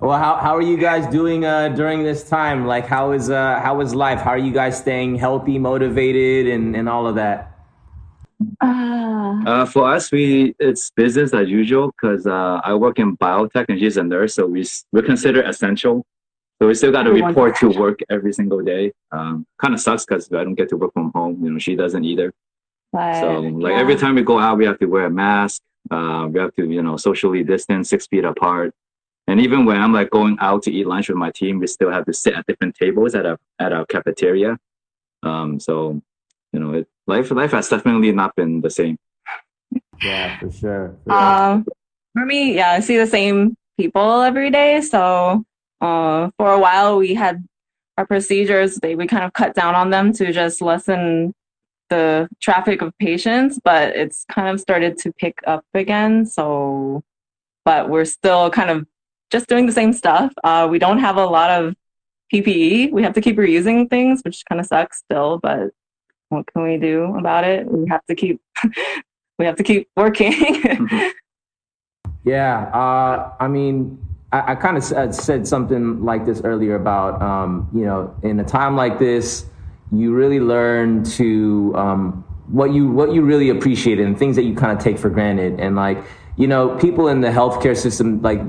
Well, 0.00 0.18
how, 0.18 0.36
how 0.36 0.54
are 0.56 0.62
you 0.62 0.76
guys 0.76 1.06
doing 1.10 1.44
uh, 1.46 1.68
during 1.68 2.02
this 2.02 2.28
time? 2.28 2.66
Like, 2.66 2.84
how 2.86 3.12
is 3.12 3.30
uh, 3.30 3.60
how 3.60 3.80
is 3.80 3.94
life? 3.94 4.20
How 4.20 4.30
are 4.30 4.38
you 4.38 4.52
guys 4.52 4.76
staying 4.76 5.14
healthy, 5.14 5.58
motivated, 5.58 6.46
and, 6.52 6.74
and 6.76 6.88
all 6.88 7.06
of 7.06 7.14
that? 7.14 7.56
Ah. 8.60 9.40
Uh, 9.46 9.64
for 9.66 9.88
us, 9.90 10.10
we 10.12 10.54
it's 10.58 10.90
business 10.90 11.32
as 11.32 11.48
usual 11.48 11.92
because 11.92 12.26
uh, 12.26 12.60
I 12.64 12.74
work 12.74 12.98
in 12.98 13.16
biotech 13.16 13.66
and 13.68 13.78
she's 13.78 13.96
a 13.96 14.02
nurse, 14.02 14.34
so 14.34 14.46
we 14.46 14.62
s- 14.62 14.84
we're 14.92 15.02
considered 15.02 15.46
essential. 15.46 16.04
So 16.60 16.68
we 16.68 16.74
still 16.74 16.92
got 16.92 17.04
to 17.04 17.12
report 17.12 17.56
to 17.56 17.68
work 17.70 18.00
every 18.10 18.32
single 18.32 18.62
day. 18.62 18.92
Um, 19.12 19.46
kind 19.60 19.72
of 19.74 19.80
sucks 19.80 20.04
because 20.04 20.30
I 20.32 20.44
don't 20.44 20.54
get 20.54 20.68
to 20.70 20.76
work 20.76 20.92
from 20.92 21.12
home. 21.14 21.42
You 21.42 21.50
know, 21.52 21.58
she 21.58 21.76
doesn't 21.76 22.04
either. 22.04 22.32
But, 22.94 23.20
So 23.20 23.40
like 23.40 23.72
yeah. 23.72 23.80
every 23.80 23.96
time 23.96 24.14
we 24.14 24.22
go 24.22 24.38
out, 24.38 24.56
we 24.56 24.64
have 24.66 24.78
to 24.78 24.86
wear 24.86 25.06
a 25.06 25.10
mask. 25.10 25.60
Uh, 25.90 26.28
we 26.30 26.38
have 26.38 26.54
to 26.54 26.64
you 26.64 26.80
know 26.80 26.96
socially 26.96 27.42
distance, 27.42 27.90
six 27.90 28.06
feet 28.06 28.24
apart. 28.24 28.72
And 29.26 29.40
even 29.40 29.64
when 29.64 29.80
I'm 29.80 29.92
like 29.92 30.10
going 30.10 30.36
out 30.40 30.62
to 30.64 30.72
eat 30.72 30.86
lunch 30.86 31.08
with 31.08 31.18
my 31.18 31.32
team, 31.32 31.58
we 31.58 31.66
still 31.66 31.90
have 31.90 32.04
to 32.06 32.12
sit 32.12 32.34
at 32.34 32.46
different 32.46 32.76
tables 32.76 33.16
at 33.16 33.26
our 33.26 33.38
at 33.58 33.72
our 33.72 33.84
cafeteria. 33.86 34.58
Um, 35.24 35.58
so 35.58 36.00
you 36.52 36.60
know, 36.60 36.74
it, 36.74 36.88
life 37.08 37.32
life 37.32 37.50
has 37.50 37.68
definitely 37.68 38.12
not 38.12 38.36
been 38.36 38.60
the 38.60 38.70
same. 38.70 38.96
Yeah, 40.00 40.38
for 40.38 40.52
sure. 40.52 40.96
Um, 41.08 41.66
for 42.12 42.24
me, 42.24 42.54
yeah, 42.54 42.70
I 42.70 42.80
see 42.80 42.96
the 42.96 43.08
same 43.08 43.56
people 43.76 44.20
every 44.20 44.50
day. 44.50 44.80
So, 44.82 45.44
uh, 45.80 46.30
for 46.38 46.52
a 46.52 46.60
while 46.60 46.96
we 46.98 47.14
had 47.14 47.44
our 47.98 48.06
procedures. 48.06 48.76
They 48.76 48.94
we 48.94 49.08
kind 49.08 49.24
of 49.24 49.32
cut 49.32 49.54
down 49.54 49.74
on 49.74 49.90
them 49.90 50.12
to 50.14 50.32
just 50.32 50.62
lessen 50.62 51.34
the 51.90 52.28
traffic 52.40 52.82
of 52.82 52.96
patients, 52.98 53.60
but 53.62 53.94
it's 53.96 54.24
kind 54.30 54.48
of 54.48 54.60
started 54.60 54.98
to 54.98 55.12
pick 55.12 55.38
up 55.46 55.64
again. 55.74 56.26
So, 56.26 57.02
but 57.64 57.88
we're 57.88 58.04
still 58.04 58.50
kind 58.50 58.70
of 58.70 58.86
just 59.30 59.48
doing 59.48 59.66
the 59.66 59.72
same 59.72 59.92
stuff. 59.92 60.32
Uh, 60.42 60.68
we 60.70 60.78
don't 60.78 60.98
have 60.98 61.16
a 61.16 61.26
lot 61.26 61.50
of 61.50 61.74
PPE. 62.32 62.92
We 62.92 63.02
have 63.02 63.14
to 63.14 63.20
keep 63.20 63.36
reusing 63.36 63.88
things, 63.88 64.22
which 64.24 64.42
kind 64.48 64.60
of 64.60 64.66
sucks 64.66 64.98
still. 64.98 65.38
But 65.38 65.70
what 66.28 66.46
can 66.52 66.62
we 66.62 66.76
do 66.76 67.16
about 67.16 67.44
it? 67.44 67.66
We 67.66 67.88
have 67.88 68.04
to 68.06 68.14
keep. 68.14 68.40
we 69.38 69.44
have 69.44 69.56
to 69.56 69.62
keep 69.62 69.88
working. 69.96 71.12
Yeah, 72.24 72.70
uh, 72.72 73.32
I 73.38 73.48
mean, 73.48 73.98
I, 74.32 74.52
I 74.52 74.54
kind 74.54 74.76
of 74.76 74.84
said, 74.84 75.14
said 75.14 75.46
something 75.46 76.02
like 76.02 76.24
this 76.24 76.40
earlier 76.42 76.74
about, 76.74 77.20
um, 77.20 77.68
you 77.74 77.84
know, 77.84 78.14
in 78.22 78.40
a 78.40 78.44
time 78.44 78.76
like 78.76 78.98
this, 78.98 79.46
you 79.92 80.14
really 80.14 80.40
learn 80.40 81.04
to 81.04 81.72
um, 81.76 82.24
what 82.48 82.72
you 82.72 82.88
what 82.90 83.12
you 83.12 83.22
really 83.22 83.50
appreciate 83.50 84.00
and 84.00 84.18
things 84.18 84.36
that 84.36 84.42
you 84.42 84.54
kind 84.54 84.76
of 84.76 84.82
take 84.82 84.98
for 84.98 85.10
granted, 85.10 85.60
and 85.60 85.76
like, 85.76 86.04
you 86.36 86.46
know, 86.46 86.76
people 86.78 87.08
in 87.08 87.20
the 87.20 87.28
healthcare 87.28 87.76
system, 87.76 88.20
like 88.22 88.40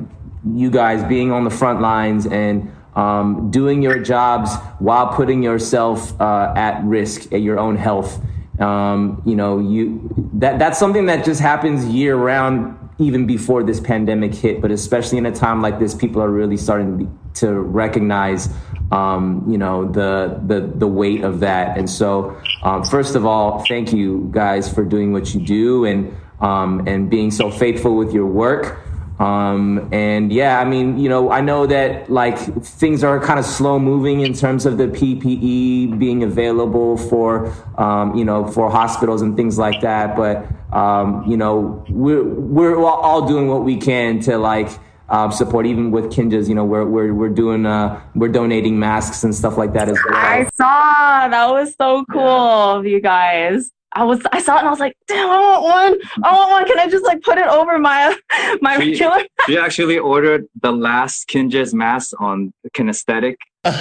you 0.53 0.69
guys 0.69 1.03
being 1.07 1.31
on 1.31 1.43
the 1.43 1.49
front 1.49 1.81
lines 1.81 2.27
and 2.27 2.71
um, 2.95 3.51
doing 3.51 3.81
your 3.81 3.99
jobs 3.99 4.55
while 4.79 5.07
putting 5.07 5.43
yourself 5.43 6.19
uh, 6.21 6.53
at 6.55 6.83
risk 6.83 7.33
at 7.33 7.41
your 7.41 7.59
own 7.59 7.75
health. 7.75 8.21
Um, 8.59 9.21
you 9.25 9.35
know, 9.35 9.59
you 9.59 10.09
that 10.33 10.59
that's 10.59 10.79
something 10.79 11.07
that 11.07 11.25
just 11.25 11.41
happens 11.41 11.85
year 11.85 12.15
round, 12.15 12.77
even 12.99 13.25
before 13.25 13.63
this 13.63 13.81
pandemic 13.81 14.33
hit. 14.33 14.61
But 14.61 14.71
especially 14.71 15.17
in 15.17 15.25
a 15.25 15.31
time 15.31 15.61
like 15.61 15.77
this, 15.77 15.93
people 15.93 16.21
are 16.21 16.29
really 16.29 16.55
starting 16.55 16.97
to, 16.97 17.05
be, 17.05 17.11
to 17.41 17.51
recognize, 17.59 18.47
um, 18.91 19.45
you 19.47 19.57
know, 19.57 19.85
the 19.85 20.39
the 20.45 20.61
the 20.61 20.87
weight 20.87 21.23
of 21.23 21.39
that. 21.39 21.77
And 21.77 21.89
so, 21.89 22.39
um, 22.63 22.83
first 22.83 23.15
of 23.15 23.25
all, 23.25 23.63
thank 23.65 23.91
you 23.93 24.29
guys 24.31 24.71
for 24.71 24.83
doing 24.83 25.11
what 25.11 25.33
you 25.33 25.41
do 25.41 25.85
and 25.85 26.15
um, 26.39 26.87
and 26.87 27.09
being 27.09 27.31
so 27.31 27.49
faithful 27.49 27.95
with 27.95 28.13
your 28.13 28.25
work. 28.25 28.81
Um, 29.19 29.87
and 29.93 30.31
yeah, 30.31 30.59
I 30.59 30.65
mean, 30.65 30.97
you 30.97 31.07
know, 31.07 31.31
I 31.31 31.39
know 31.39 31.65
that 31.67 32.09
like 32.09 32.37
things 32.63 33.03
are 33.03 33.19
kind 33.19 33.39
of 33.39 33.45
slow 33.45 33.79
moving 33.79 34.19
in 34.21 34.33
terms 34.33 34.65
of 34.65 34.77
the 34.77 34.87
PPE 34.87 35.97
being 35.97 36.23
available 36.23 36.97
for, 36.97 37.53
um, 37.77 38.15
you 38.15 38.25
know, 38.25 38.45
for 38.45 38.69
hospitals 38.69 39.21
and 39.21 39.37
things 39.37 39.57
like 39.57 39.81
that. 39.81 40.17
But, 40.17 40.45
um, 40.75 41.23
you 41.25 41.37
know, 41.37 41.85
we're, 41.89 42.25
we're 42.25 42.77
all 42.85 43.25
doing 43.25 43.47
what 43.47 43.63
we 43.63 43.77
can 43.77 44.19
to 44.21 44.37
like, 44.37 44.67
um, 45.09 45.31
support 45.31 45.65
even 45.65 45.91
with 45.91 46.05
Kinjaz, 46.05 46.47
you 46.49 46.55
know, 46.55 46.65
we're, 46.65 46.85
we're, 46.85 47.13
we're 47.13 47.29
doing, 47.29 47.65
uh, 47.65 48.01
we're 48.15 48.27
donating 48.29 48.79
masks 48.79 49.23
and 49.23 49.33
stuff 49.35 49.57
like 49.57 49.73
that 49.73 49.87
as 49.89 49.97
well. 50.07 50.15
I 50.17 50.43
saw 50.55 51.27
that 51.27 51.49
was 51.51 51.75
so 51.79 52.03
cool 52.11 52.21
of 52.21 52.85
you 52.85 52.99
guys. 53.01 53.71
I 53.97 54.03
was 54.03 54.19
I 54.33 54.41
saw 54.41 54.57
it 54.57 54.59
and 54.59 54.67
I 54.67 54.71
was 54.71 54.81
like, 54.81 54.93
damn, 55.07 55.29
I 55.29 55.39
want 55.39 55.63
one. 55.63 55.99
I 56.25 56.33
want 56.35 56.49
one. 56.51 56.65
Can 56.65 56.79
I 56.79 56.89
just 56.89 57.05
like 57.05 57.21
put 57.21 57.37
it 57.37 57.47
over 57.47 57.79
my 57.79 58.13
my 58.61 58.77
She- 58.77 58.91
regular 58.91 59.23
We 59.47 59.57
actually 59.57 59.97
ordered 59.99 60.47
the 60.61 60.73
last 60.73 61.29
Kinjaz 61.29 61.73
mask 61.73 62.19
on 62.19 62.51
kinesthetic. 62.75 63.35
uh, 63.63 63.71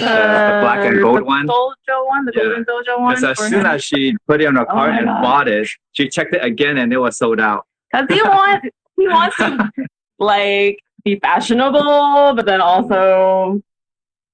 black 0.61 0.85
and 0.85 1.01
gold 1.01 1.19
the 1.19 1.25
one? 1.25 1.49
Dojo 1.49 2.07
one, 2.07 2.25
the 2.27 2.33
Yeah. 2.37 2.43
golden 2.45 2.65
dojo 2.65 3.01
one. 3.01 3.15
Because 3.17 3.25
as 3.25 3.39
soon 3.51 3.61
him. 3.61 3.67
as 3.67 3.83
she 3.83 4.15
put 4.29 4.41
it 4.41 4.47
on 4.47 4.55
her 4.55 4.63
Oh 4.63 4.73
cart 4.73 4.91
my 4.93 4.99
and 4.99 5.07
God. 5.07 5.23
bought 5.23 5.49
it, 5.49 5.69
she 5.93 6.09
checked 6.09 6.33
it 6.35 6.45
again 6.45 6.79
and 6.79 6.93
it 6.93 6.99
was 6.99 7.19
sold 7.19 7.41
out. 7.41 7.67
Cause 7.93 8.07
he 8.09 8.23
wants 8.23 8.69
he 8.97 9.09
wants 9.09 9.37
to 9.39 9.69
like 10.21 10.79
be 11.05 11.19
fashionable, 11.21 12.35
but 12.35 12.47
then 12.47 12.61
also 12.61 13.63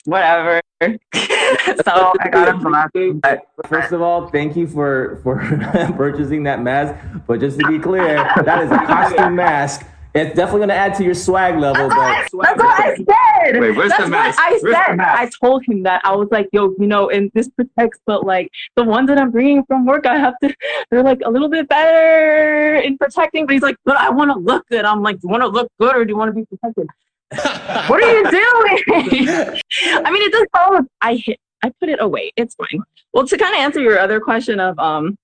whatever. 0.05 0.61
so 0.83 2.15
I 2.21 2.29
got 2.31 2.49
him 2.49 2.61
for 2.61 2.71
glasses. 2.71 3.21
First 3.67 3.93
of 3.93 4.01
all, 4.01 4.29
thank 4.29 4.57
you 4.57 4.67
for 4.67 5.21
for 5.23 5.37
purchasing 5.97 6.45
that 6.45 6.63
mask. 6.63 6.95
But 7.27 7.41
just 7.41 7.59
to 7.61 7.67
be 7.67 7.79
clear, 7.79 8.17
that 8.45 8.63
is 8.63 8.71
a 8.71 8.79
costume 8.79 9.35
mask. 9.35 9.87
It's 10.13 10.35
definitely 10.35 10.59
going 10.61 10.69
to 10.71 10.75
add 10.75 10.95
to 10.97 11.05
your 11.05 11.15
swag 11.15 11.57
level. 11.59 11.89
That's 11.89 12.31
But 12.33 12.39
what, 12.39 12.57
that's 12.59 12.63
what 12.63 12.81
I 12.81 12.97
said. 12.97 13.61
Wait, 13.61 13.77
where's 13.77 13.91
that's 13.91 14.03
the 14.05 14.09
mask? 14.09 14.39
what 14.39 14.47
I 14.47 14.51
Where's 14.61 14.77
said. 14.87 14.97
mask? 14.97 15.21
I 15.21 15.31
told 15.47 15.65
him 15.67 15.85
that 15.85 16.01
I 16.05 16.17
was 16.17 16.29
like, 16.33 16.49
yo, 16.53 16.75
you 16.81 16.87
know, 16.89 17.11
and 17.11 17.31
this 17.33 17.49
protects, 17.51 18.01
but 18.07 18.27
like 18.27 18.51
the 18.75 18.83
ones 18.83 19.07
that 19.09 19.19
I'm 19.19 19.31
bringing 19.31 19.65
from 19.67 19.87
work, 19.87 20.07
I 20.07 20.19
have 20.19 20.35
to. 20.43 20.53
They're 20.91 21.05
like 21.05 21.21
a 21.25 21.31
little 21.31 21.49
bit 21.49 21.69
better 21.69 22.75
in 22.77 22.99
protecting. 22.99 23.47
But 23.47 23.53
he's 23.53 23.63
like, 23.63 23.77
but 23.85 23.97
I 23.99 24.11
want 24.11 24.33
to 24.33 24.39
look 24.39 24.67
good. 24.69 24.85
I'm 24.85 25.03
like, 25.03 25.17
do 25.21 25.29
you 25.29 25.31
want 25.31 25.43
to 25.43 25.49
look 25.49 25.71
good 25.79 25.95
or 25.95 26.05
do 26.05 26.11
you 26.11 26.17
want 26.17 26.35
to 26.35 26.41
be 26.41 26.45
protected? 26.47 26.89
what 27.89 28.03
are 28.03 28.13
you 28.13 28.31
doing? 28.31 28.83
I 30.05 30.11
mean, 30.11 30.23
it 30.23 30.33
does 30.33 30.47
all. 30.55 30.81
I 31.01 31.15
hit. 31.17 31.39
I 31.63 31.71
put 31.79 31.89
it 31.89 32.01
away. 32.01 32.33
It's 32.37 32.57
fine. 32.57 32.83
Well, 33.13 33.27
to 33.29 33.39
kind 33.39 33.55
of 33.55 33.61
answer 33.61 33.81
your 33.81 33.99
other 33.99 34.19
question 34.19 34.59
of 34.59 34.77
um, 34.81 35.17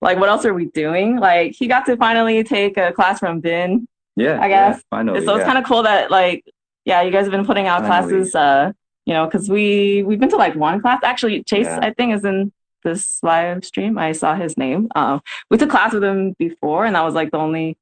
like 0.00 0.18
what 0.18 0.28
else 0.28 0.44
are 0.44 0.54
we 0.54 0.66
doing? 0.66 1.18
Like 1.18 1.52
he 1.52 1.68
got 1.68 1.86
to 1.86 1.96
finally 1.96 2.42
take 2.42 2.76
a 2.76 2.92
class 2.92 3.20
from 3.20 3.40
Vin 3.40 3.86
Yeah, 4.16 4.40
I 4.40 4.48
guess. 4.48 4.76
Yeah, 4.76 4.82
finally, 4.90 5.24
so 5.24 5.34
it's 5.36 5.44
kind 5.44 5.58
of 5.58 5.64
cool 5.64 5.82
that 5.82 6.10
like 6.10 6.44
yeah 6.84 7.02
you 7.02 7.10
guys 7.10 7.24
have 7.24 7.32
been 7.32 7.46
putting 7.46 7.66
out 7.66 7.80
Finally. 7.82 8.10
classes 8.12 8.34
uh 8.34 8.70
you 9.06 9.14
know 9.14 9.24
because 9.26 9.48
we 9.48 10.02
we've 10.02 10.20
been 10.20 10.28
to 10.28 10.36
like 10.36 10.54
one 10.54 10.80
class 10.82 11.00
actually 11.02 11.42
chase 11.44 11.66
Yeah. 11.66 11.80
i 11.82 11.90
think 11.92 12.14
is 12.14 12.24
in 12.24 12.52
this 12.84 13.18
live 13.22 13.64
stream 13.64 13.96
i 13.96 14.12
saw 14.12 14.34
his 14.34 14.56
name 14.58 14.88
um 14.94 15.22
we 15.50 15.56
took 15.56 15.70
class 15.70 15.94
with 15.94 16.04
him 16.04 16.34
before 16.38 16.84
and 16.84 16.94
that 16.94 17.02
was 17.02 17.14
like 17.14 17.30
the 17.30 17.38
only 17.38 17.76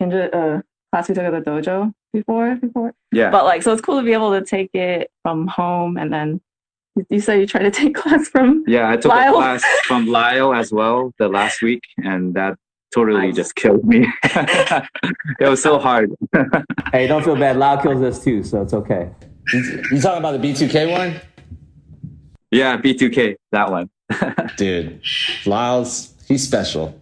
kindred 0.00 0.34
uh 0.34 0.62
class 0.92 1.08
we 1.08 1.14
took 1.14 1.24
at 1.24 1.30
the 1.44 1.48
dojo 1.48 1.92
before 2.12 2.56
before 2.56 2.92
yeah. 3.12 3.30
but 3.30 3.44
like 3.44 3.62
so 3.62 3.72
it's 3.72 3.80
cool 3.82 3.98
to 3.98 4.04
be 4.04 4.12
able 4.12 4.32
to 4.38 4.44
take 4.44 4.70
it 4.74 5.10
from 5.22 5.46
home 5.46 5.96
and 5.96 6.12
then 6.12 6.40
you, 6.96 7.06
you 7.10 7.20
said 7.20 7.40
you 7.40 7.46
tried 7.46 7.62
to 7.62 7.70
take 7.82 7.94
class 7.94 8.28
from 8.28 8.64
Yeah, 8.66 8.90
I 8.90 8.96
took 8.96 9.10
Lyle. 9.12 9.34
a 9.34 9.36
class 9.36 9.64
from 9.86 10.06
Lyle 10.06 10.52
as 10.54 10.72
well 10.72 11.12
the 11.18 11.28
last 11.28 11.62
week, 11.62 11.82
and 11.98 12.34
that 12.34 12.56
totally 12.94 13.26
Nice. 13.28 13.36
just 13.36 13.54
killed 13.56 13.84
me. 13.84 14.06
it 14.24 15.48
was 15.48 15.62
so 15.62 15.78
hard. 15.78 16.10
hey, 16.92 17.06
don't 17.06 17.24
feel 17.24 17.36
bad. 17.36 17.56
Loud 17.56 17.82
kills 17.82 18.02
us 18.02 18.22
too, 18.22 18.42
so 18.44 18.62
it's 18.62 18.72
okay. 18.74 19.10
You 19.52 20.00
talking 20.00 20.18
about 20.18 20.40
the 20.40 20.52
B2K 20.52 20.90
one? 20.90 21.20
Yeah, 22.50 22.76
B2K, 22.76 23.36
that 23.52 23.70
one. 23.70 23.90
Dude, 24.56 25.00
Lyles, 25.44 26.14
he's 26.28 26.46
special. 26.46 26.98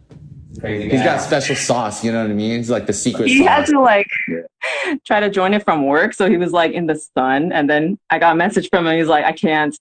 Crazy 0.61 0.85
He's 0.91 1.01
guy. 1.01 1.05
got 1.05 1.21
special 1.23 1.57
sauce. 1.57 2.05
You 2.05 2.13
know 2.13 2.23
what 2.23 2.31
I 2.31 2.35
mean? 2.35 2.59
He's 2.59 2.69
like 2.71 2.87
the 2.87 2.93
secret 2.93 3.29
he 3.29 3.43
had 3.45 3.65
to 3.67 3.81
like 3.81 4.07
Yeah. 4.29 4.95
try 5.07 5.19
to 5.21 5.31
join 5.31 5.55
it 5.55 5.65
from 5.65 5.87
work, 5.87 6.13
so 6.13 6.29
he 6.29 6.37
was 6.37 6.53
like 6.53 6.73
in 6.73 6.87
the 6.87 6.95
sun, 7.17 7.53
and 7.53 7.69
then 7.71 7.99
I 8.11 8.19
got 8.19 8.33
a 8.35 8.37
message 8.37 8.69
from 8.71 8.87
him. 8.87 8.97
He's 8.99 9.09
like, 9.09 9.25
I 9.25 9.33
can't, 9.33 9.75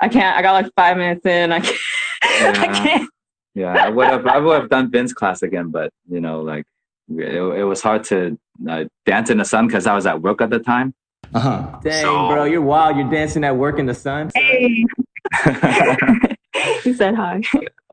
I 0.00 0.08
can't. 0.08 0.36
I 0.36 0.42
got 0.42 0.52
like 0.52 0.72
five 0.76 0.96
minutes 0.96 1.24
in. 1.26 1.52
I 1.52 1.60
can't. 1.60 1.78
I 2.58 2.66
can't. 2.66 3.10
Yeah, 3.56 3.72
I 3.72 3.88
would 3.88 4.06
have 4.06 4.26
I 4.26 4.36
would 4.36 4.60
have 4.60 4.68
done 4.68 4.90
Vin's 4.90 5.14
class 5.14 5.42
again, 5.42 5.70
but 5.70 5.90
you 6.10 6.20
know, 6.20 6.42
like 6.42 6.64
it, 7.08 7.40
it 7.60 7.64
was 7.64 7.80
hard 7.80 8.04
to 8.04 8.38
uh, 8.68 8.84
dance 9.06 9.30
in 9.30 9.38
the 9.38 9.46
sun 9.46 9.66
because 9.66 9.86
I 9.86 9.94
was 9.94 10.04
at 10.04 10.20
work 10.20 10.42
at 10.42 10.50
the 10.50 10.58
time. 10.58 10.92
Uh-huh. 11.32 11.80
Dang, 11.82 12.02
So- 12.02 12.28
bro, 12.28 12.44
you're 12.44 12.60
wild. 12.60 12.98
You're 12.98 13.10
dancing 13.10 13.44
at 13.44 13.56
work 13.56 13.78
in 13.78 13.86
the 13.86 13.94
sun. 13.94 14.30
Hey. 14.34 14.84
he 16.84 16.92
said 16.92 17.14
hi. 17.14 17.40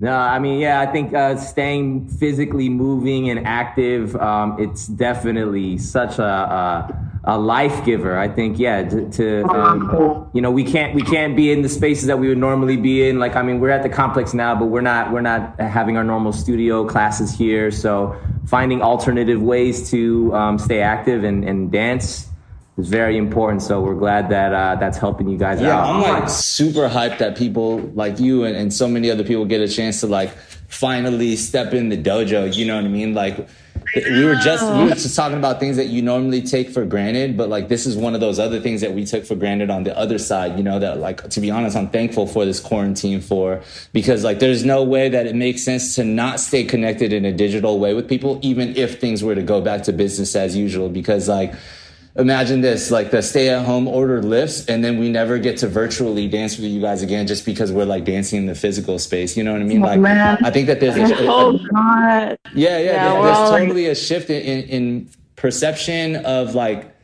No, 0.00 0.16
I 0.16 0.38
mean, 0.40 0.58
yeah, 0.58 0.80
I 0.80 0.86
think 0.86 1.14
uh, 1.14 1.36
staying 1.36 2.08
physically 2.08 2.68
moving 2.68 3.30
and 3.30 3.46
active, 3.46 4.16
um, 4.16 4.56
it's 4.58 4.88
definitely 4.88 5.78
such 5.78 6.18
a, 6.18 6.24
a, 6.24 7.10
a 7.24 7.38
life 7.38 7.84
giver. 7.84 8.18
I 8.18 8.28
think, 8.28 8.58
yeah, 8.58 8.82
to, 8.82 9.08
to 9.10 9.44
um, 9.44 10.28
you 10.34 10.40
know, 10.40 10.50
we 10.50 10.64
can't 10.64 10.94
we 10.94 11.02
can't 11.02 11.36
be 11.36 11.52
in 11.52 11.62
the 11.62 11.68
spaces 11.68 12.08
that 12.08 12.18
we 12.18 12.28
would 12.28 12.38
normally 12.38 12.76
be 12.76 13.08
in. 13.08 13.20
Like, 13.20 13.36
I 13.36 13.42
mean, 13.42 13.60
we're 13.60 13.70
at 13.70 13.84
the 13.84 13.88
complex 13.88 14.34
now, 14.34 14.56
but 14.56 14.66
we're 14.66 14.80
not 14.80 15.12
we're 15.12 15.20
not 15.20 15.58
having 15.60 15.96
our 15.96 16.04
normal 16.04 16.32
studio 16.32 16.84
classes 16.86 17.32
here. 17.32 17.70
So 17.70 18.20
finding 18.46 18.82
alternative 18.82 19.40
ways 19.40 19.90
to 19.92 20.34
um, 20.34 20.58
stay 20.58 20.80
active 20.80 21.22
and, 21.22 21.44
and 21.44 21.70
dance 21.70 22.28
is 22.76 22.88
very 22.88 23.16
important. 23.16 23.62
So 23.62 23.80
we're 23.80 23.94
glad 23.94 24.28
that 24.30 24.52
uh, 24.52 24.76
that's 24.76 24.98
helping 24.98 25.28
you 25.28 25.38
guys 25.38 25.60
Yeah, 25.60 25.78
out. 25.78 25.94
I'm 25.94 26.00
like 26.02 26.28
super 26.28 26.88
hyped 26.88 27.18
that 27.18 27.36
people 27.36 27.78
like 27.94 28.18
you 28.18 28.44
and, 28.44 28.56
and 28.56 28.72
so 28.72 28.88
many 28.88 29.10
other 29.10 29.24
people 29.24 29.44
get 29.44 29.60
a 29.60 29.68
chance 29.68 30.00
to 30.00 30.06
like 30.06 30.30
finally 30.68 31.36
step 31.36 31.72
in 31.72 31.88
the 31.88 31.96
dojo. 31.96 32.54
You 32.54 32.66
know 32.66 32.76
what 32.76 32.84
I 32.84 32.88
mean? 32.88 33.14
Like 33.14 33.48
we 33.94 34.24
were 34.24 34.34
just 34.34 34.64
we 34.72 34.84
were 34.84 34.90
just 34.90 35.14
talking 35.14 35.38
about 35.38 35.60
things 35.60 35.76
that 35.76 35.86
you 35.86 36.02
normally 36.02 36.42
take 36.42 36.70
for 36.70 36.84
granted, 36.84 37.36
but 37.36 37.48
like 37.48 37.68
this 37.68 37.86
is 37.86 37.96
one 37.96 38.14
of 38.14 38.20
those 38.20 38.38
other 38.40 38.58
things 38.60 38.80
that 38.80 38.92
we 38.92 39.04
took 39.04 39.24
for 39.24 39.36
granted 39.36 39.70
on 39.70 39.84
the 39.84 39.96
other 39.96 40.18
side. 40.18 40.56
You 40.56 40.64
know 40.64 40.78
that 40.80 40.98
like 40.98 41.28
to 41.30 41.40
be 41.40 41.50
honest, 41.50 41.76
I'm 41.76 41.88
thankful 41.90 42.26
for 42.26 42.44
this 42.44 42.58
quarantine 42.58 43.20
for 43.20 43.62
because 43.92 44.24
like 44.24 44.40
there's 44.40 44.64
no 44.64 44.82
way 44.82 45.08
that 45.10 45.26
it 45.26 45.36
makes 45.36 45.62
sense 45.62 45.94
to 45.94 46.04
not 46.04 46.40
stay 46.40 46.64
connected 46.64 47.12
in 47.12 47.24
a 47.24 47.32
digital 47.32 47.78
way 47.78 47.94
with 47.94 48.08
people, 48.08 48.40
even 48.42 48.76
if 48.76 49.00
things 49.00 49.22
were 49.22 49.34
to 49.34 49.42
go 49.42 49.60
back 49.60 49.84
to 49.84 49.92
business 49.92 50.34
as 50.34 50.56
usual. 50.56 50.88
Because 50.88 51.28
like 51.28 51.54
imagine 52.16 52.60
this 52.60 52.90
like 52.92 53.10
the 53.10 53.20
stay 53.20 53.48
at 53.48 53.64
home 53.64 53.88
order 53.88 54.22
lifts 54.22 54.66
and 54.66 54.84
then 54.84 54.98
we 54.98 55.10
never 55.10 55.36
get 55.38 55.56
to 55.56 55.66
virtually 55.66 56.28
dance 56.28 56.56
with 56.56 56.66
you 56.70 56.80
guys 56.80 57.02
again 57.02 57.26
just 57.26 57.44
because 57.44 57.72
we're 57.72 57.84
like 57.84 58.04
dancing 58.04 58.38
in 58.40 58.46
the 58.46 58.54
physical 58.54 59.00
space 59.00 59.36
you 59.36 59.42
know 59.42 59.52
what 59.52 59.60
i 59.60 59.64
mean 59.64 59.82
Oh, 59.82 59.86
like 59.86 59.98
man. 60.00 60.38
i 60.44 60.50
think 60.50 60.68
that 60.68 60.78
there's 60.78 60.96
a, 60.96 61.16
Oh 61.26 61.58
God. 61.72 62.38
yeah 62.54 62.78
yeah, 62.78 62.78
Yeah, 62.78 63.12
there's, 63.14 63.24
there's 63.24 63.50
like- 63.50 63.62
totally 63.62 63.86
a 63.88 63.94
shift 63.96 64.30
in, 64.30 64.42
in, 64.42 64.68
in 64.68 65.10
perception 65.34 66.16
of 66.24 66.54
like 66.54 66.94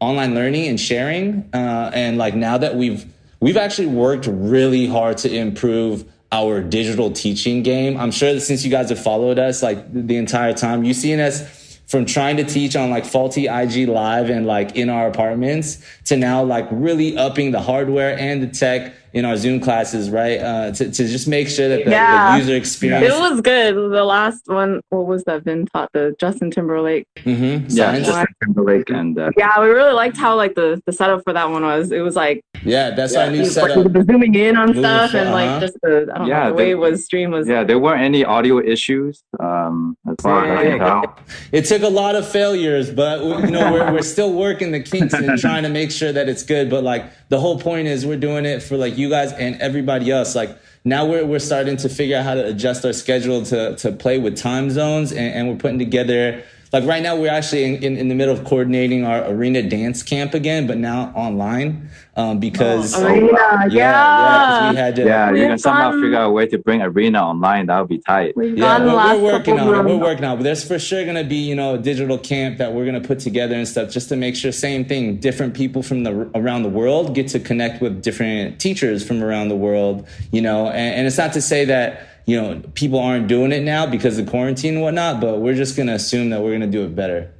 online 0.00 0.34
learning 0.34 0.68
and 0.68 0.78
sharing 0.78 1.48
uh, 1.54 1.90
and 1.94 2.18
like 2.18 2.34
now 2.34 2.58
that 2.58 2.76
we've 2.76 3.06
we've 3.40 3.56
actually 3.56 3.86
worked 3.88 4.26
really 4.30 4.86
hard 4.86 5.16
to 5.18 5.34
improve 5.34 6.04
our 6.30 6.60
digital 6.60 7.10
teaching 7.10 7.62
game 7.62 7.96
i'm 7.96 8.10
sure 8.10 8.34
that 8.34 8.40
since 8.42 8.64
you 8.66 8.70
guys 8.70 8.90
have 8.90 9.02
followed 9.02 9.38
us 9.38 9.62
like 9.62 9.78
the 9.92 10.16
entire 10.18 10.52
time 10.52 10.84
you've 10.84 10.94
seen 10.96 11.18
us 11.20 11.57
from 11.88 12.04
trying 12.04 12.36
to 12.36 12.44
teach 12.44 12.76
on 12.76 12.90
like 12.90 13.04
faulty 13.04 13.46
IG 13.46 13.88
live 13.88 14.30
and 14.30 14.46
like 14.46 14.76
in 14.76 14.90
our 14.90 15.08
apartments 15.08 15.82
to 16.04 16.16
now 16.16 16.42
like 16.42 16.68
really 16.70 17.16
upping 17.16 17.50
the 17.50 17.60
hardware 17.60 18.16
and 18.18 18.42
the 18.42 18.46
tech 18.46 18.92
in 19.12 19.24
our 19.24 19.36
Zoom 19.36 19.60
classes, 19.60 20.10
right? 20.10 20.38
Uh, 20.38 20.70
to, 20.72 20.90
to 20.90 21.08
just 21.08 21.26
make 21.28 21.48
sure 21.48 21.68
that 21.68 21.84
the, 21.84 21.90
Yeah. 21.90 22.32
the 22.32 22.38
user 22.38 22.54
experience. 22.56 23.14
It 23.14 23.18
was 23.18 23.40
good. 23.40 23.74
The 23.74 24.04
last 24.04 24.42
one, 24.46 24.80
what 24.90 25.06
was 25.06 25.24
that? 25.24 25.44
Vin 25.44 25.66
taught 25.66 25.90
the 25.92 26.14
Justin 26.20 26.50
Timberlake. 26.50 27.06
Mhm, 27.18 27.64
Yeah, 27.68 27.90
science. 27.92 28.06
Justin 28.06 28.26
Timberlake 28.44 28.90
and 28.90 29.18
uh, 29.18 29.30
Yeah, 29.36 29.58
we 29.60 29.66
really 29.68 29.92
liked 29.94 30.16
how 30.16 30.36
like 30.36 30.54
the 30.54 30.82
the 30.86 30.92
setup 30.92 31.22
for 31.24 31.32
that 31.32 31.48
one 31.50 31.62
was. 31.62 31.90
It 31.92 32.00
was 32.00 32.16
like 32.16 32.42
yeah, 32.64 32.90
that's 32.90 33.14
our 33.14 33.30
new 33.30 33.42
like, 33.42 33.50
setup. 33.50 33.92
the 33.92 34.04
zooming 34.04 34.34
in 34.34 34.56
on 34.56 34.68
Move, 34.68 34.78
stuff 34.78 35.14
and 35.14 35.28
uh-huh. 35.28 35.32
like 35.32 35.60
just 35.60 35.78
the 35.82 36.10
I 36.14 36.18
don't 36.18 36.26
Yeah, 36.26 36.44
know 36.44 36.48
the 36.50 36.54
way 36.54 36.70
it 36.70 36.78
was 36.78 37.04
streamed 37.04 37.32
was 37.32 37.48
yeah, 37.48 37.64
there 37.64 37.78
weren't 37.78 38.02
any 38.02 38.24
audio 38.24 38.58
issues. 38.60 39.22
Um, 39.40 39.96
as 40.08 40.16
far 40.20 40.44
as 40.44 40.58
I 40.58 40.64
can 40.64 40.78
tell. 40.78 41.18
It 41.52 41.64
took 41.64 41.82
a 41.82 41.88
lot 41.88 42.14
of 42.16 42.28
failures, 42.28 42.90
but 42.90 43.22
you 43.22 43.50
know 43.50 43.72
we're 43.72 43.92
we're 43.92 44.02
still 44.02 44.32
working 44.34 44.72
the 44.72 44.80
kinks 44.80 45.14
and 45.14 45.38
trying 45.38 45.62
to 45.62 45.68
make 45.68 45.90
sure 45.90 46.12
that 46.12 46.28
it's 46.28 46.42
good. 46.42 46.68
But 46.68 46.84
like 46.84 47.04
the 47.28 47.38
whole 47.40 47.58
point 47.58 47.88
is 47.88 48.04
we're 48.04 48.16
doing 48.18 48.44
it 48.44 48.62
for 48.62 48.76
like 48.76 48.97
you 48.98 49.08
guys 49.08 49.32
and 49.32 49.60
everybody 49.60 50.10
else. 50.10 50.34
Like 50.34 50.56
now 50.84 51.06
we're 51.06 51.24
we're 51.24 51.38
starting 51.38 51.76
to 51.78 51.88
figure 51.88 52.16
out 52.16 52.24
how 52.24 52.34
to 52.34 52.46
adjust 52.46 52.84
our 52.84 52.92
schedule 52.92 53.44
to 53.46 53.76
to 53.76 53.92
play 53.92 54.18
with 54.18 54.36
time 54.36 54.70
zones, 54.70 55.12
and, 55.12 55.34
and 55.34 55.48
we're 55.48 55.56
putting 55.56 55.78
together. 55.78 56.42
Like 56.72 56.84
right 56.84 57.02
now, 57.02 57.16
we're 57.16 57.30
actually 57.30 57.64
in, 57.64 57.82
in, 57.82 57.96
in 57.96 58.08
the 58.08 58.14
middle 58.14 58.34
of 58.34 58.44
coordinating 58.44 59.04
our 59.04 59.24
arena 59.24 59.62
dance 59.62 60.02
camp 60.02 60.34
again, 60.34 60.66
but 60.66 60.76
now 60.76 61.12
online 61.14 61.88
um, 62.14 62.38
because 62.40 62.94
Oh, 62.94 63.06
Arena, 63.06 63.28
yeah, 63.32 63.66
yeah, 63.70 64.46
'cause 64.60 64.70
we 64.70 64.76
had 64.76 64.96
to 64.96 65.04
Yeah, 65.04 65.28
you 65.28 65.34
We've 65.34 65.48
can 65.48 65.58
somehow 65.58 65.92
figure 65.92 66.16
out 66.16 66.28
a 66.28 66.30
way 66.30 66.46
to 66.46 66.58
bring 66.58 66.82
arena 66.82 67.22
online. 67.22 67.66
That 67.66 67.78
would 67.78 67.88
be 67.88 67.98
tight. 67.98 68.36
We've 68.36 68.58
Yeah, 68.58 68.84
we're, 68.84 69.16
we're 69.22 69.32
working 69.32 69.58
on 69.58 69.68
it. 69.74 69.84
We're 69.88 69.96
working 69.96 70.24
on 70.24 70.32
it. 70.34 70.36
But 70.36 70.42
there's 70.44 70.66
for 70.66 70.78
sure 70.78 71.04
going 71.04 71.16
to 71.16 71.24
be, 71.24 71.36
you 71.36 71.54
know, 71.54 71.76
a 71.76 71.78
digital 71.78 72.18
camp 72.18 72.58
that 72.58 72.74
we're 72.74 72.84
going 72.84 73.00
to 73.00 73.06
put 73.06 73.20
together 73.20 73.54
and 73.54 73.66
stuff 73.66 73.90
just 73.90 74.08
to 74.10 74.16
make 74.16 74.36
sure, 74.36 74.52
same 74.52 74.84
thing, 74.84 75.16
different 75.16 75.54
people 75.54 75.82
from 75.82 76.02
the 76.04 76.28
around 76.34 76.64
the 76.64 76.68
world 76.68 77.14
get 77.14 77.28
to 77.28 77.40
connect 77.40 77.80
with 77.80 78.02
different 78.02 78.60
teachers 78.60 79.06
from 79.06 79.22
around 79.22 79.48
the 79.48 79.56
world, 79.56 80.06
you 80.32 80.42
know. 80.42 80.66
And, 80.66 80.96
and 80.96 81.06
it's 81.06 81.18
not 81.18 81.32
to 81.32 81.40
say 81.40 81.64
that, 81.66 82.06
you 82.28 82.38
know, 82.38 82.60
people 82.74 82.98
aren't 82.98 83.26
doing 83.26 83.52
it 83.52 83.62
now 83.62 83.86
because 83.86 84.18
of 84.18 84.28
quarantine 84.28 84.74
and 84.74 84.82
whatnot, 84.82 85.18
but 85.18 85.38
we're 85.38 85.54
just 85.54 85.74
going 85.76 85.86
to 85.86 85.94
assume 85.94 86.28
that 86.28 86.42
we're 86.42 86.50
going 86.50 86.60
to 86.60 86.66
do 86.66 86.84
it 86.84 86.94
better. 86.94 87.32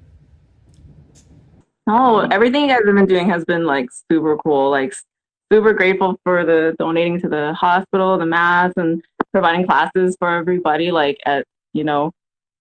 No, 1.86 2.20
everything 2.20 2.62
you 2.62 2.68
guys 2.68 2.80
have 2.86 2.96
been 2.96 3.04
doing 3.04 3.28
has 3.28 3.44
been 3.44 3.66
like 3.66 3.90
super 4.10 4.38
cool. 4.38 4.70
Like 4.70 4.94
super 5.52 5.74
grateful 5.74 6.18
for 6.24 6.42
the 6.46 6.74
donating 6.78 7.20
to 7.20 7.28
the 7.28 7.52
hospital, 7.52 8.16
the 8.16 8.24
mass, 8.24 8.72
and 8.78 9.04
providing 9.30 9.66
classes 9.66 10.16
for 10.18 10.30
everybody. 10.30 10.90
Like 10.90 11.18
at 11.26 11.44
you 11.74 11.84
know, 11.84 12.12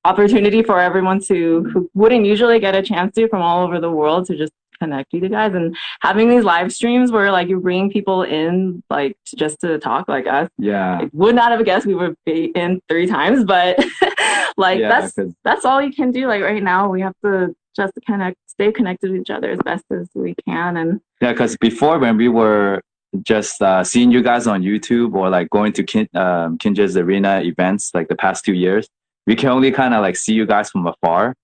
opportunity 0.03 0.61
for 0.63 0.82
everyone 0.82 1.21
to 1.21 1.63
who 1.71 1.89
wouldn't 1.93 2.25
usually 2.25 2.59
get 2.59 2.75
a 2.75 2.82
chance 2.82 3.15
to 3.15 3.30
from 3.30 3.41
all 3.41 3.63
over 3.63 3.80
the 3.80 3.89
world 3.89 4.25
to 4.25 4.36
just 4.36 4.51
connect 4.78 5.13
you 5.13 5.28
guys 5.30 5.53
and 5.53 5.75
having 6.01 6.30
these 6.30 6.43
live 6.43 6.73
streams 6.73 7.11
where 7.11 7.32
like 7.32 7.47
you're 7.47 7.59
bringing 7.59 7.89
people 7.91 8.23
in 8.23 8.84
like 8.89 9.17
to, 9.28 9.36
just 9.36 9.59
to 9.61 9.78
talk 9.80 10.07
like 10.07 10.28
us. 10.28 10.49
Yeah, 10.57 10.99
I 11.01 11.09
would 11.13 11.36
not 11.36 11.51
have 11.51 11.63
guessed 11.65 11.86
we 11.86 11.95
would 11.95 12.15
be 12.25 12.45
in 12.55 12.82
three 12.89 13.07
times, 13.07 13.43
but 13.43 13.78
like 14.57 14.80
yeah, 14.80 14.89
that's 14.89 15.13
'cause- 15.13 15.34
that's 15.43 15.65
all 15.65 15.82
you 15.82 15.91
can 15.91 16.11
do. 16.11 16.28
Like 16.28 16.41
right 16.41 16.63
now, 16.63 16.89
we 16.89 17.01
have 17.01 17.13
to 17.23 17.55
just 17.75 17.93
connect, 18.05 18.38
stay 18.47 18.71
connected 18.71 19.11
with 19.11 19.21
each 19.21 19.30
other 19.30 19.51
as 19.51 19.59
best 19.59 19.86
as 19.91 20.09
we 20.15 20.34
can. 20.47 20.78
And 20.78 20.99
yeah. 21.21 21.32
Because 21.34 21.55
before 21.57 21.99
when 21.99 22.17
we 22.17 22.28
were 22.28 22.82
just 23.23 23.61
uh, 23.61 23.84
seeing 23.84 24.11
you 24.11 24.21
guys 24.23 24.47
on 24.47 24.61
YouTube 24.63 25.13
or 25.13 25.30
like 25.30 25.49
going 25.49 25.73
to 25.73 25.84
Kin- 25.84 26.09
um, 26.15 26.57
Kinjaz 26.57 27.01
arena 27.01 27.41
events 27.43 27.91
like 27.93 28.07
the 28.07 28.15
past 28.15 28.43
two 28.45 28.53
years, 28.53 28.88
we 29.28 29.36
can 29.36 29.49
only 29.49 29.71
kind 29.71 29.93
of 29.93 30.01
like 30.01 30.15
see 30.15 30.34
you 30.34 30.45
guys 30.45 30.69
from 30.71 30.88
afar, 30.88 31.36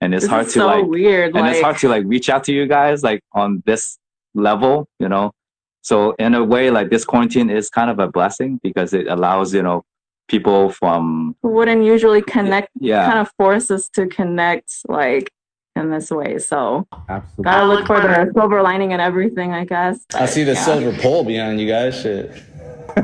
and 0.00 0.14
it's 0.14 0.24
this 0.24 0.30
hard 0.30 0.46
is 0.46 0.52
to 0.54 0.58
so 0.60 0.66
like 0.66 0.84
weird. 0.86 1.34
and 1.34 1.40
like, 1.46 1.52
it's 1.54 1.62
hard 1.62 1.76
to 1.78 1.88
like 1.88 2.04
reach 2.06 2.28
out 2.30 2.44
to 2.44 2.52
you 2.52 2.66
guys 2.66 3.02
like 3.02 3.20
on 3.32 3.62
this 3.66 3.98
level 4.34 4.86
you 5.00 5.08
know 5.08 5.32
so 5.82 6.12
in 6.18 6.34
a 6.34 6.44
way 6.44 6.70
like 6.70 6.90
this 6.90 7.04
quarantine 7.04 7.50
is 7.50 7.68
kind 7.70 7.90
of 7.90 7.98
a 7.98 8.08
blessing 8.08 8.60
because 8.62 8.92
it 8.92 9.06
allows 9.08 9.52
you 9.54 9.62
know 9.62 9.82
people 10.28 10.70
from 10.70 11.34
who 11.42 11.48
wouldn't 11.50 11.82
usually 11.84 12.20
connect, 12.22 12.68
yeah 12.80 13.06
kind 13.06 13.18
of 13.18 13.30
force 13.38 13.70
us 13.70 13.88
to 13.88 14.06
connect 14.06 14.70
like 14.88 15.30
in 15.76 15.90
this 15.92 16.10
way. 16.10 16.38
So 16.38 16.86
Absolutely. 17.08 17.44
gotta 17.44 17.64
look 17.66 17.86
for 17.86 18.00
the 18.00 18.30
silver 18.34 18.60
lining 18.62 18.92
and 18.94 19.00
everything, 19.00 19.52
I 19.52 19.64
guess. 19.64 20.04
I 20.12 20.26
see 20.26 20.42
the 20.42 20.54
Yeah. 20.54 20.64
silver 20.64 20.92
pole 21.00 21.22
behind 21.24 21.60
you 21.60 21.68
guys. 21.68 22.00
Shit. 22.02 22.32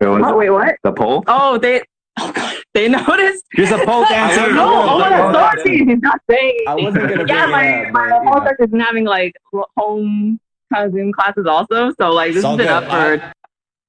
Oh, 0.00 0.36
wait, 0.36 0.50
what? 0.50 0.76
the 0.84 0.92
pole 0.92 1.24
Oh, 1.26 1.56
they. 1.58 1.82
Oh 2.20 2.32
God, 2.32 2.54
they 2.74 2.88
noticed. 2.88 3.44
here's 3.52 3.70
a 3.70 3.78
pole 3.84 4.04
dancer 4.08 4.52
No, 4.52 4.98
my 4.98 5.08
God, 5.08 5.58
sorry, 5.58 5.78
he's 5.84 5.98
not 6.00 6.20
saying. 6.30 6.58
I 6.68 6.74
wasn't 6.74 7.08
gonna 7.08 7.24
yeah, 7.26 7.46
my 7.46 7.84
up, 7.86 7.92
my 7.92 8.08
but, 8.10 8.22
you 8.24 8.30
whole 8.30 8.40
know. 8.40 8.46
church 8.46 8.56
has 8.60 8.70
been 8.70 8.80
having 8.80 9.04
like 9.04 9.34
home 9.76 10.38
kind 10.72 10.86
of 10.86 10.92
Zoom 10.92 11.12
classes 11.12 11.46
also. 11.46 11.92
So 11.98 12.10
like 12.10 12.28
this 12.34 12.44
It's 12.44 12.46
has 12.46 12.56
been 12.56 12.66
good. 12.66 12.72
up 12.72 12.84
for 12.90 13.32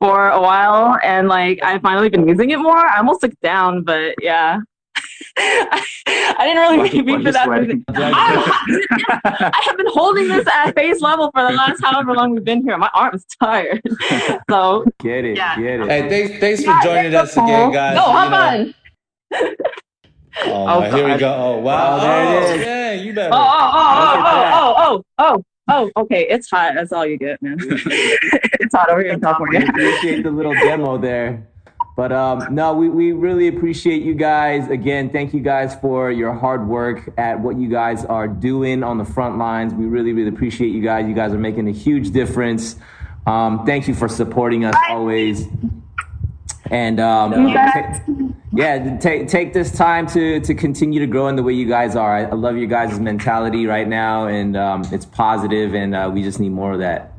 for 0.01 0.30
a 0.30 0.39
while, 0.41 0.97
and 1.03 1.27
like 1.27 1.59
I've 1.61 1.82
finally 1.82 2.09
been 2.09 2.25
using 2.27 2.51
it 2.51 2.57
more. 2.59 2.77
I 2.77 2.97
almost 2.99 3.19
took 3.21 3.34
it 3.34 3.41
down, 3.41 3.84
but 3.84 4.15
yeah. 4.21 4.59
I, 5.38 5.86
I 6.38 6.46
didn't 6.46 6.62
really 6.62 6.78
Why- 6.78 7.02
mean 7.02 7.24
why 7.24 7.24
for 7.24 7.32
that. 7.32 7.84
I, 7.90 9.52
I 9.54 9.62
have 9.66 9.78
been 9.78 9.88
holding 9.90 10.28
this 10.28 10.46
at 10.48 10.74
face 10.76 11.02
level 11.02 11.32
for 11.34 11.44
the 11.48 11.54
last 11.54 11.82
however 11.84 12.14
long 12.14 12.32
we've 12.32 12.44
been 12.44 12.62
here. 12.64 12.78
My 12.78 12.90
arm's 12.94 13.26
tired. 13.42 13.82
so 14.50 14.86
Get 15.00 15.26
it, 15.26 15.38
Yeah. 15.38 15.56
get 15.60 15.80
it. 15.82 15.88
Hey, 15.90 16.10
thanks, 16.10 16.40
thanks 16.40 16.64
for 16.64 16.72
Yeah, 16.72 16.84
joining 16.84 17.06
it's 17.14 17.16
us 17.16 17.34
again, 17.38 17.72
guys. 17.72 17.96
No, 17.96 18.06
You 18.08 18.12
hop 18.12 18.32
know- 18.32 18.38
on. 18.38 18.74
Oh, 20.42 20.68
Oh, 20.68 20.80
my, 20.80 20.90
here 20.90 21.06
we 21.12 21.18
go. 21.18 21.34
Oh, 21.34 21.58
wow. 21.60 21.98
Oh, 21.98 22.00
there 22.00 22.32
it 22.32 22.60
Oh, 22.60 22.62
yeah, 22.62 22.92
you 22.94 23.14
better. 23.14 23.34
Oh, 23.34 23.38
oh, 23.38 23.72
oh, 23.74 24.14
oh 24.14 24.16
Look 24.16 24.26
oh, 24.54 24.76
oh, 24.78 25.04
oh, 25.18 25.36
oh, 25.38 25.44
Oh, 25.72 26.02
okay. 26.04 26.26
It's 26.30 26.50
hot. 26.50 26.74
That's 26.76 26.92
all 26.92 27.06
you 27.06 27.18
get, 27.18 27.40
man. 27.44 27.58
it's 27.62 28.74
hot 28.74 28.90
over 28.90 29.02
here 29.04 29.12
in 29.14 29.20
California. 29.22 29.68
appreciate 29.70 30.24
the 30.24 30.32
little 30.32 30.54
demo 30.54 30.98
there. 30.98 31.48
But 32.00 32.14
um, 32.14 32.56
no, 32.56 32.76
we, 32.76 32.88
we 32.88 33.12
really 33.12 33.50
appreciate 33.50 34.04
you 34.04 34.14
guys. 34.14 34.70
Again, 34.70 35.10
thank 35.10 35.34
you 35.34 35.41
guys 35.41 35.76
for 35.76 36.10
your 36.10 36.32
hard 36.32 36.66
work 36.66 37.10
at 37.18 37.41
what 37.41 37.58
you 37.58 37.68
guys 37.68 38.06
are 38.06 38.26
doing 38.26 38.84
on 38.84 38.97
the 38.97 39.04
front 39.04 39.38
lines. 39.38 39.74
We 39.74 39.86
really, 39.86 40.14
really 40.14 40.30
appreciate 40.30 40.70
you 40.70 40.82
guys. 40.82 41.10
You 41.10 41.14
guys 41.14 41.34
are 41.34 41.38
making 41.38 41.68
a 41.68 41.74
huge 41.74 42.12
difference. 42.12 42.78
Um, 43.28 43.66
thank 43.66 43.89
you 43.89 43.93
for 43.93 44.08
supporting 44.08 44.64
us 44.64 44.76
always. 44.88 45.45
And 46.72 47.02
um, 47.02 47.50
yeah, 48.54 48.97
take 49.00 49.28
take 49.28 49.52
this 49.52 49.70
time 49.70 50.08
to 50.08 50.39
to 50.39 50.54
continue 50.54 51.02
to 51.02 51.08
grow 51.08 51.28
in 51.28 51.36
the 51.36 51.43
way 51.43 51.52
you 51.52 51.68
guys 51.68 51.97
are. 51.97 52.16
I, 52.16 52.24
I 52.24 52.34
love 52.34 52.56
your 52.56 52.68
guys' 52.68 52.97
mentality 52.97 53.66
right 53.66 53.89
now, 53.89 54.28
and 54.28 54.56
um, 54.56 54.84
it's 54.93 55.06
positive, 55.06 55.76
and 55.76 55.93
uh, 55.93 56.10
we 56.14 56.24
just 56.24 56.39
need 56.39 56.54
more 56.54 56.72
of 56.72 56.80
that. 56.80 57.18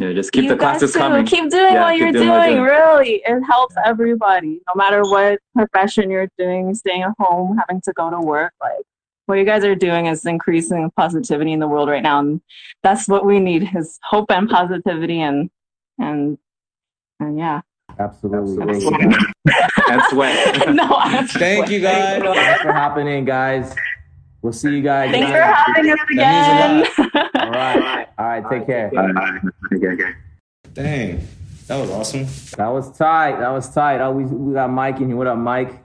Yeah, 0.00 0.12
just 0.14 0.32
keep 0.32 0.44
you 0.44 0.50
the 0.50 0.56
classes 0.56 0.92
guys 0.94 1.00
coming. 1.02 1.26
Keep 1.26 1.50
doing 1.50 1.74
Yeah, 1.74 1.82
what 1.84 1.92
keep 1.92 2.00
you're 2.00 2.12
doing 2.12 2.28
doing. 2.28 2.50
doing. 2.54 2.62
Really, 2.62 3.22
it 3.26 3.42
helps 3.42 3.74
everybody, 3.84 4.60
no 4.66 4.72
matter 4.74 5.02
what 5.02 5.38
profession 5.54 6.10
you're 6.10 6.28
doing. 6.38 6.74
Staying 6.74 7.02
at 7.02 7.12
home, 7.18 7.58
having 7.58 7.82
to 7.82 7.92
go 7.92 8.08
to 8.10 8.18
work, 8.18 8.54
like 8.62 8.80
what 9.26 9.34
you 9.38 9.44
guys 9.44 9.62
are 9.64 9.74
doing 9.74 10.06
is 10.06 10.24
increasing 10.24 10.90
positivity 10.96 11.52
in 11.52 11.60
the 11.60 11.68
world 11.68 11.88
right 11.90 12.02
now, 12.02 12.18
and 12.18 12.40
that's 12.82 13.08
what 13.08 13.26
we 13.26 13.38
need: 13.40 13.68
is 13.76 13.98
hope 14.02 14.30
and 14.30 14.48
positivity, 14.48 15.20
and 15.20 15.50
and 15.98 16.38
and 17.20 17.38
yeah. 17.38 17.60
Absolutely. 17.98 18.80
Thank 18.80 19.02
you 19.02 19.10
guys. 19.10 19.82
and 19.90 20.02
sweat. 20.08 20.74
no, 20.74 20.84
I'm 20.96 21.26
Thank 21.26 21.68
you, 21.68 21.80
guys. 21.80 22.22
Thanks 22.22 22.62
for 22.62 22.72
hopping 22.72 23.06
in, 23.06 23.24
guys. 23.26 23.74
We'll 24.42 24.52
see 24.52 24.70
you 24.70 24.82
guys. 24.82 25.10
Thanks 25.10 25.30
for 25.30 25.40
having 25.40 25.92
us 25.92 25.98
again. 26.10 26.86
All 27.34 27.50
right. 27.50 28.08
All 28.18 28.26
right. 28.26 28.44
Take 28.50 28.66
care. 28.66 28.90
Okay, 29.72 29.86
okay. 29.88 30.14
Dang, 30.72 31.26
that 31.66 31.76
was 31.76 31.90
awesome. 31.90 32.26
That 32.56 32.68
was 32.68 32.96
tight. 32.96 33.38
That 33.38 33.50
was 33.50 33.72
tight. 33.72 34.00
Oh, 34.00 34.12
we, 34.12 34.24
we 34.24 34.54
got 34.54 34.70
Mike 34.70 35.00
in 35.00 35.08
here. 35.08 35.16
What 35.16 35.26
up, 35.26 35.38
Mike? 35.38 35.82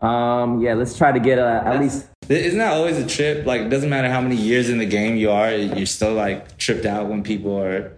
Um, 0.00 0.60
yeah, 0.60 0.74
let's 0.74 0.96
try 0.96 1.10
to 1.10 1.18
get 1.18 1.38
uh, 1.38 1.62
at 1.64 1.80
least. 1.80 2.06
Isn't 2.28 2.58
that 2.58 2.74
always 2.74 2.98
a 2.98 3.06
trip? 3.06 3.46
Like, 3.46 3.62
it 3.62 3.68
doesn't 3.68 3.90
matter 3.90 4.10
how 4.10 4.20
many 4.20 4.36
years 4.36 4.68
in 4.68 4.78
the 4.78 4.86
game 4.86 5.16
you 5.16 5.30
are, 5.30 5.50
you're 5.50 5.86
still 5.86 6.12
like 6.12 6.56
tripped 6.58 6.84
out 6.84 7.08
when 7.08 7.22
people 7.22 7.58
are 7.58 7.92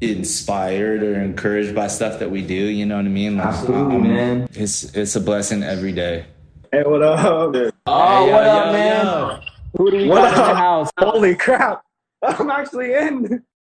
inspired 0.00 1.02
or 1.02 1.14
encouraged 1.20 1.74
by 1.74 1.86
stuff 1.88 2.18
that 2.18 2.30
we 2.30 2.42
do. 2.42 2.54
You 2.54 2.86
know 2.86 2.96
what 2.96 3.06
I 3.06 3.08
mean? 3.08 3.36
Like, 3.38 3.46
Absolutely, 3.46 3.94
I 3.96 3.98
mean, 3.98 4.14
man. 4.14 4.48
It's 4.52 4.84
it's 4.94 5.16
a 5.16 5.20
blessing 5.20 5.62
every 5.62 5.92
day. 5.92 6.26
Hey, 6.70 6.82
what 6.82 7.02
up? 7.02 7.73
Oh, 7.86 8.24
Hey, 8.26 8.32
what 8.32 8.44
yo, 8.44 8.50
up, 8.50 8.66
yo, 8.66 8.72
man? 8.72 9.04
yo. 9.06 9.40
Who 9.76 9.90
do 9.90 9.96
we 9.98 10.08
What 10.08 10.22
got 10.22 10.32
in 10.32 10.54
the 10.54 10.54
house? 10.54 10.90
Holy 10.98 11.34
crap! 11.34 11.82
I'm 12.22 12.48
actually 12.50 12.94
in. 12.94 13.22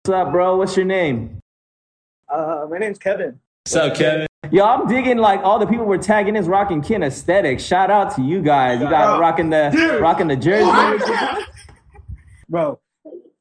What's 0.04 0.10
up, 0.14 0.32
bro? 0.32 0.58
What's 0.58 0.76
your 0.76 0.86
name? 0.86 1.40
Uh, 2.28 2.66
my 2.70 2.78
name's 2.78 2.98
Kevin. 3.00 3.40
What's 3.64 3.76
up, 3.76 3.96
Kevin? 3.96 4.28
Yo, 4.52 4.66
I'm 4.66 4.88
digging 4.88 5.18
like 5.18 5.40
all 5.44 5.60
the 5.60 5.68
people 5.68 5.86
we're 5.86 5.98
tagging 5.98 6.36
is 6.36 6.48
rocking 6.48 6.82
kin 6.82 7.04
aesthetic. 7.04 7.60
Shout 7.60 7.90
out 7.90 8.14
to 8.16 8.22
you 8.22 8.42
guys. 8.42 8.82
You 8.82 8.90
got 8.90 9.20
rocking 9.20 9.50
the 9.50 10.00
rocking 10.02 10.28
the 10.28 10.36
jersey. 10.36 10.70
Bro. 12.50 12.80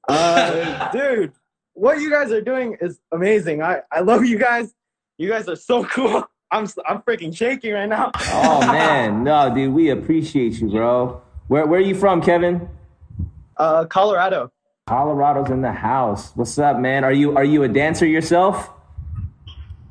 Uh, 0.09 0.93
dude, 0.93 1.33
what 1.73 1.99
you 2.01 2.11
guys 2.11 2.31
are 2.31 2.41
doing 2.43 2.77
is 2.81 3.01
amazing. 3.11 3.61
I, 3.63 3.81
I 3.91 4.01
love 4.01 4.25
you 4.25 4.39
guys. 4.39 4.73
You 5.19 5.29
guys 5.29 5.49
are 5.49 5.57
so 5.57 5.85
cool. 5.87 6.30
I'm 6.53 6.65
s- 6.65 6.79
I'm 6.89 7.03
freaking 7.03 7.35
shaking 7.37 7.73
right 7.75 7.89
now. 7.89 8.11
Oh 8.33 8.61
man, 8.61 9.23
no, 9.25 9.53
dude, 9.55 9.73
we 9.73 9.91
appreciate 9.91 10.61
you, 10.61 10.69
bro. 10.71 11.21
Where 11.49 11.67
where 11.67 11.79
are 11.81 11.83
you 11.83 11.95
from, 11.95 12.21
Kevin? 12.23 12.69
Uh, 13.57 13.85
Colorado. 13.87 14.51
Colorado's 14.87 15.51
in 15.51 15.63
the 15.63 15.73
house. 15.73 16.33
What's 16.35 16.59
up, 16.59 16.79
man? 16.79 17.05
Are 17.05 17.13
you 17.13 17.37
are 17.37 17.45
you 17.45 17.63
a 17.63 17.69
dancer 17.69 18.07
yourself? 18.07 18.71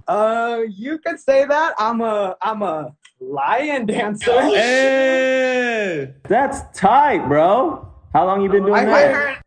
Uh, 0.07 0.61
you 0.69 0.97
could 0.99 1.19
say 1.19 1.45
that. 1.45 1.73
I'm 1.77 2.01
a 2.01 2.35
I'm 2.41 2.61
a 2.63 2.93
lion 3.21 3.85
dancer. 3.85 4.31
Hey, 4.41 6.13
That's 6.27 6.61
tight, 6.77 7.27
bro. 7.27 7.87
How 8.13 8.25
long 8.25 8.41
you 8.41 8.49
been 8.49 8.63
doing 8.65 8.73
I 8.75 8.85
that? 8.85 9.13
heard. 9.13 9.37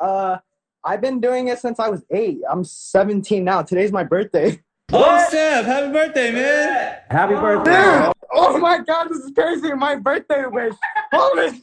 Uh, 0.00 0.38
I've 0.84 1.00
been 1.00 1.20
doing 1.20 1.48
it 1.48 1.58
since 1.58 1.78
I 1.78 1.88
was 1.88 2.04
eight. 2.10 2.40
I'm 2.50 2.64
17 2.64 3.44
now. 3.44 3.62
Today's 3.62 3.92
my 3.92 4.04
birthday. 4.04 4.60
oh 4.92 5.26
Steph, 5.28 5.66
happy 5.66 5.92
birthday, 5.92 6.32
man! 6.32 6.96
Happy 7.10 7.34
oh, 7.34 7.40
birthday. 7.40 7.70
Dude, 7.72 8.12
oh, 8.32 8.54
oh 8.54 8.58
my 8.58 8.78
god, 8.78 9.08
this 9.08 9.18
is 9.18 9.32
crazy. 9.34 9.72
My 9.74 9.96
birthday 9.96 10.46
wish. 10.46 10.74
Holy 11.12 11.62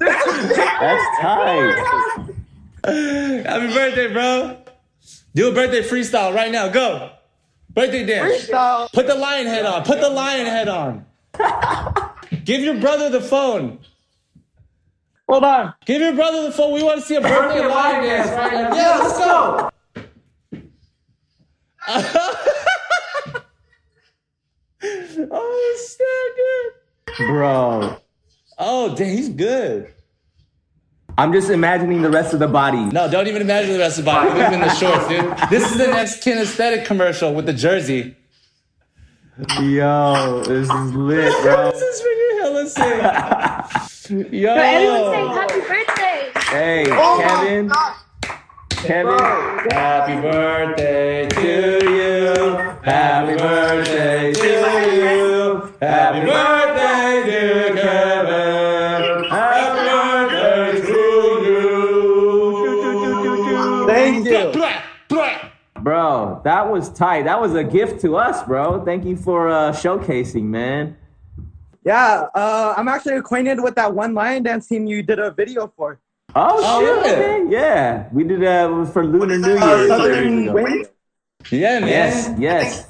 That's 0.00 1.20
tight. 1.20 1.74
Happy 2.84 3.74
birthday, 3.74 4.12
bro! 4.12 4.56
Do 5.34 5.50
a 5.50 5.54
birthday 5.54 5.82
freestyle 5.82 6.34
right 6.34 6.50
now. 6.50 6.68
Go, 6.68 7.10
birthday 7.70 8.04
dance. 8.04 8.46
freestyle. 8.46 8.92
Put 8.92 9.06
the 9.06 9.14
lion 9.14 9.46
head 9.46 9.66
on. 9.66 9.84
Put 9.84 10.00
the 10.00 10.10
lion 10.10 10.46
head 10.46 10.68
on. 10.68 11.06
Give 12.44 12.62
your 12.62 12.80
brother 12.80 13.10
the 13.10 13.20
phone. 13.20 13.78
Hold 15.28 15.44
on. 15.44 15.74
Give 15.84 16.02
your 16.02 16.14
brother 16.14 16.42
the 16.42 16.52
phone. 16.52 16.72
We 16.72 16.82
want 16.82 16.98
to 16.98 17.06
see 17.06 17.14
a 17.14 17.20
birthday 17.20 17.64
lion 17.64 18.02
dance 18.02 18.30
right 18.30 18.52
now. 18.52 18.74
Yeah, 18.74 18.98
let's 18.98 19.18
go. 19.18 19.70
oh, 25.30 25.76
snap, 25.78 27.16
dude. 27.16 27.26
Bro. 27.28 27.96
Oh, 28.58 28.94
dang, 28.94 29.16
he's 29.16 29.28
good. 29.28 29.92
I'm 31.18 31.32
just 31.32 31.50
imagining 31.50 32.02
the 32.02 32.10
rest 32.10 32.32
of 32.32 32.38
the 32.40 32.48
body. 32.48 32.78
No, 32.84 33.10
don't 33.10 33.26
even 33.26 33.42
imagine 33.42 33.72
the 33.72 33.78
rest 33.78 33.98
of 33.98 34.04
the 34.04 34.10
body. 34.10 34.30
Put 34.30 34.40
him 34.40 34.54
in 34.54 34.60
the 34.60 34.74
shorts, 34.74 35.06
dude. 35.08 35.36
This 35.50 35.70
is 35.70 35.76
the 35.76 35.88
next 35.88 36.22
kinesthetic 36.22 36.84
commercial 36.86 37.34
with 37.34 37.46
the 37.46 37.52
jersey. 37.52 38.16
Yo, 39.60 40.42
this 40.46 40.68
is 40.70 40.94
lit, 40.94 41.32
bro. 41.42 41.70
This 41.72 41.82
is 41.82 42.02
freaking 42.02 42.40
hella 42.40 42.66
sick. 42.68 44.32
Yo. 44.32 44.54
Everyone 44.54 45.12
say 45.12 45.26
happy 45.28 45.60
birthday. 45.60 46.30
Hey, 46.50 46.84
Oh 46.88 47.16
my 47.18 47.22
Kevin. 47.22 47.70
Kevin. 48.82 49.18
Happy 49.70 50.20
birthday 50.22 51.28
to 51.28 51.78
you. 51.84 52.56
Happy 52.82 53.36
birthday 53.36 54.32
to 54.32 54.46
you. 54.96 55.74
Happy 55.82 56.20
birthday, 56.26 57.22
dear 57.26 57.74
Kevin. 57.76 59.24
Happy 59.28 59.80
birthday 60.32 60.80
to 60.86 60.98
you. 63.82 63.86
Thank 63.86 64.26
you. 64.26 64.52
Bro, 65.82 66.40
that 66.44 66.70
was 66.70 66.90
tight. 66.90 67.24
That 67.24 67.40
was 67.40 67.54
a 67.54 67.64
gift 67.64 68.00
to 68.02 68.16
us, 68.16 68.42
bro. 68.44 68.82
Thank 68.84 69.04
you 69.04 69.16
for 69.16 69.48
uh, 69.48 69.72
showcasing, 69.72 70.44
man. 70.44 70.96
Yeah, 71.84 72.28
uh, 72.34 72.74
I'm 72.76 72.88
actually 72.88 73.16
acquainted 73.16 73.62
with 73.62 73.74
that 73.74 73.94
one 73.94 74.14
lion 74.14 74.42
dance 74.42 74.68
team 74.68 74.86
you 74.86 75.02
did 75.02 75.18
a 75.18 75.30
video 75.30 75.70
for. 75.76 75.98
Oh, 76.34 76.56
Oh, 76.62 76.80
shit. 76.80 77.12
really? 77.12 77.44
okay. 77.44 77.50
Yeah. 77.52 78.08
We 78.12 78.24
did 78.24 78.40
that 78.42 78.70
uh, 78.70 78.84
for 78.86 79.04
Lunar 79.04 79.38
New 79.38 79.56
Uh, 79.58 79.76
Year. 79.76 79.88
Southern 79.88 80.52
Wind. 80.52 80.86
Yeah, 81.50 81.80
man. 81.80 81.88
Yes, 81.88 82.30
yes. 82.38 82.86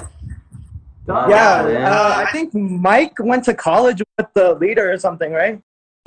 Yeah, 1.09 1.63
man. 1.65 1.83
uh, 1.93 2.15
I 2.27 2.31
think 2.33 2.55
Mike 2.55 3.15
went 3.19 3.45
to 3.45 3.55
college 3.55 4.03
with 4.19 4.27
the 4.35 4.55
leader 4.55 4.93
or 4.93 4.99
something, 4.99 5.33
right? 5.33 5.61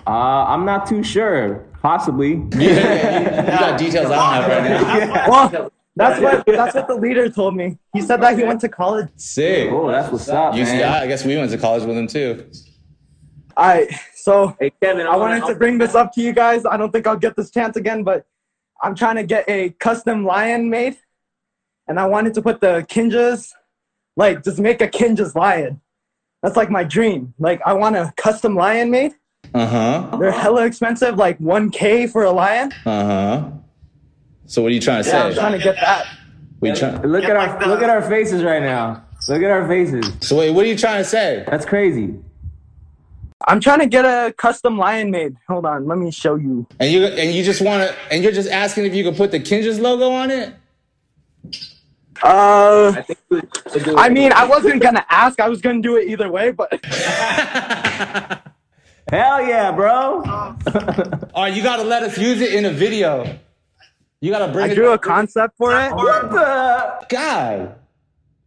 Uh, 0.06 0.10
I'm 0.48 0.66
not 0.66 0.86
too 0.88 1.04
sure. 1.04 1.66
Possibly. 1.82 2.36
Yeah, 2.56 3.20
you, 3.20 3.26
you 3.54 3.60
got 3.60 3.80
details 3.80 4.12
I 4.12 4.16
don't 4.16 4.50
have 4.50 4.50
right 4.50 5.10
now. 5.10 5.30
Well, 5.52 5.72
that's 5.96 6.20
what 6.22 6.46
that's 6.46 6.74
what 6.76 6.88
the 6.88 6.96
leader 6.96 7.30
told 7.30 7.56
me. 7.56 7.78
He 7.94 8.02
said 8.02 8.20
that 8.22 8.38
he 8.38 8.44
went 8.44 8.62
to 8.62 8.70
college. 8.70 9.10
Sick. 9.16 9.70
Oh, 9.72 9.92
that's 9.92 10.12
what's 10.12 10.28
up, 10.30 10.56
You, 10.56 10.64
man. 10.64 10.80
yeah, 10.80 11.02
I 11.02 11.08
guess 11.08 11.24
we 11.26 11.36
went 11.38 11.52
to 11.52 11.58
college 11.58 11.84
with 11.84 11.96
him 11.98 12.08
too. 12.08 12.50
I 13.56 13.88
so 14.24 14.56
Hey, 14.60 14.72
Kevin, 14.82 15.06
I 15.06 15.16
wanted 15.18 15.46
to 15.48 15.56
bring 15.56 15.78
this 15.78 15.96
up 15.96 16.14
to 16.14 16.22
you 16.22 16.32
guys. 16.32 16.66
I 16.66 16.78
don't 16.78 16.92
think 16.92 17.06
I'll 17.08 17.18
get 17.18 17.36
this 17.36 17.52
chance 17.52 17.76
again, 17.76 18.04
but 18.04 18.26
I'm 18.82 18.96
trying 18.96 19.18
to 19.18 19.24
get 19.24 19.44
a 19.50 19.72
custom 19.80 20.26
lion 20.26 20.70
made, 20.70 20.98
and 21.88 22.00
I 22.00 22.06
wanted 22.08 22.34
to 22.36 22.42
put 22.42 22.62
the 22.62 22.86
Kinjaz, 22.90 23.50
like 24.16 24.44
just 24.44 24.60
make 24.60 24.82
a 24.82 24.88
Kinjaz 24.88 25.36
lion. 25.36 25.82
That's 26.42 26.56
like 26.56 26.70
my 26.70 26.84
dream. 26.84 27.34
Like 27.38 27.62
I 27.66 27.74
want 27.74 27.96
a 27.98 28.14
custom 28.18 28.56
lion 28.56 28.92
made. 28.92 29.14
Uh 29.54 29.68
huh. 29.68 30.18
They're 30.20 30.32
hella 30.32 30.66
expensive, 30.66 31.18
like 31.18 31.38
1K 31.40 32.10
for 32.10 32.24
a 32.24 32.32
lion. 32.32 32.72
Uh 32.86 33.06
huh. 33.06 33.50
So 34.46 34.62
what 34.62 34.72
are 34.72 34.76
you 34.76 34.82
trying 34.82 35.04
to 35.04 35.10
Yeah, 35.10 35.24
I'm 35.26 35.34
say? 35.34 35.40
trying 35.40 35.58
to 35.60 35.64
get 35.64 35.76
that. 35.76 36.08
What 36.60 36.70
you 36.70 36.76
trying? 36.76 37.02
Look 37.04 37.26
at 37.26 37.36
our 37.36 37.68
look 37.68 37.82
at 37.82 37.90
our 37.90 38.02
faces 38.02 38.42
right 38.44 38.62
now. 38.62 39.04
Look 39.28 39.42
at 39.44 39.52
our 39.52 39.68
faces. 39.68 40.06
So 40.22 40.38
wait, 40.38 40.52
what 40.52 40.66
are 40.66 40.70
you 40.70 40.78
trying 40.78 41.02
to 41.04 41.10
say? 41.10 41.44
That's 41.48 41.66
crazy. 41.66 42.16
I'm 43.46 43.60
trying 43.60 43.80
to 43.80 43.88
get 43.88 44.06
a 44.06 44.34
custom 44.34 44.78
lion 44.78 45.12
made. 45.12 45.36
Hold 45.48 45.66
on, 45.66 45.86
let 45.88 45.98
me 45.98 46.12
show 46.12 46.36
you. 46.36 46.66
And 46.80 46.92
you 46.92 47.06
and 47.06 47.34
you 47.34 47.44
just 47.44 47.62
want 47.62 47.88
to 47.88 47.96
and 48.12 48.24
you're 48.24 48.32
just 48.32 48.50
asking 48.50 48.86
if 48.86 48.96
you 48.96 49.04
can 49.04 49.16
put 49.16 49.32
the 49.32 49.40
Kinjaz 49.40 49.80
logo 49.80 50.10
on 50.10 50.32
it? 50.32 50.54
Uh, 52.22 53.04
I 53.98 54.08
mean, 54.08 54.32
I 54.32 54.46
wasn't 54.46 54.82
gonna 54.82 55.06
ask. 55.10 55.42
I 55.42 55.50
was 55.50 55.60
gonna 55.62 55.82
do 55.82 55.98
it 55.98 56.08
either 56.08 56.32
way, 56.32 56.52
but 56.52 56.84
Hell 59.10 59.46
yeah, 59.46 59.72
bro. 59.72 60.24
All 61.34 61.44
right, 61.44 61.54
you 61.54 61.62
gotta 61.62 61.84
let 61.84 62.04
us 62.04 62.18
use 62.18 62.40
it 62.40 62.54
in 62.54 62.66
a 62.66 62.72
video. 62.72 63.38
You 64.22 64.32
gotta 64.32 64.52
bring 64.54 64.70
I 64.70 64.72
it. 64.72 64.76
drew 64.76 64.94
a 64.94 64.98
concept 64.98 65.58
for 65.58 65.78
it. 65.78 65.94
What 65.94 66.32
the? 66.32 67.06
God. 67.10 67.76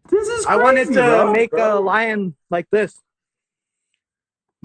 This 0.08 0.26
is 0.26 0.46
Crazy, 0.46 0.60
I 0.60 0.62
wanted 0.62 0.86
to 0.88 0.94
bro. 0.94 1.32
make 1.32 1.52
a 1.52 1.74
lion 1.74 2.34
like 2.48 2.70
this. 2.70 2.98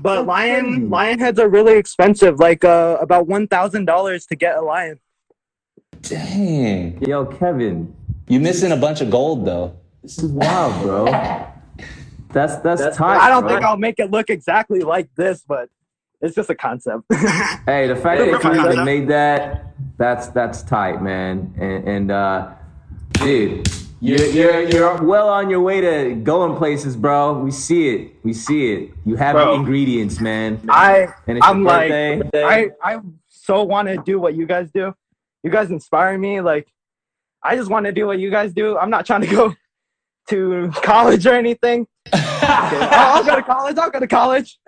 But 0.02 0.16
That's 0.18 0.28
lion 0.28 0.66
crazy. 0.66 0.86
lion 0.88 1.20
heads 1.20 1.40
are 1.40 1.50
really 1.50 1.78
expensive, 1.78 2.40
like 2.40 2.64
uh, 2.66 2.98
about 3.00 3.28
one 3.28 3.48
thousand 3.48 3.86
dollars 3.86 4.26
to 4.28 4.36
get 4.36 4.58
a 4.58 4.62
lion. 4.62 5.00
Dang. 6.02 7.02
Yo, 7.04 7.26
Kevin, 7.26 7.94
You 8.28 8.40
missing 8.40 8.72
a 8.72 8.78
bunch 8.78 9.02
of 9.02 9.10
gold 9.12 9.46
though. 9.46 9.76
this 10.02 10.18
is 10.18 10.32
wild, 10.32 10.82
bro. 10.82 11.06
That's 12.34 12.56
that's, 12.58 12.96
tight. 12.96 13.18
I 13.20 13.28
don't 13.30 13.42
bro. 13.44 13.50
think 13.52 13.64
I'll 13.64 13.76
make 13.78 14.00
it 14.00 14.10
look 14.10 14.30
exactly 14.30 14.80
like 14.80 15.10
this, 15.18 15.44
but 15.46 15.70
it's 16.22 16.34
just 16.34 16.50
a 16.50 16.56
concept. 16.56 17.04
Hey, 17.66 17.88
the 17.88 17.96
fact 17.96 18.20
that 18.22 18.28
you 18.28 18.38
Hey. 18.40 18.72
even 18.72 18.86
made 18.86 19.08
that, 19.10 19.74
that's 19.98 20.28
that's 20.30 20.64
tight, 20.64 21.04
man. 21.04 21.54
And, 21.60 21.88
and 21.88 22.12
uh, 22.12 22.52
dude, 23.14 23.70
you're, 24.02 24.26
you're 24.26 24.62
you're 24.62 25.04
well 25.04 25.30
on 25.30 25.50
your 25.50 25.62
way 25.62 25.80
to 25.80 26.16
going 26.16 26.58
places, 26.58 26.96
bro. 26.96 27.38
We 27.38 27.52
see 27.52 27.90
it. 27.90 28.16
We 28.24 28.34
see 28.34 28.74
it. 28.74 28.92
You 29.06 29.16
have 29.16 29.36
the 29.36 29.52
ingredients, 29.52 30.20
man. 30.20 30.60
I 30.68 31.08
And 31.28 31.38
it's 31.38 31.46
I'm 31.46 31.64
like 31.64 31.90
birthday. 31.90 32.44
I 32.44 32.70
I 32.82 33.00
so 33.28 33.64
want 33.64 33.88
to 33.90 33.98
do 33.98 34.20
what 34.20 34.34
you 34.34 34.48
guys 34.48 34.72
do. 34.72 34.94
You 35.44 35.52
guys 35.52 35.70
inspire 35.70 36.18
me. 36.18 36.42
Like 36.42 36.68
I 37.44 37.56
just 37.56 37.70
want 37.70 37.86
to 37.86 37.92
do 37.92 38.08
what 38.08 38.18
you 38.18 38.32
guys 38.32 38.54
do. 38.54 38.76
I'm 38.76 38.90
not 38.90 39.06
trying 39.06 39.22
to 39.22 39.28
go 39.28 39.56
to 40.30 40.72
college 40.82 41.28
or 41.28 41.34
anything. 41.34 41.86
I'll, 42.14 43.18
I'll 43.18 43.24
go 43.24 43.36
to 43.36 43.44
college. 43.44 43.78
I'll 43.78 43.92
go 43.92 44.00
to 44.00 44.08
college. 44.08 44.60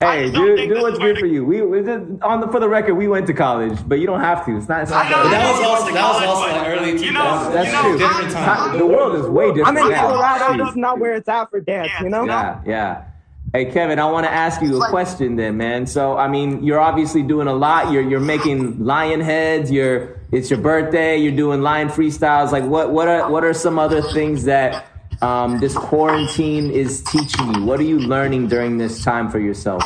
Hey, 0.00 0.30
do, 0.30 0.56
do 0.56 0.80
what's 0.80 0.96
good 0.96 1.18
for 1.18 1.26
you. 1.26 1.44
We, 1.44 1.60
we 1.62 1.82
just, 1.82 2.22
on 2.22 2.40
the 2.40 2.46
for 2.46 2.60
the 2.60 2.68
record, 2.68 2.94
we 2.94 3.08
went 3.08 3.26
to 3.26 3.34
college, 3.34 3.76
but 3.88 3.98
you 3.98 4.06
don't 4.06 4.20
have 4.20 4.46
to. 4.46 4.56
It's 4.56 4.68
not. 4.68 4.82
It's 4.82 4.92
not 4.92 5.10
But 5.10 5.28
that 5.30 5.50
was 5.50 5.66
also 5.66 5.92
that 5.92 6.14
was 6.14 6.22
also 6.22 6.52
like 6.52 6.68
early 6.68 6.92
2000s. 6.92 7.52
That's 7.52 7.80
true. 7.82 7.98
Different 7.98 8.30
time. 8.30 8.78
The 8.78 8.86
world 8.86 9.16
is 9.16 9.26
way 9.26 9.48
different 9.52 9.76
I'm 9.76 9.76
in 9.78 9.90
now. 9.90 10.06
Colorado. 10.06 10.44
Jeez. 10.44 10.58
That's 10.66 10.76
not 10.76 11.00
where 11.00 11.16
it's 11.16 11.28
at 11.28 11.50
for 11.50 11.60
dance. 11.60 11.90
You 12.00 12.10
know. 12.10 12.24
Yeah, 12.26 12.60
yeah. 12.64 13.04
Hey 13.52 13.72
Kevin, 13.72 13.98
I 13.98 14.08
want 14.08 14.24
to 14.24 14.30
ask 14.30 14.62
you 14.62 14.80
a 14.80 14.88
question 14.88 15.34
then, 15.34 15.56
man. 15.56 15.84
So 15.84 16.16
I 16.16 16.28
mean, 16.28 16.62
you're 16.62 16.78
obviously 16.78 17.24
doing 17.24 17.48
a 17.48 17.54
lot. 17.54 17.90
You're 17.90 18.08
you're 18.08 18.20
making 18.20 18.84
lion 18.84 19.20
heads. 19.20 19.68
You're 19.68 20.20
it's 20.30 20.48
your 20.48 20.60
birthday. 20.60 21.16
You're 21.16 21.34
doing 21.34 21.60
lion 21.60 21.88
freestyles. 21.88 22.52
Like 22.52 22.62
what 22.62 22.92
what 22.92 23.08
are 23.08 23.28
what 23.28 23.42
are 23.42 23.52
some 23.52 23.80
other 23.80 24.00
things 24.00 24.44
that 24.44 24.86
um, 25.22 25.58
this 25.58 25.76
quarantine 25.76 26.70
is 26.70 27.02
teaching 27.04 27.54
you? 27.54 27.64
What 27.64 27.80
are 27.80 27.84
you 27.84 27.98
learning 27.98 28.48
during 28.48 28.78
this 28.78 29.02
time 29.02 29.30
for 29.30 29.38
yourself? 29.38 29.82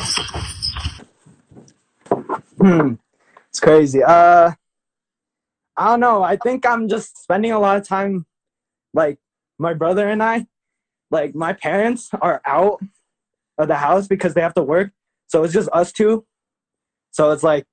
Hmm. 2.59 2.95
It's 3.49 3.59
crazy. 3.59 4.03
Uh, 4.03 4.51
I 5.75 5.87
don't 5.87 5.99
know. 5.99 6.23
I 6.23 6.35
think 6.37 6.65
I'm 6.65 6.87
just 6.87 7.21
spending 7.21 7.51
a 7.51 7.59
lot 7.59 7.77
of 7.77 7.87
time, 7.87 8.25
like 8.93 9.17
my 9.57 9.73
brother 9.73 10.07
and 10.07 10.21
I, 10.21 10.47
like 11.11 11.35
my 11.35 11.53
parents 11.53 12.09
are 12.21 12.41
out 12.45 12.81
of 13.57 13.67
the 13.67 13.75
house 13.75 14.07
because 14.07 14.33
they 14.33 14.41
have 14.41 14.53
to 14.55 14.63
work, 14.63 14.91
so 15.27 15.43
it's 15.43 15.53
just 15.53 15.69
us 15.73 15.91
two. 15.91 16.25
So 17.11 17.31
it's 17.31 17.43
like, 17.43 17.65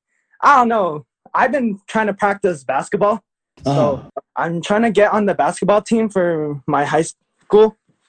I 0.42 0.56
don't 0.56 0.68
know. 0.68 1.06
I've 1.34 1.52
been 1.52 1.80
trying 1.86 2.08
to 2.08 2.14
practice 2.14 2.64
basketball, 2.64 3.22
Uh-huh. 3.64 3.74
so 3.74 4.10
I'm 4.36 4.60
trying 4.60 4.82
to 4.82 4.90
get 4.90 5.12
on 5.12 5.26
the 5.26 5.34
basketball 5.34 5.80
team 5.82 6.08
for 6.10 6.60
my 6.66 6.84
high 6.84 7.02
school 7.02 7.18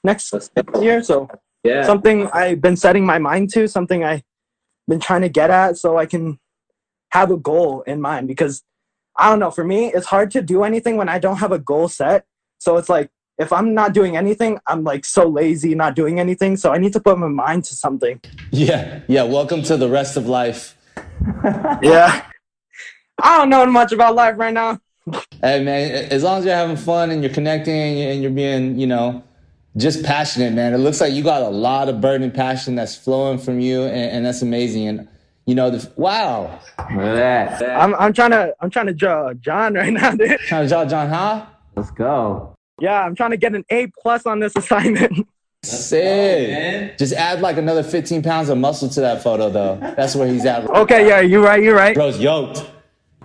next 0.04 0.34
year. 0.80 1.04
So 1.04 1.30
Yeah. 1.64 1.84
something 1.84 2.28
I've 2.34 2.60
been 2.62 2.76
setting 2.76 3.06
my 3.06 3.20
mind 3.20 3.52
to, 3.54 3.68
something 3.68 4.04
I've 4.04 4.24
been 4.88 5.00
trying 5.00 5.22
to 5.22 5.30
get 5.30 5.50
at 5.50 5.78
so 5.78 5.98
I 5.98 6.06
can 6.06 6.40
have 7.12 7.30
a 7.32 7.38
goal 7.38 7.82
in 7.86 8.02
mind 8.02 8.28
because 8.28 8.64
I 9.18 9.30
don't 9.30 9.40
know, 9.40 9.52
for 9.52 9.64
me, 9.64 9.92
it's 9.94 10.08
hard 10.08 10.32
to 10.32 10.42
do 10.42 10.64
anything 10.64 10.96
when 10.98 11.10
I 11.10 11.20
don't 11.20 11.38
have 11.38 11.52
a 11.52 11.60
goal 11.60 11.88
set. 11.90 12.26
So 12.58 12.78
it's 12.78 12.90
like 12.90 13.10
if 13.38 13.52
I'm 13.52 13.74
not 13.74 13.94
doing 13.94 14.16
anything, 14.18 14.60
I'm 14.68 14.84
like 14.84 15.04
so 15.06 15.28
lazy 15.28 15.76
not 15.76 15.96
doing 15.96 16.20
anything. 16.20 16.58
So 16.58 16.72
I 16.72 16.78
need 16.78 16.94
to 16.94 17.00
put 17.00 17.18
my 17.20 17.28
mind 17.28 17.66
to 17.66 17.76
something. 17.76 18.22
Yeah, 18.52 19.02
yeah. 19.08 19.24
Welcome 19.24 19.62
to 19.64 19.78
the 19.78 19.90
rest 19.90 20.18
of 20.18 20.28
life. 20.28 20.78
Yeah. 21.84 22.26
I 23.22 23.38
don't 23.38 23.50
know 23.50 23.66
much 23.68 23.92
about 23.92 24.16
life 24.16 24.36
right 24.38 24.54
now. 24.54 24.80
Hey 25.42 25.64
man, 25.64 25.92
as 26.12 26.24
long 26.24 26.40
as 26.40 26.46
you're 26.46 26.56
having 26.56 26.76
fun 26.78 27.12
and 27.12 27.24
you're 27.24 27.34
connecting 27.34 27.76
and 28.02 28.22
you're 28.22 28.32
being, 28.32 28.80
you 28.80 28.88
know, 28.88 29.24
just 29.78 30.04
passionate, 30.04 30.54
man. 30.54 30.74
It 30.74 30.80
looks 30.80 31.00
like 31.00 31.14
you 31.14 31.24
got 31.24 31.42
a 31.42 31.50
lot 31.50 31.90
of 31.90 32.02
burning 32.02 32.32
passion 32.32 32.76
that's 32.76 32.96
flowing 32.96 33.38
from 33.38 33.60
you, 33.60 33.84
and, 33.84 34.12
and 34.12 34.26
that's 34.26 34.42
amazing. 34.42 34.88
And 34.88 35.08
you 35.46 35.56
know, 35.56 35.70
the, 35.70 35.92
wow, 35.96 36.60
Look 36.78 37.02
at 37.02 37.60
that. 37.60 37.82
I'm 37.82 37.96
I'm 37.96 38.14
trying 38.14 38.32
to 38.32 38.54
I'm 38.60 38.70
trying 38.70 38.88
to 38.88 38.94
draw 38.94 39.34
John 39.34 39.74
right 39.76 39.94
now, 39.94 40.12
dude. 40.12 40.40
trying 40.42 40.64
to 40.64 40.70
draw 40.70 40.86
John, 40.86 41.10
huh? 41.10 41.46
Let's 41.76 41.92
go. 41.92 42.56
Yeah, 42.80 43.02
I'm 43.02 43.16
trying 43.16 43.32
to 43.32 43.38
get 43.38 43.54
an 43.56 43.64
A 43.70 43.88
plus 44.02 44.26
on 44.26 44.40
this 44.40 44.56
assignment. 44.56 45.28
Sick. 45.64 46.98
Just 46.98 47.14
add 47.14 47.42
like 47.42 47.58
another 47.58 47.84
15 47.84 48.24
pounds 48.24 48.50
of 48.50 48.58
muscle 48.58 48.90
to 48.90 49.02
that 49.02 49.22
photo, 49.22 49.50
though. 49.50 49.78
That's 49.96 50.16
where 50.16 50.28
he's 50.28 50.44
at. 50.46 50.68
okay, 50.68 51.08
yeah, 51.08 51.20
you're 51.20 51.44
right, 51.44 51.62
you're 51.62 51.76
right. 51.76 51.94
Bro's 51.94 52.20
yoked. 52.20 52.66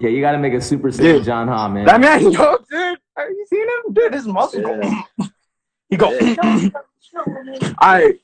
Yeah, 0.01 0.11
you 0.11 0.20
got 0.20 0.32
to 0.32 0.38
make 0.38 0.53
a 0.53 0.61
super 0.61 0.92
sick 0.92 1.01
Dude. 1.01 1.24
John 1.24 1.49
Ha, 1.49 1.68
man. 1.68 1.86
That 1.86 1.99
man, 1.99 2.30
yoked, 2.30 2.68
dude, 2.68 2.99
have 3.16 3.30
you 3.30 3.47
seen 3.49 3.62
him? 3.62 3.94
Dude, 3.94 4.12
his 4.12 4.26
muscle 4.26 4.61
go. 4.61 4.80
he 5.89 5.97
go. 5.97 6.16
Alright, 7.82 8.16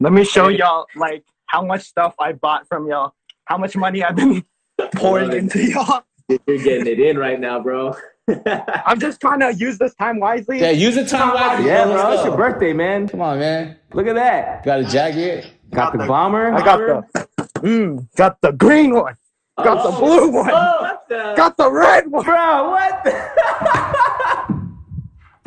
let 0.00 0.12
me 0.12 0.24
show 0.24 0.48
y'all 0.48 0.86
like 0.96 1.24
how 1.46 1.64
much 1.64 1.82
stuff 1.82 2.14
I 2.18 2.32
bought 2.32 2.66
from 2.68 2.86
y'all. 2.88 3.14
How 3.46 3.58
much 3.58 3.76
money 3.76 4.02
I've 4.02 4.16
been 4.16 4.44
pouring 4.94 5.32
into 5.32 5.62
y'all. 5.64 6.02
You're 6.28 6.58
getting 6.58 6.86
it 6.86 7.00
in 7.00 7.18
right 7.18 7.38
now, 7.38 7.60
bro. 7.60 7.94
I'm 8.86 8.98
just 8.98 9.20
trying 9.20 9.40
to 9.40 9.52
use 9.52 9.76
this 9.76 9.94
time 9.94 10.18
wisely. 10.18 10.58
Yeah, 10.60 10.70
use 10.70 10.94
the 10.94 11.04
time 11.04 11.34
wisely. 11.34 11.66
Yeah, 11.66 11.84
Let's 11.84 12.02
bro. 12.02 12.12
It's 12.12 12.24
your 12.24 12.36
birthday, 12.36 12.72
man. 12.72 13.06
Come 13.08 13.20
on, 13.20 13.38
man. 13.38 13.76
Look 13.92 14.06
at 14.06 14.14
that. 14.14 14.64
Got 14.64 14.80
a 14.80 14.84
jacket. 14.84 15.52
Got 15.70 15.92
the 15.92 16.06
bomber. 16.06 16.54
I 16.54 16.64
got 16.64 16.78
the, 16.78 17.28
mm, 17.60 18.08
got 18.16 18.40
the 18.40 18.52
green 18.52 18.94
one. 18.94 19.16
Got 19.62 19.84
the 19.84 19.98
blue 19.98 20.30
one. 20.30 20.46
Got 20.48 21.56
the 21.56 21.70
red 21.70 22.06
one. 22.10 22.24
Bro, 22.24 22.70
what? 22.70 23.04
the- 23.04 24.70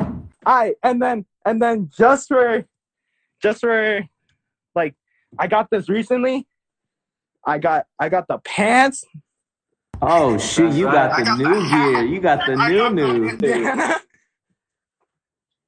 Alright, 0.46 0.76
and 0.82 1.02
then 1.02 1.26
and 1.48 1.62
then 1.62 1.90
just 1.96 2.28
for 2.28 2.64
just 3.42 3.60
for 3.60 4.02
like 4.74 4.94
I 5.38 5.46
got 5.46 5.70
this 5.70 5.88
recently. 5.88 6.46
I 7.46 7.58
got 7.58 7.86
I 7.98 8.08
got 8.10 8.28
the 8.28 8.38
pants. 8.38 9.04
oh 10.02 10.36
shit! 10.38 10.74
you 10.74 10.84
got 10.84 11.16
the 11.16 11.36
new 11.36 11.68
gear. 11.70 12.04
You 12.04 12.20
got 12.20 12.40
the 12.46 12.56
new 12.56 12.90
new. 12.90 13.38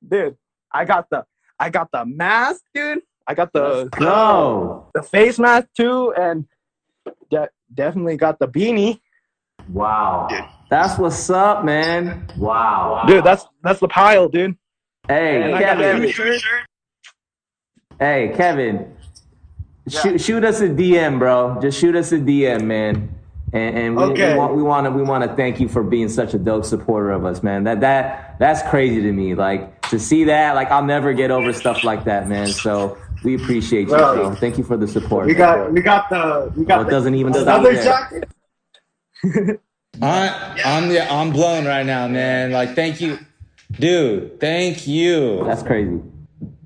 dude, 0.07 0.37
I 0.72 0.85
got 0.85 1.09
the 1.11 1.24
I 1.59 1.70
got 1.70 1.89
the 1.93 2.05
mask, 2.05 2.62
dude. 2.74 3.01
I 3.26 3.35
got 3.35 3.53
the 3.53 3.89
Go. 3.93 4.91
the 4.95 5.03
face 5.03 5.39
mask 5.39 5.68
too, 5.76 6.12
and 6.18 6.47
de- 7.31 7.49
definitely 7.72 8.16
got 8.16 8.39
the 8.39 8.49
beanie, 8.49 9.01
Wow. 9.68 10.26
dude. 10.28 10.45
That's 10.68 10.99
what's 10.99 11.31
up, 11.31 11.64
man. 11.64 12.28
Wow. 12.37 13.05
dude. 13.07 13.24
That's 13.24 13.47
that's 13.62 13.81
the 13.81 13.89
pile, 13.89 14.28
dude. 14.28 14.57
Hey, 15.11 15.43
And 15.43 15.55
I 15.57 15.61
got 15.61 15.77
the 15.79 16.13
Kevin. 16.13 16.41
Hey, 17.99 18.33
Kevin. 18.37 18.95
Shoot, 19.89 20.21
shoot 20.21 20.45
us 20.45 20.61
a 20.61 20.69
DM, 20.69 21.19
bro. 21.19 21.59
Just 21.61 21.81
shoot 21.81 21.97
us 21.97 22.13
a 22.13 22.19
DM, 22.19 22.63
man. 22.65 23.13
And, 23.53 23.77
and 23.77 23.97
we, 23.97 24.03
Okay. 24.05 24.33
we 24.33 24.39
want 24.39 24.55
we 24.55 24.63
want 24.63 24.85
to 24.87 24.91
we 24.93 25.03
want 25.03 25.29
to 25.29 25.35
thank 25.35 25.59
you 25.59 25.69
for 25.69 25.83
being 25.83 26.09
such 26.09 26.33
a 26.35 26.39
dope 26.39 26.65
supporter 26.65 27.11
of 27.11 27.25
us, 27.25 27.43
man. 27.43 27.65
That 27.65 27.81
that 27.81 28.37
that's 28.39 28.63
crazy 28.71 29.03
to 29.03 29.11
me. 29.13 29.35
Like 29.35 29.83
to 29.89 29.99
see 29.99 30.23
that, 30.25 30.55
like 30.55 30.71
I'll 30.71 30.85
never 30.85 31.13
get 31.13 31.33
over 31.33 31.53
stuff 31.53 31.83
like 31.83 32.05
that, 32.05 32.29
man. 32.29 32.47
So 32.47 32.97
we 33.25 33.35
appreciate 33.35 33.89
you, 33.89 33.97
Bro. 33.97 34.15
bro. 34.15 34.35
Thank 34.37 34.59
you 34.59 34.63
for 34.63 34.77
the 34.77 34.87
support. 34.87 35.27
We 35.27 35.35
got 35.35 35.73
we 35.73 35.81
got 35.81 36.09
the 36.09 36.53
we 36.55 36.63
Oh, 36.63 36.67
got 36.67 36.81
it 36.83 36.85
the 36.85 36.91
doesn't 36.93 37.17
even 37.17 37.35
stop 37.35 37.61
other 37.63 37.73
there. 37.75 37.83
jacket. 37.83 38.31
I, 40.01 40.61
I'm 40.65 40.89
yeah, 40.93 41.09
I'm 41.11 41.33
blown 41.33 41.67
right 41.67 41.85
now, 41.85 42.07
man. 42.07 42.53
Like, 42.53 42.77
thank 42.77 43.01
you, 43.01 43.19
dude. 43.73 44.41
Thank 44.41 44.87
you. 44.87 45.45
That's 45.45 45.62
crazy. 45.62 46.01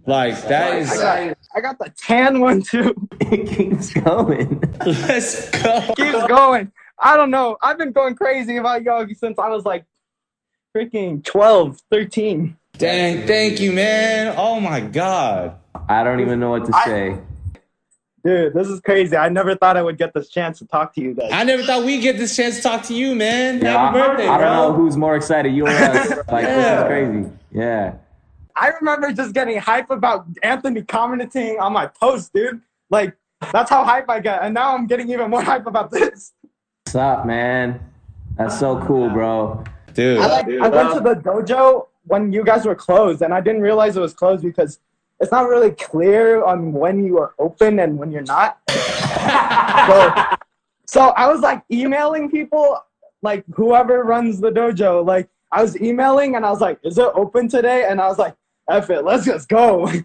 Like 0.06 0.40
that 0.48 0.78
is. 0.78 0.90
I 0.90 1.28
got, 1.28 1.38
I 1.56 1.60
got 1.60 1.78
the 1.78 1.92
tan 1.96 2.40
one 2.40 2.62
too. 2.62 2.94
it 3.20 3.48
keeps 3.48 3.92
going. 3.92 4.62
Let's 4.84 5.50
go. 5.50 5.94
Keeps 5.96 6.26
going. 6.26 6.72
I 6.98 7.16
don't 7.16 7.30
know. 7.30 7.56
I've 7.62 7.78
been 7.78 7.92
going 7.92 8.14
crazy 8.14 8.56
about 8.56 8.82
yoga 8.82 9.14
since 9.14 9.38
I 9.38 9.48
was 9.48 9.64
like 9.64 9.84
freaking 10.76 11.24
12, 11.24 11.80
13. 11.90 12.56
Dang, 12.76 13.26
thank 13.26 13.60
you, 13.60 13.72
man. 13.72 14.34
Oh 14.36 14.60
my 14.60 14.80
god. 14.80 15.58
I 15.88 16.04
don't 16.04 16.20
even 16.20 16.40
know 16.40 16.50
what 16.50 16.66
to 16.66 16.72
say. 16.84 17.18
Dude, 18.24 18.54
this 18.54 18.68
is 18.68 18.80
crazy. 18.80 19.16
I 19.16 19.28
never 19.28 19.54
thought 19.54 19.76
I 19.76 19.82
would 19.82 19.98
get 19.98 20.14
this 20.14 20.30
chance 20.30 20.58
to 20.60 20.66
talk 20.66 20.94
to 20.94 21.00
you 21.02 21.12
guys. 21.12 21.30
I 21.30 21.44
never 21.44 21.62
thought 21.62 21.84
we'd 21.84 22.00
get 22.00 22.16
this 22.16 22.34
chance 22.34 22.56
to 22.56 22.62
talk 22.62 22.82
to 22.84 22.94
you, 22.94 23.14
man. 23.14 23.60
Yeah, 23.60 23.72
Happy 23.72 23.98
I, 23.98 24.06
birthday, 24.06 24.28
I 24.28 24.38
don't 24.38 24.56
know 24.56 24.72
who's 24.72 24.96
more 24.96 25.14
excited, 25.14 25.54
you 25.54 25.66
or 25.66 25.70
us. 25.70 26.08
Like 26.28 26.46
this 26.46 26.78
is 26.78 26.86
crazy. 26.86 27.30
Yeah. 27.52 27.96
I 28.56 28.68
remember 28.68 29.12
just 29.12 29.34
getting 29.34 29.58
hype 29.58 29.90
about 29.90 30.26
Anthony 30.42 30.82
commenting 30.82 31.58
on 31.60 31.74
my 31.74 31.86
post, 31.86 32.32
dude. 32.32 32.62
Like 32.88 33.14
That's 33.52 33.68
how 33.68 33.84
hype 33.84 34.08
I 34.08 34.20
get, 34.20 34.42
and 34.42 34.54
now 34.54 34.74
I'm 34.74 34.86
getting 34.86 35.10
even 35.10 35.28
more 35.30 35.42
hype 35.52 35.66
about 35.66 35.90
this. 35.90 36.32
What's 36.84 36.94
up, 36.94 37.26
man? 37.26 37.78
That's 38.38 38.58
so 38.58 38.82
cool, 38.86 39.10
bro. 39.10 39.64
Dude, 39.92 40.18
I, 40.18 40.26
like, 40.26 40.48
I 40.48 40.68
went 40.68 40.94
to 40.94 41.00
the 41.00 41.14
dojo 41.16 41.88
when 42.04 42.32
you 42.32 42.42
guys 42.42 42.64
were 42.64 42.74
closed, 42.74 43.20
and 43.20 43.34
I 43.34 43.42
didn't 43.42 43.60
realize 43.60 43.96
it 43.96 44.00
was 44.00 44.14
closed 44.14 44.42
because 44.42 44.78
it's 45.24 45.32
not 45.32 45.48
really 45.48 45.70
clear 45.70 46.44
on 46.44 46.70
when 46.70 47.02
you 47.02 47.16
are 47.18 47.34
open 47.38 47.78
and 47.78 47.96
when 47.96 48.12
you're 48.12 48.20
not. 48.20 48.58
so, 48.68 50.36
so 50.86 51.00
I 51.16 51.26
was 51.32 51.40
like 51.40 51.62
emailing 51.72 52.30
people, 52.30 52.78
like 53.22 53.42
whoever 53.54 54.02
runs 54.04 54.38
the 54.38 54.50
dojo. 54.50 55.02
Like 55.02 55.30
I 55.50 55.62
was 55.62 55.80
emailing, 55.80 56.36
and 56.36 56.44
I 56.44 56.50
was 56.50 56.60
like, 56.60 56.78
"Is 56.84 56.98
it 56.98 57.08
open 57.14 57.48
today?" 57.48 57.86
And 57.88 58.02
I 58.02 58.08
was 58.08 58.18
like, 58.18 58.36
"F 58.68 58.90
it, 58.90 59.02
let's 59.04 59.24
just 59.24 59.48
go." 59.48 59.90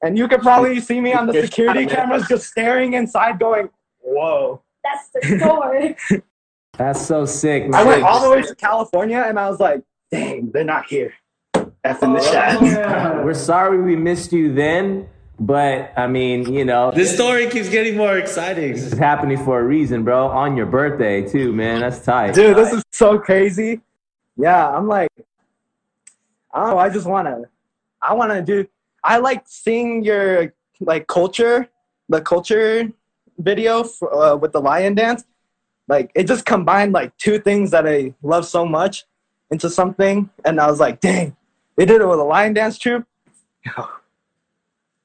And 0.00 0.16
you 0.16 0.28
could 0.28 0.42
probably 0.42 0.78
see 0.78 1.00
me 1.00 1.12
on 1.12 1.26
the 1.26 1.32
security 1.42 1.84
cameras 1.84 2.28
just 2.28 2.46
staring 2.46 2.92
inside, 2.92 3.40
going, 3.40 3.68
"Whoa." 3.98 4.62
That's 4.84 5.08
the 5.08 5.38
door. 5.38 6.22
That's 6.78 7.04
so 7.04 7.24
sick, 7.24 7.68
man. 7.68 7.74
I 7.74 7.82
went 7.82 8.02
all 8.04 8.22
the 8.22 8.30
way 8.30 8.42
to 8.42 8.54
California, 8.54 9.24
and 9.26 9.40
I 9.40 9.50
was 9.50 9.58
like, 9.58 9.82
"Dang, 10.12 10.52
they're 10.52 10.62
not 10.62 10.86
here." 10.86 11.14
F 11.84 12.02
in 12.02 12.12
the 12.12 12.20
chat. 12.20 12.60
We're 13.24 13.34
sorry 13.34 13.80
we 13.80 13.96
missed 13.96 14.32
you 14.32 14.52
then, 14.52 15.08
but 15.38 15.92
I 15.96 16.06
mean, 16.06 16.52
you 16.52 16.64
know, 16.64 16.90
this 16.90 17.14
story 17.14 17.48
keeps 17.48 17.68
getting 17.68 17.96
more 17.96 18.18
exciting. 18.18 18.72
it's 18.72 18.98
happening 18.98 19.42
for 19.44 19.60
a 19.60 19.62
reason, 19.62 20.04
bro. 20.04 20.28
On 20.28 20.56
your 20.56 20.66
birthday 20.66 21.26
too, 21.26 21.52
man. 21.52 21.80
That's 21.80 22.00
tight. 22.04 22.34
Dude, 22.34 22.56
this 22.56 22.72
is 22.72 22.82
so 22.92 23.18
crazy. 23.18 23.80
Yeah, 24.36 24.68
I'm 24.68 24.88
like, 24.88 25.10
I 26.52 26.60
don't 26.60 26.70
know. 26.70 26.78
I 26.78 26.88
just 26.88 27.06
wanna, 27.06 27.42
I 28.02 28.14
wanna 28.14 28.42
do. 28.42 28.66
I 29.04 29.18
like 29.18 29.44
seeing 29.46 30.04
your 30.04 30.52
like 30.80 31.06
culture, 31.06 31.68
the 32.08 32.20
culture 32.20 32.92
video 33.38 33.84
for, 33.84 34.12
uh, 34.14 34.36
with 34.36 34.52
the 34.52 34.60
lion 34.60 34.94
dance. 34.94 35.24
Like 35.86 36.10
it 36.14 36.26
just 36.26 36.44
combined 36.44 36.92
like 36.92 37.16
two 37.16 37.38
things 37.38 37.70
that 37.70 37.86
I 37.86 38.14
love 38.22 38.46
so 38.46 38.66
much 38.66 39.04
into 39.50 39.70
something, 39.70 40.28
and 40.44 40.60
I 40.60 40.70
was 40.70 40.80
like, 40.80 41.00
dang, 41.00 41.34
they 41.78 41.86
did 41.86 42.00
it 42.02 42.06
with 42.06 42.18
a 42.18 42.24
lion 42.24 42.52
dance 42.52 42.76
troupe. 42.76 43.06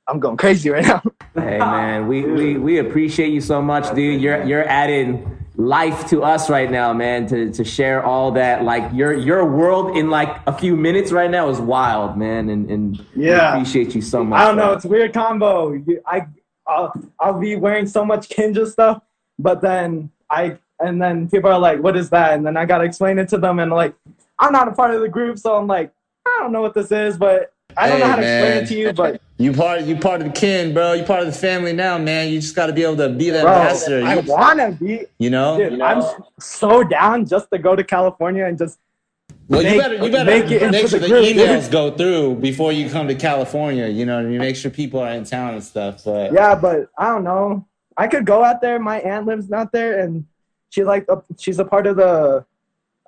I'm 0.08 0.20
going 0.20 0.36
crazy 0.36 0.70
right 0.70 0.84
now. 0.84 1.02
Hey 1.36 1.58
man, 1.58 2.08
we, 2.08 2.22
we 2.26 2.58
we 2.58 2.78
appreciate 2.78 3.34
you 3.34 3.42
so 3.42 3.60
much, 3.60 3.96
dude. 3.96 4.22
You're 4.22 4.44
you're 4.44 4.68
adding 4.68 5.36
life 5.56 6.08
to 6.10 6.22
us 6.24 6.48
right 6.48 6.70
now, 6.70 6.94
man. 6.94 7.26
To 7.28 7.52
to 7.52 7.64
share 7.64 8.04
all 8.06 8.32
that, 8.34 8.64
like 8.64 8.94
your 8.94 9.14
your 9.14 9.44
world 9.44 9.98
in 9.98 10.12
like 10.12 10.30
a 10.46 10.54
few 10.54 10.76
minutes 10.76 11.12
right 11.12 11.32
now 11.32 11.50
is 11.50 11.60
wild, 11.60 12.18
man. 12.20 12.50
And 12.50 12.70
and 12.70 13.04
Yeah. 13.16 13.50
appreciate 13.50 13.96
you 13.96 14.02
so 14.04 14.24
much. 14.24 14.42
I 14.42 14.46
don't 14.46 14.58
know. 14.58 14.74
It's 14.74 14.86
a 14.86 14.88
weird 14.88 15.12
combo. 15.12 15.76
I 16.06 16.28
I'll, 16.68 16.94
I'll 17.20 17.40
be 17.40 17.56
wearing 17.56 17.88
so 17.88 18.06
much 18.06 18.30
Kinja 18.30 18.68
stuff, 18.72 19.02
but 19.40 19.60
then 19.62 20.12
I 20.30 20.60
and 20.80 21.02
then 21.02 21.28
people 21.32 21.50
are 21.50 21.58
like, 21.58 21.82
"What 21.82 21.98
is 21.98 22.12
that?" 22.12 22.34
And 22.36 22.46
then 22.46 22.58
I 22.58 22.66
gotta 22.66 22.84
explain 22.84 23.18
it 23.18 23.28
to 23.30 23.40
them, 23.40 23.58
and 23.58 23.72
like, 23.72 23.96
I'm 24.38 24.54
not 24.54 24.68
a 24.68 24.72
part 24.72 24.94
of 24.94 25.02
the 25.02 25.10
group, 25.10 25.40
so 25.40 25.58
I'm 25.58 25.66
like, 25.66 25.92
I 26.26 26.38
don't 26.40 26.52
know 26.52 26.62
what 26.62 26.74
this 26.74 26.92
is, 26.92 27.18
but 27.18 27.54
I 27.76 27.88
don't 27.90 28.00
know 28.00 28.06
Hey, 28.06 28.12
how 28.12 28.16
to 28.18 28.22
explain 28.22 28.64
it 28.64 28.68
to 28.68 28.76
you. 28.76 28.94
But 28.94 29.22
You 29.38 29.52
part 29.54 29.82
you 29.82 29.96
part 29.98 30.22
of 30.22 30.28
the 30.28 30.34
kin, 30.34 30.74
bro. 30.74 30.94
You 30.94 31.04
part 31.04 31.22
of 31.22 31.26
the 31.28 31.32
family 31.34 31.74
now, 31.74 31.98
man. 31.98 32.32
You 32.32 32.40
just 32.40 32.56
got 32.56 32.68
to 32.68 32.74
be 32.74 32.84
able 32.84 32.98
to 32.98 33.10
be 33.10 33.30
that 33.32 33.44
bro, 33.44 33.52
ambassador. 33.54 34.06
I 34.06 34.16
You, 34.20 34.22
wanna 34.32 34.72
be. 34.72 35.06
you 35.18 35.30
know. 35.30 35.58
Dude, 35.58 35.82
I'm 35.82 36.04
so 36.40 36.84
down 36.84 37.26
just 37.26 37.50
to 37.52 37.58
go 37.58 37.76
to 37.76 37.84
California 37.84 38.46
and 38.46 38.58
just 38.58 38.80
well, 39.50 39.62
you 39.62 39.72
make- 39.72 39.80
better 39.82 39.96
you 39.96 40.12
better 40.12 40.26
make 40.26 40.46
it 40.52 40.62
into 40.62 40.72
make 40.72 40.88
sure 40.88 41.00
the 41.00 41.08
the, 41.08 41.08
group, 41.10 41.26
emails 41.26 41.64
dude. 41.64 41.72
go 41.72 41.92
through 41.92 42.36
before 42.36 42.72
you 42.72 42.90
come 42.90 43.08
to 43.08 43.16
California. 43.16 43.88
You 43.88 44.06
know 44.06 44.20
you 44.22 44.40
Make 44.40 44.56
sure 44.56 44.72
people 44.72 45.00
are 45.02 45.10
in 45.12 45.26
town 45.26 45.56
and 45.56 45.64
stuff. 45.64 46.04
But 46.06 46.32
Yeah, 46.34 46.56
but 46.56 46.90
I 46.98 47.08
don't 47.08 47.24
know. 47.24 47.66
I 47.98 48.08
could 48.08 48.26
go 48.26 48.44
out 48.44 48.62
there. 48.62 48.80
My 48.80 49.00
aunt 49.02 49.26
lives 49.28 49.52
out 49.52 49.72
there, 49.72 50.00
and 50.00 50.26
she 50.70 50.84
like 50.84 51.06
a, 51.10 51.22
she's 51.38 51.60
a 51.60 51.66
part 51.66 51.86
of 51.88 51.98
the 51.98 52.46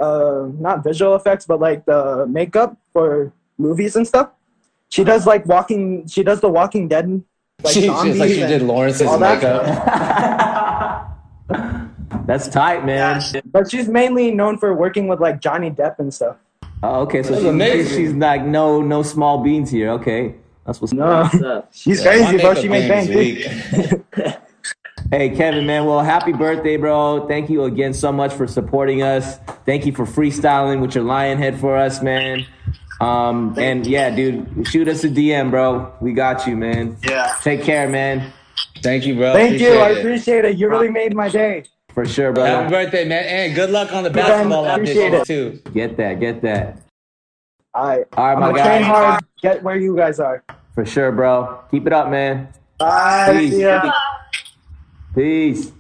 uh 0.02 0.48
not 0.60 0.84
visual 0.84 1.16
effects, 1.16 1.46
but 1.46 1.60
like 1.60 1.86
the 1.86 2.26
makeup 2.28 2.78
for 2.96 3.34
movies 3.58 3.98
and 3.98 4.08
stuff. 4.08 4.30
She 4.88 5.04
does 5.04 5.28
like 5.28 5.46
walking. 5.46 6.08
She 6.08 6.24
does 6.24 6.40
the 6.40 6.48
Walking 6.48 6.88
Dead. 6.88 7.22
Like 7.62 7.74
she, 7.74 7.88
zombies 7.88 8.14
just 8.14 8.20
like 8.20 8.30
she 8.30 8.40
did 8.40 8.62
Lawrence's 8.62 9.08
all 9.08 9.20
that 9.20 9.42
makeup. 9.44 9.66
That's 12.26 12.48
tight, 12.48 12.86
man. 12.86 13.22
But 13.52 13.70
she's 13.70 13.90
mainly 13.90 14.32
known 14.32 14.58
for 14.58 14.74
working 14.74 15.10
with 15.10 15.20
like 15.20 15.42
Johnny 15.42 15.70
Depp 15.70 16.00
and 16.00 16.14
stuff. 16.14 16.38
Oh, 16.82 17.02
okay, 17.02 17.22
so 17.22 17.36
she's, 17.58 17.90
she's 17.90 18.14
like 18.14 18.46
no 18.46 18.82
no 18.82 19.04
small 19.04 19.44
beans 19.44 19.70
here. 19.70 19.90
Okay, 19.92 20.36
that's 20.66 20.80
what's 20.80 20.94
No, 20.94 21.30
she's 21.72 22.04
My 22.06 22.12
crazy, 22.12 22.38
bro. 22.38 22.54
She 22.54 22.70
make 22.70 22.88
game 22.88 22.90
bank. 22.90 23.10
is 23.10 23.90
too. 23.90 24.04
weak. 24.14 24.36
Hey, 25.12 25.30
Kevin, 25.30 25.68
man. 25.68 25.86
Well, 25.86 26.00
happy 26.00 26.32
birthday, 26.32 26.78
bro. 26.78 27.28
Thank 27.28 27.50
you 27.52 27.66
again 27.66 27.94
so 27.94 28.12
much 28.12 28.34
for 28.34 28.48
supporting 28.48 29.04
us. 29.04 29.38
Thank 29.64 29.86
you 29.86 29.92
for 29.92 30.04
freestyling 30.04 30.82
with 30.82 30.96
your 30.96 31.04
lion 31.04 31.38
head 31.38 31.60
for 31.60 31.78
us, 31.78 32.02
man. 32.02 32.46
Um, 33.02 33.56
and 33.58 33.86
yeah, 33.86 34.10
dude, 34.10 34.68
shoot 34.68 34.88
us 34.88 35.04
a 35.04 35.10
DM, 35.10 35.52
bro. 35.52 35.94
We 36.00 36.14
got 36.14 36.48
you, 36.48 36.56
man. 36.56 36.98
Yeah. 37.08 37.36
Take 37.42 37.64
care, 37.64 37.90
man. 37.90 38.32
Thank 38.82 39.06
you, 39.06 39.16
bro. 39.16 39.34
Thank 39.34 39.60
you. 39.60 39.74
I 39.74 39.90
Appreciate 39.90 40.46
it. 40.46 40.58
You 40.58 40.70
really 40.70 40.90
made 40.90 41.14
my 41.16 41.28
day. 41.30 41.66
For 41.94 42.06
sure, 42.06 42.32
bro. 42.34 42.46
Happy 42.46 42.70
birthday, 42.70 43.06
man, 43.06 43.24
and 43.26 43.56
good 43.56 43.70
luck 43.70 43.92
on 43.94 44.04
the 44.04 44.10
man. 44.10 44.26
basketball 44.26 44.66
Appreciate 44.66 45.14
it. 45.14 45.26
too. 45.26 45.62
Get 45.74 45.98
that, 45.98 46.20
get 46.20 46.42
that. 46.42 46.82
All 47.74 47.88
right. 47.88 48.06
All 48.16 48.26
right, 48.26 48.34
I'm 48.34 48.40
my 48.40 48.52
guy. 48.58 48.66
train 48.66 48.84
hard. 48.84 49.26
Get 49.42 49.64
where 49.64 49.78
you 49.78 49.96
guys 49.96 50.20
are. 50.20 50.44
For 50.74 50.86
sure, 50.86 51.12
bro. 51.12 51.60
Keep 51.72 51.88
it 51.88 51.94
up, 51.94 52.10
man. 52.10 52.50
Bye. 52.78 53.34
Peace. 53.34 53.52
See 53.54 53.62
ya. 53.62 53.92
Peace. 55.14 55.72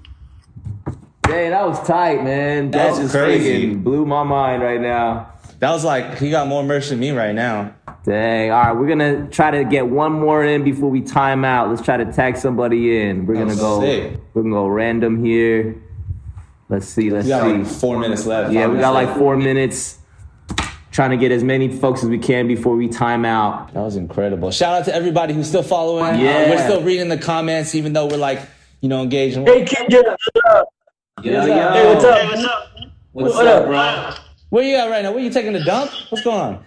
Hey, 1.27 1.49
that 1.49 1.67
was 1.67 1.85
tight, 1.85 2.23
man. 2.23 2.71
That, 2.71 2.77
That 2.77 2.89
was 2.91 2.99
just 2.99 3.13
crazy. 3.15 3.73
blew 3.73 4.05
my 4.05 4.23
mind 4.23 4.61
right 4.61 4.79
now. 4.79 5.33
That 5.59 5.71
was 5.71 5.83
like 5.85 6.17
he 6.17 6.29
got 6.29 6.47
more 6.47 6.63
merch 6.63 6.89
than 6.89 6.99
me 6.99 7.11
right 7.11 7.33
now. 7.33 7.73
Dang. 8.03 8.51
All 8.51 8.61
right, 8.61 8.71
we're 8.75 8.87
gonna 8.87 9.27
try 9.29 9.51
to 9.51 9.63
get 9.63 9.87
one 9.87 10.11
more 10.11 10.43
in 10.43 10.63
before 10.63 10.89
we 10.89 11.01
time 11.01 11.43
out. 11.45 11.69
Let's 11.69 11.81
try 11.81 11.97
to 11.97 12.11
tag 12.11 12.37
somebody 12.37 13.01
in. 13.01 13.25
We're 13.25 13.35
gonna 13.35 13.55
go. 13.55 13.81
sick. 13.81 14.19
We're 14.33 14.43
gonna 14.43 14.53
go 14.55 14.67
random 14.67 15.23
here. 15.23 15.81
Let's 16.69 16.87
see. 16.87 17.09
Let's 17.09 17.25
We 17.25 17.29
got 17.29 17.43
see. 17.43 17.57
like 17.57 17.65
four 17.67 17.99
minutes 17.99 18.25
left. 18.25 18.51
yeah, 18.53 18.63
five 18.63 18.71
we 18.73 18.79
got 18.79 18.93
minutes 18.93 19.09
like 19.11 19.17
four 19.19 19.37
minutes. 19.37 19.99
Trying 20.91 21.09
to 21.11 21.17
get 21.17 21.31
as 21.33 21.43
many 21.43 21.67
folks 21.77 22.03
as 22.03 22.09
we 22.09 22.17
can 22.17 22.47
before 22.47 22.75
we 22.77 22.87
time 22.87 23.25
out. 23.25 23.73
That 23.73 23.81
was 23.81 23.97
incredible. 23.97 24.49
Shout 24.51 24.79
out 24.79 24.85
to 24.85 24.95
everybody 24.95 25.33
who's 25.33 25.47
still 25.49 25.61
following. 25.63 26.05
Uh, 26.15 26.17
Yeah. 26.17 26.49
we're 26.49 26.63
still 26.63 26.81
reading 26.83 27.09
the 27.09 27.17
comments, 27.17 27.75
even 27.75 27.91
though 27.91 28.05
we're 28.05 28.15
like, 28.17 28.39
you 28.79 28.87
know, 28.87 29.01
engaged. 29.01 29.35
in- 29.35 29.45
Hey, 29.45 29.65
Kinja, 29.65 30.01
what's 30.05 30.45
up? 30.49 30.69
Yo, 31.21 31.41
Hey, 31.41 31.93
what's 31.93 32.05
up? 32.05 32.55
What's 33.11 33.35
What 33.35 33.47
up, 33.47 33.63
up? 33.63 33.67
bro? 33.67 34.24
Where 34.49 34.63
you 34.63 34.75
at 34.75 34.89
right 34.89 35.03
now? 35.03 35.11
Where 35.11 35.23
you 35.23 35.29
taking 35.29 35.55
a 35.55 35.63
dump? 35.63 35.91
What's 36.09 36.23
going 36.23 36.39
on? 36.39 36.65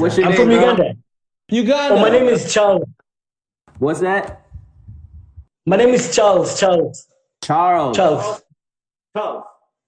What's 0.00 0.16
your 0.16 0.26
I'm 0.26 0.32
name, 0.32 0.40
from 0.40 0.48
bro? 0.48 0.60
Uganda. 0.60 0.94
Uganda. 1.48 1.94
Oh, 1.94 2.00
my 2.00 2.10
name 2.10 2.26
is 2.26 2.52
Charles. 2.52 2.84
What's 3.78 4.00
that? 4.00 4.46
My 5.66 5.76
name 5.76 5.90
is 5.90 6.14
Charles. 6.14 6.58
Charles. 6.60 7.06
Charles. 7.42 7.96
Charles. 7.96 8.42
Charles. 9.16 9.44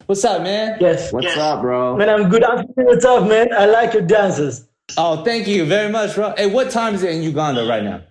What's 0.06 0.24
up, 0.24 0.42
man? 0.42 0.78
Yes. 0.80 1.12
What's 1.12 1.36
up, 1.36 1.60
bro? 1.60 1.96
Man, 1.96 2.08
I'm 2.08 2.28
good. 2.28 2.42
I'm 2.42 2.66
feeling 2.74 2.86
what's 2.86 3.04
up, 3.04 3.28
man. 3.28 3.52
I 3.52 3.66
like 3.66 3.92
your 3.92 4.02
dances. 4.02 4.66
Oh, 4.96 5.22
thank 5.24 5.46
you 5.46 5.64
very 5.64 5.90
much, 5.92 6.14
bro. 6.14 6.34
Hey, 6.36 6.46
what 6.46 6.70
time 6.70 6.94
is 6.94 7.02
it 7.02 7.14
in 7.14 7.22
Uganda 7.22 7.66
right 7.66 7.84
now? 7.84 8.02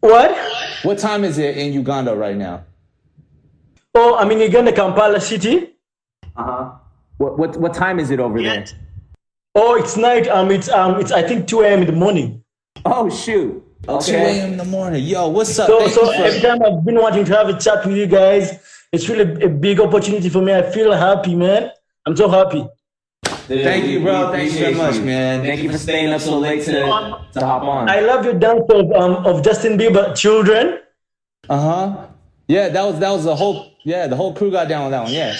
What? 0.00 0.36
What 0.82 0.98
time 0.98 1.24
is 1.24 1.38
it 1.38 1.56
in 1.56 1.72
Uganda 1.72 2.14
right 2.14 2.36
now? 2.36 2.64
Oh, 3.94 4.16
I'm 4.16 4.30
in 4.30 4.40
Uganda, 4.40 4.72
Kampala 4.72 5.20
City. 5.20 5.71
What 6.34 7.38
what 7.38 7.56
what 7.58 7.74
time 7.74 7.98
is 7.98 8.10
it 8.10 8.20
over 8.20 8.40
there? 8.42 8.64
Oh, 9.54 9.74
it's 9.76 9.96
night. 9.96 10.26
Um, 10.28 10.50
it's 10.50 10.68
um, 10.68 10.98
it's 11.00 11.12
I 11.12 11.22
think 11.22 11.46
2 11.46 11.60
a.m. 11.60 11.80
in 11.80 11.86
the 11.86 11.92
morning. 11.92 12.42
Oh 12.84 13.10
shoot. 13.10 13.62
Okay. 13.88 14.12
2 14.12 14.16
a.m. 14.16 14.52
in 14.52 14.58
the 14.58 14.64
morning. 14.64 15.04
Yo, 15.04 15.28
what's 15.28 15.58
up? 15.58 15.66
So, 15.66 15.80
Thank 15.80 15.92
so 15.92 16.10
every 16.10 16.40
time 16.40 16.62
I've 16.62 16.84
been 16.84 16.96
wanting 16.96 17.24
to 17.26 17.36
have 17.36 17.48
a 17.48 17.58
chat 17.58 17.84
with 17.84 17.96
you 17.96 18.06
guys, 18.06 18.58
it's 18.92 19.08
really 19.08 19.42
a 19.42 19.48
big 19.48 19.80
opportunity 19.80 20.28
for 20.28 20.40
me. 20.40 20.54
I 20.54 20.62
feel 20.70 20.92
happy, 20.92 21.34
man. 21.34 21.70
I'm 22.06 22.16
so 22.16 22.28
happy. 22.28 22.66
Thank 23.24 23.86
you, 23.86 24.00
bro. 24.00 24.30
Thank 24.30 24.52
you 24.52 24.58
very 24.58 24.74
much, 24.74 24.98
man. 25.00 25.42
Thank 25.42 25.62
you 25.62 25.70
for 25.70 25.78
staying 25.78 26.12
up 26.12 26.20
so 26.20 26.38
late 26.38 26.64
to, 26.64 26.72
to 27.32 27.40
hop 27.46 27.62
on. 27.62 27.88
I 27.88 28.00
love 28.00 28.24
your 28.24 28.34
dance 28.34 28.64
of 28.70 28.90
um 28.92 29.26
of 29.26 29.42
Justin 29.44 29.76
Bieber, 29.78 30.16
children. 30.16 30.78
Uh 31.48 31.60
huh. 31.60 32.06
Yeah, 32.48 32.68
that 32.68 32.82
was 32.84 32.98
that 33.00 33.10
was 33.10 33.24
the 33.24 33.36
whole. 33.36 33.72
Yeah, 33.84 34.06
the 34.06 34.16
whole 34.16 34.32
crew 34.34 34.50
got 34.50 34.68
down 34.68 34.82
on 34.84 34.90
that 34.92 35.04
one. 35.04 35.12
Yeah. 35.12 35.36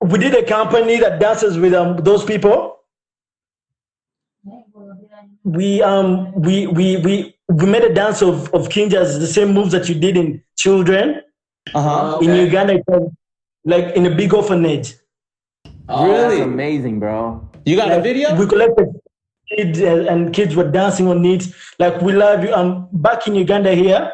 We 0.00 0.18
did 0.18 0.34
a 0.34 0.44
company 0.46 0.98
that 1.00 1.18
dances 1.20 1.58
with 1.58 1.74
um 1.74 1.96
those 1.98 2.24
people. 2.24 2.76
We 5.44 5.82
um 5.82 6.32
we 6.40 6.66
we 6.66 6.96
we 6.98 7.34
we 7.48 7.66
made 7.66 7.84
a 7.84 7.94
dance 7.94 8.22
of 8.22 8.52
of 8.54 8.68
Kinjas, 8.68 9.18
the 9.18 9.26
same 9.26 9.52
moves 9.54 9.72
that 9.72 9.88
you 9.88 9.94
did 9.94 10.16
in 10.16 10.42
children 10.56 11.22
Uh 11.74 11.82
huh. 11.82 12.18
in 12.22 12.34
Uganda, 12.46 12.74
like 13.64 13.96
in 13.96 14.06
a 14.06 14.14
big 14.14 14.34
orphanage. 14.34 14.94
Oh, 15.88 16.06
Really? 16.06 16.38
That's 16.38 16.40
amazing, 16.42 17.00
bro. 17.00 17.48
You 17.64 17.76
got 17.76 17.90
a 17.90 18.00
video? 18.00 18.34
We 18.36 18.46
collected. 18.46 18.88
kids 19.48 19.80
uh, 19.80 20.06
and 20.12 20.32
kids 20.34 20.56
were 20.58 20.68
dancing 20.76 21.06
on 21.08 21.24
it. 21.24 21.44
Like 21.78 22.00
we 22.02 22.12
love 22.12 22.42
you. 22.44 22.52
Um, 22.52 22.88
back 22.92 23.26
in 23.28 23.34
Uganda 23.36 23.72
here, 23.74 24.12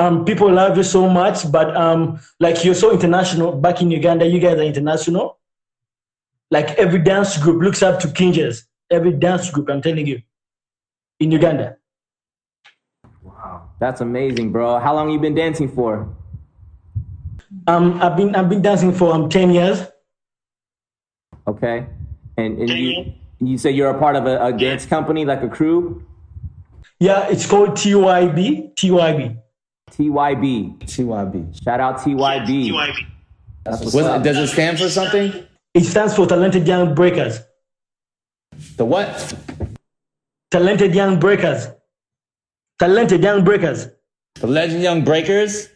um, 0.00 0.24
people 0.24 0.50
love 0.50 0.76
you 0.78 0.82
so 0.82 1.08
much, 1.08 1.50
but 1.52 1.76
um, 1.76 2.18
like 2.40 2.64
you're 2.64 2.74
so 2.74 2.90
international. 2.90 3.52
Back 3.52 3.82
in 3.82 3.90
Uganda, 3.90 4.26
you 4.26 4.40
guys 4.40 4.58
are 4.58 4.62
international. 4.62 5.38
Like 6.50 6.70
every 6.78 7.00
dance 7.00 7.36
group 7.36 7.62
looks 7.62 7.82
up 7.82 8.00
to 8.00 8.08
Kinjaz. 8.08 8.62
Every 8.90 9.12
dance 9.12 9.50
group, 9.50 9.68
I'm 9.68 9.82
telling 9.82 10.06
you, 10.06 10.22
in 11.20 11.30
Uganda. 11.30 11.76
Wow, 13.22 13.68
that's 13.78 14.00
amazing, 14.00 14.50
bro. 14.50 14.78
How 14.78 14.94
long 14.94 15.10
you 15.10 15.20
been 15.20 15.34
dancing 15.34 15.68
for? 15.68 16.08
Um, 17.66 18.00
I've 18.02 18.16
been 18.16 18.34
I've 18.34 18.48
been 18.48 18.62
dancing 18.62 18.92
for 18.92 19.12
um 19.12 19.28
ten 19.28 19.50
years. 19.50 19.82
Okay, 21.46 21.86
and 22.38 22.58
and 22.58 22.70
you 22.70 23.12
you 23.38 23.58
say 23.58 23.70
you're 23.70 23.90
a 23.90 23.98
part 23.98 24.16
of 24.16 24.26
a, 24.26 24.46
a 24.46 24.52
dance 24.52 24.86
company, 24.86 25.24
like 25.26 25.42
a 25.42 25.48
crew. 25.48 26.04
Yeah, 26.98 27.28
it's 27.28 27.46
called 27.46 27.70
TYB. 27.70 28.74
TYB. 28.74 29.40
TYB. 29.90 30.78
TYB. 30.80 31.62
Shout 31.64 31.80
out 31.80 31.98
TYB. 31.98 33.06
That's 33.64 33.80
what's 33.80 33.94
Was 33.94 34.22
does 34.22 34.38
it 34.38 34.46
stand 34.48 34.78
for 34.78 34.88
something? 34.88 35.46
It 35.74 35.84
stands 35.84 36.14
for 36.16 36.26
Talented 36.26 36.66
Young 36.66 36.94
Breakers. 36.94 37.40
The 38.76 38.84
what? 38.84 39.34
Talented 40.50 40.94
Young 40.94 41.20
Breakers. 41.20 41.68
Talented 42.78 43.22
Young 43.22 43.44
Breakers. 43.44 43.88
The 44.34 44.46
Legend 44.46 44.82
Young 44.82 45.04
Breakers. 45.04 45.68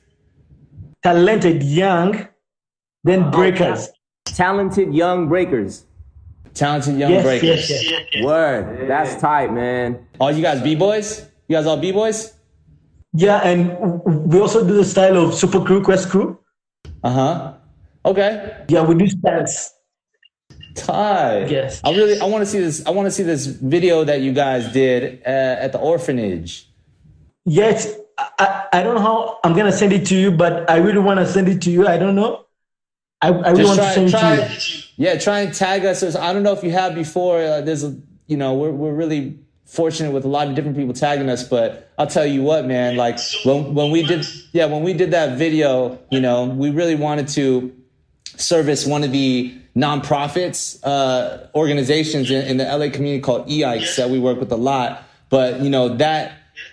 Talented 1.03 1.63
Young, 1.63 2.27
then 3.05 3.25
oh, 3.25 3.31
Breakers. 3.31 3.91
Talented 4.25 4.95
young 4.95 5.29
breakers. 5.29 5.85
Talented 6.55 6.99
Young 6.99 7.13
Yes, 7.13 7.25
Breakers. 7.25 7.71
yes, 7.71 8.07
yes. 8.13 8.25
Word. 8.25 8.89
That's 8.89 9.21
tight, 9.21 9.53
man. 9.53 10.07
All 10.19 10.33
you 10.33 10.43
guys 10.43 10.63
b 10.63 10.75
boys? 10.75 11.27
You 11.47 11.57
guys 11.57 11.67
all 11.67 11.77
b 11.77 11.93
boys? 11.93 12.33
Yeah, 13.15 13.39
and 13.47 13.79
we 14.05 14.41
also 14.41 14.67
do 14.67 14.75
the 14.75 14.85
style 14.85 15.17
of 15.17 15.35
Super 15.35 15.65
Crew, 15.65 15.83
Quest 15.83 16.11
Crew. 16.11 16.39
Uh 17.03 17.11
huh. 17.11 17.55
Okay. 18.05 18.65
Yeah, 18.69 18.83
we 18.83 18.97
do 18.97 19.07
stunts. 19.07 19.73
Ty. 20.75 21.47
Yes. 21.47 21.81
I 21.85 21.91
really 21.91 22.21
I 22.21 22.25
want 22.25 22.43
to 22.43 22.47
see 22.47 22.59
this. 22.59 22.85
I 22.85 22.91
want 22.91 23.07
to 23.07 23.13
see 23.13 23.23
this 23.23 23.47
video 23.47 24.03
that 24.03 24.21
you 24.21 24.33
guys 24.33 24.73
did 24.73 25.23
uh, 25.25 25.65
at 25.65 25.71
the 25.71 25.79
orphanage. 25.79 26.69
Yet, 27.45 27.87
I, 28.19 28.67
I, 28.73 28.83
don't 28.83 28.97
know 28.97 29.03
how 29.03 29.39
I'm 29.45 29.53
going 29.53 29.67
to 29.67 29.73
send 29.73 29.93
it 29.93 30.07
to 30.07 30.17
you, 30.17 30.31
but 30.33 30.69
I 30.69 30.79
really 30.79 30.99
want 30.99 31.21
to 31.21 31.27
send 31.27 31.49
it 31.49 31.61
to 31.63 31.71
you. 31.71 31.87
I 31.87 31.99
don't 31.99 32.15
know. 32.15 32.47
I, 33.21 33.29
I 33.29 33.51
really 33.51 33.65
want 33.65 33.81
to 33.81 33.93
send 33.93 34.09
it 34.09 34.13
to 34.13 34.17
you. 34.17 34.37
try, 34.37 34.59
yeah, 34.97 35.19
try 35.19 35.41
and 35.41 35.55
tag 35.55 35.85
us. 35.85 36.03
I 36.17 36.33
don't 36.33 36.43
know 36.43 36.53
if 36.53 36.65
you 36.65 36.73
have 36.73 36.95
before. 36.95 37.41
Uh, 37.41 37.61
there's, 37.61 37.85
a, 37.85 37.97
you 38.27 38.37
know, 38.37 38.55
we're 38.55 38.73
we're 38.73 38.95
really 38.95 39.44
fortunate 39.67 40.13
with 40.13 40.25
a 40.25 40.29
lot 40.29 40.49
of 40.49 40.55
different 40.55 40.77
people 40.77 40.95
tagging 40.95 41.29
us. 41.29 41.47
But 41.47 41.91
I'll 41.99 42.07
tell 42.07 42.27
you 42.27 42.43
what, 42.43 42.67
man. 42.67 42.97
Like 42.97 43.19
when 43.45 43.75
when 43.75 43.91
we 43.91 44.03
did, 44.03 44.27
yeah, 44.53 44.67
when 44.67 44.83
we 44.83 44.93
did 44.93 45.11
that 45.13 45.39
video, 45.39 45.99
you 46.11 46.21
know, 46.21 46.45
we 46.45 46.71
really 46.71 46.95
wanted 46.95 47.29
to 47.29 47.75
service 48.37 48.87
one 48.87 49.05
of 49.05 49.13
the 49.13 49.55
nonprofits 49.77 50.79
uh, 50.85 51.49
organizations 51.55 52.31
in, 52.31 52.47
in 52.47 52.57
the 52.59 52.65
LA 52.65 52.91
community 52.91 53.21
called 53.21 53.49
EICE 53.49 53.97
that 53.97 54.11
we 54.11 54.19
work 54.19 54.39
with 54.39 54.53
a 54.53 54.57
lot. 54.57 55.03
But 55.31 55.61
you 55.61 55.71
know 55.71 55.97
that 55.97 56.33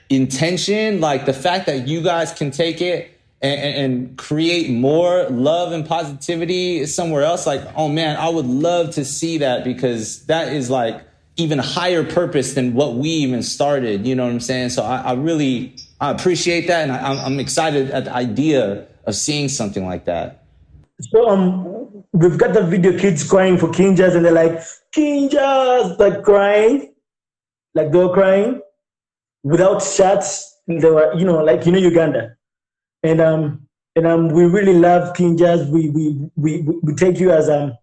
intention, 0.09 1.01
like 1.01 1.25
the 1.25 1.33
fact 1.33 1.65
that 1.65 1.87
you 1.87 2.03
guys 2.03 2.31
can 2.31 2.51
take 2.51 2.81
it 2.81 3.17
and, 3.41 3.59
and 3.59 4.17
create 4.17 4.69
more 4.69 5.27
love 5.29 5.71
and 5.71 5.87
positivity 5.87 6.85
somewhere 6.85 7.23
else, 7.23 7.47
like 7.47 7.61
oh 7.75 7.87
man, 7.87 8.17
I 8.17 8.29
would 8.29 8.45
love 8.45 8.91
to 8.95 9.05
see 9.05 9.39
that 9.39 9.63
because 9.63 10.25
that 10.25 10.53
is 10.53 10.69
like 10.69 11.01
even 11.37 11.59
higher 11.59 12.03
purpose 12.03 12.53
than 12.53 12.73
what 12.73 12.95
we 12.95 13.09
even 13.09 13.43
started. 13.43 14.05
You 14.05 14.15
know 14.15 14.25
what 14.25 14.33
I'm 14.33 14.39
saying? 14.39 14.69
So 14.69 14.83
I, 14.83 14.97
I 14.97 15.13
really 15.13 15.75
I 15.99 16.11
appreciate 16.11 16.67
that, 16.67 16.83
and 16.83 16.91
I, 16.91 17.11
I'm, 17.11 17.19
I'm 17.19 17.39
excited 17.39 17.91
at 17.91 18.05
the 18.05 18.13
idea 18.13 18.87
of 19.05 19.15
seeing 19.15 19.49
something 19.49 19.85
like 19.85 20.05
that. 20.05 20.43
So 20.99 21.29
um, 21.29 22.03
we've 22.11 22.37
got 22.37 22.53
the 22.53 22.63
video 22.63 22.97
kids 22.97 23.27
crying 23.27 23.57
for 23.57 23.67
Kinjaz, 23.67 24.15
and 24.15 24.25
they're 24.25 24.31
like, 24.31 24.59
Kinjaz, 24.95 25.97
like 25.99 26.23
crying, 26.23 26.93
like 27.75 27.91
they 27.91 27.97
were 27.97 28.13
crying 28.13 28.61
without 29.43 29.83
shirts. 29.83 30.59
They 30.67 30.89
were, 30.89 31.13
you 31.15 31.25
know, 31.25 31.43
like 31.43 31.65
you 31.65 31.71
know 31.71 31.79
Uganda, 31.79 32.35
and 33.03 33.21
um, 33.21 33.67
and 33.95 34.07
um, 34.07 34.29
we 34.29 34.45
really 34.45 34.73
love 34.73 35.15
Kinjaz. 35.15 35.69
We 35.69 35.89
we 35.89 36.29
we 36.35 36.61
we 36.81 36.95
take 36.95 37.19
you 37.19 37.31
as 37.31 37.49
um, 37.49 37.73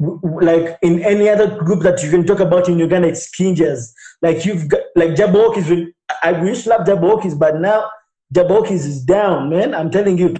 like 0.00 0.78
in 0.82 1.02
any 1.02 1.28
other 1.28 1.58
group 1.58 1.82
that 1.82 2.02
you 2.02 2.10
can 2.10 2.24
talk 2.26 2.40
about 2.40 2.68
in 2.68 2.78
Uganda, 2.78 3.08
it's 3.08 3.28
Kinjaz. 3.36 3.92
Like 4.22 4.44
you've 4.44 4.68
got 4.68 4.80
like 4.96 5.10
Jabbawockeez. 5.10 5.68
will- 5.68 5.86
I 6.22 6.32
we 6.40 6.48
used 6.50 6.64
to 6.64 6.70
love 6.70 6.86
Jabbawockeez, 6.86 7.38
but 7.38 7.60
now 7.60 7.90
Jabbawockeez 8.34 8.84
is 8.92 9.04
down, 9.04 9.50
man. 9.50 9.74
I'm 9.74 9.90
telling 9.90 10.16
you, 10.18 10.36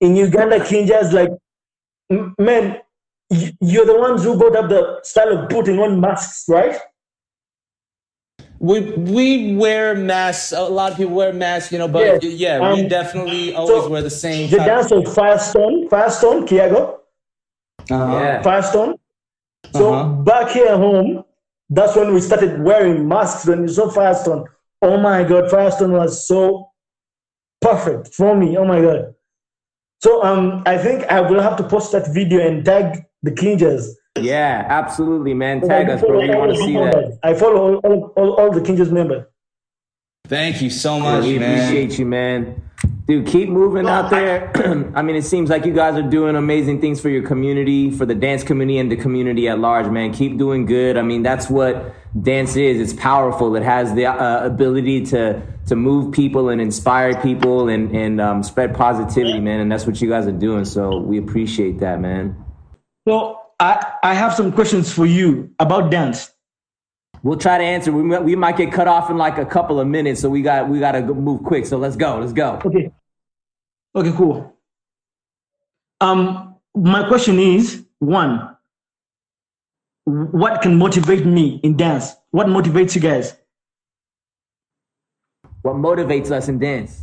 in 0.00 0.16
Uganda, 0.16 0.60
Kinjaz 0.60 1.12
like 1.12 1.30
M- 2.10 2.34
man, 2.38 2.78
y- 3.30 3.52
you're 3.60 3.84
the 3.86 3.98
ones 3.98 4.22
who 4.24 4.38
got 4.38 4.56
up 4.56 4.68
the 4.68 5.00
style 5.02 5.36
of 5.38 5.48
putting 5.48 5.78
on 5.78 6.00
masks, 6.00 6.44
right? 6.48 6.76
We 8.58 8.80
we 8.92 9.56
wear 9.56 9.94
masks. 9.94 10.52
A 10.52 10.62
lot 10.62 10.92
of 10.92 10.98
people 10.98 11.14
wear 11.14 11.32
masks, 11.32 11.72
you 11.72 11.78
know. 11.78 11.88
But 11.88 12.22
Yes. 12.22 12.24
yeah, 12.24 12.58
we 12.74 12.82
Um, 12.82 12.88
definitely 12.88 13.54
always 13.54 13.84
so 13.84 13.88
wear 13.88 14.02
the 14.02 14.10
same. 14.10 14.50
The 14.50 14.58
dance 14.58 14.90
of 14.92 15.12
Firestone, 15.14 15.88
Firestone, 15.88 16.46
Kygo, 16.46 16.98
Uh-huh. 17.90 18.18
Yeah. 18.18 18.42
Firestone. 18.42 18.94
So 19.74 19.92
Uh-huh. 19.94 20.08
back 20.22 20.50
here 20.50 20.76
home, 20.76 21.24
that's 21.68 21.94
when 21.96 22.12
we 22.14 22.20
started 22.20 22.60
wearing 22.62 23.06
masks. 23.06 23.46
When 23.46 23.62
you 23.62 23.68
saw 23.68 23.88
Firestone, 23.90 24.44
oh 24.82 24.96
my 24.98 25.22
God, 25.24 25.50
Firestone 25.50 25.92
was 25.92 26.26
so 26.26 26.70
perfect 27.60 28.14
for 28.14 28.36
me. 28.36 28.56
Oh 28.56 28.64
my 28.64 28.80
God. 28.80 29.14
So 30.02 30.22
um, 30.24 30.62
I 30.66 30.78
think 30.78 31.04
I 31.04 31.20
will 31.20 31.40
have 31.42 31.56
to 31.58 31.62
post 31.62 31.92
that 31.92 32.12
video 32.12 32.40
and 32.46 32.64
tag 32.64 33.04
the 33.22 33.30
Kinjaz. 33.30 33.90
Yeah, 34.18 34.66
absolutely, 34.68 35.34
man. 35.34 35.60
Tag 35.60 35.88
us, 35.90 36.00
bro. 36.00 36.20
We 36.20 36.34
want 36.34 36.52
to 36.56 36.62
see 36.62 36.72
that. 36.74 37.18
I 37.22 37.34
follow 37.34 37.74
all, 37.74 37.76
all, 37.76 38.12
all, 38.16 38.30
all 38.40 38.50
the 38.50 38.60
Kinjaz 38.60 38.90
members. 38.90 39.26
Thank 40.26 40.62
you 40.62 40.70
so 40.70 40.96
Yeah, 40.96 41.02
much, 41.02 41.24
we 41.24 41.38
man. 41.38 41.58
appreciate 41.62 41.98
you, 41.98 42.06
man. 42.06 42.62
Dude, 43.10 43.26
keep 43.26 43.48
moving 43.48 43.88
out 43.88 44.08
there. 44.08 44.52
I 44.94 45.02
mean, 45.02 45.16
it 45.16 45.24
seems 45.24 45.50
like 45.50 45.64
you 45.66 45.72
guys 45.72 45.96
are 45.96 46.08
doing 46.08 46.36
amazing 46.36 46.80
things 46.80 47.00
for 47.00 47.08
your 47.08 47.26
community, 47.26 47.90
for 47.90 48.06
the 48.06 48.14
dance 48.14 48.44
community 48.44 48.78
and 48.78 48.88
the 48.88 48.94
community 48.94 49.48
at 49.48 49.58
large, 49.58 49.90
man. 49.90 50.12
Keep 50.12 50.38
doing 50.38 50.64
good. 50.64 50.96
I 50.96 51.02
mean, 51.02 51.24
that's 51.24 51.50
what 51.50 51.92
dance 52.22 52.54
is. 52.54 52.80
It's 52.80 52.92
powerful. 53.00 53.56
It 53.56 53.64
has 53.64 53.92
the 53.94 54.06
uh, 54.06 54.46
ability 54.46 55.06
to 55.06 55.42
to 55.66 55.74
move 55.74 56.14
people 56.14 56.50
and 56.50 56.60
inspire 56.60 57.20
people 57.20 57.68
and 57.68 57.90
and 57.96 58.20
um, 58.20 58.44
spread 58.44 58.76
positivity, 58.76 59.40
man. 59.40 59.58
And 59.58 59.72
that's 59.72 59.86
what 59.86 60.00
you 60.00 60.08
guys 60.08 60.28
are 60.28 60.30
doing. 60.30 60.64
So 60.64 60.98
we 60.98 61.18
appreciate 61.18 61.80
that, 61.80 62.00
man. 62.00 62.36
So 63.08 63.40
I, 63.58 63.92
I 64.04 64.14
have 64.14 64.34
some 64.34 64.52
questions 64.52 64.92
for 64.92 65.04
you 65.04 65.52
about 65.58 65.90
dance. 65.90 66.30
We'll 67.24 67.38
try 67.38 67.58
to 67.58 67.64
answer. 67.64 67.90
We 67.90 68.04
might, 68.04 68.22
we 68.22 68.36
might 68.36 68.56
get 68.56 68.72
cut 68.72 68.86
off 68.86 69.10
in 69.10 69.18
like 69.18 69.36
a 69.36 69.44
couple 69.44 69.80
of 69.80 69.88
minutes, 69.88 70.20
so 70.20 70.30
we 70.30 70.42
got 70.42 70.68
we 70.68 70.78
got 70.78 70.92
to 70.92 71.02
move 71.02 71.42
quick. 71.42 71.66
So 71.66 71.76
let's 71.76 71.96
go. 71.96 72.20
Let's 72.20 72.32
go. 72.32 72.62
Okay. 72.64 72.92
Okay, 73.94 74.12
cool. 74.16 74.56
Um, 76.00 76.56
my 76.74 77.06
question 77.08 77.38
is 77.38 77.84
one, 77.98 78.56
what 80.04 80.62
can 80.62 80.76
motivate 80.76 81.26
me 81.26 81.60
in 81.62 81.76
dance? 81.76 82.14
What 82.30 82.46
motivates 82.46 82.94
you 82.94 83.00
guys? 83.00 83.36
What 85.62 85.76
motivates 85.76 86.30
us 86.30 86.48
in 86.48 86.58
dance? 86.58 87.02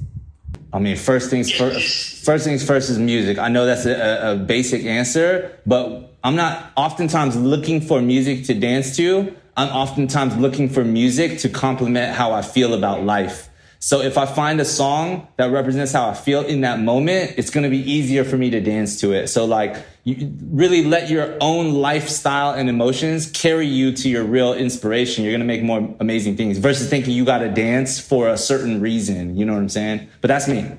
I 0.74 0.80
mean, 0.80 0.96
first 0.96 1.30
things 1.30 1.52
first. 1.52 2.26
First 2.26 2.46
things 2.46 2.66
first 2.66 2.90
is 2.90 3.00
music. 3.00 3.38
I 3.38 3.50
know 3.50 3.66
that's 3.66 3.86
a, 3.86 3.94
a, 3.94 4.34
a 4.34 4.36
basic 4.36 4.84
answer, 4.84 5.58
but 5.66 6.18
I'm 6.24 6.36
not 6.36 6.72
oftentimes 6.76 7.36
looking 7.38 7.82
for 7.82 8.02
music 8.02 8.46
to 8.46 8.54
dance 8.54 8.96
to. 8.98 9.34
I'm 9.56 9.70
oftentimes 9.70 10.36
looking 10.38 10.70
for 10.70 10.84
music 10.84 11.40
to 11.40 11.50
complement 11.50 12.16
how 12.16 12.34
I 12.34 12.42
feel 12.42 12.74
about 12.74 13.04
life. 13.04 13.47
So 13.80 14.02
if 14.02 14.18
I 14.18 14.26
find 14.26 14.60
a 14.60 14.66
song 14.66 15.28
that 15.38 15.52
represents 15.52 15.92
how 15.92 16.10
I 16.10 16.14
feel 16.16 16.42
in 16.42 16.62
that 16.62 16.80
moment, 16.80 17.36
it's 17.38 17.52
going 17.52 17.64
to 17.64 17.70
be 17.70 17.80
easier 17.80 18.24
for 18.24 18.36
me 18.36 18.50
to 18.50 18.60
dance 18.60 19.00
to 19.02 19.14
it. 19.14 19.28
So 19.28 19.46
like, 19.46 19.76
you 20.04 20.34
really 20.50 20.84
let 20.84 21.10
your 21.10 21.38
own 21.42 21.74
lifestyle 21.74 22.54
and 22.54 22.70
emotions 22.70 23.30
carry 23.30 23.68
you 23.68 23.92
to 23.92 24.10
your 24.10 24.24
real 24.24 24.54
inspiration. 24.54 25.24
You're 25.24 25.34
going 25.34 25.42
to 25.42 25.46
make 25.46 25.64
more 25.64 25.96
amazing 26.00 26.38
things 26.38 26.58
versus 26.58 26.90
thinking 26.90 27.14
you 27.14 27.24
got 27.24 27.40
to 27.40 27.50
dance 27.50 28.00
for 28.00 28.30
a 28.30 28.38
certain 28.38 28.82
reason. 28.82 29.38
You 29.38 29.46
know 29.46 29.54
what 29.54 29.60
I'm 29.60 29.70
saying? 29.70 30.08
But 30.22 30.30
that's 30.30 30.48
me. 30.48 30.72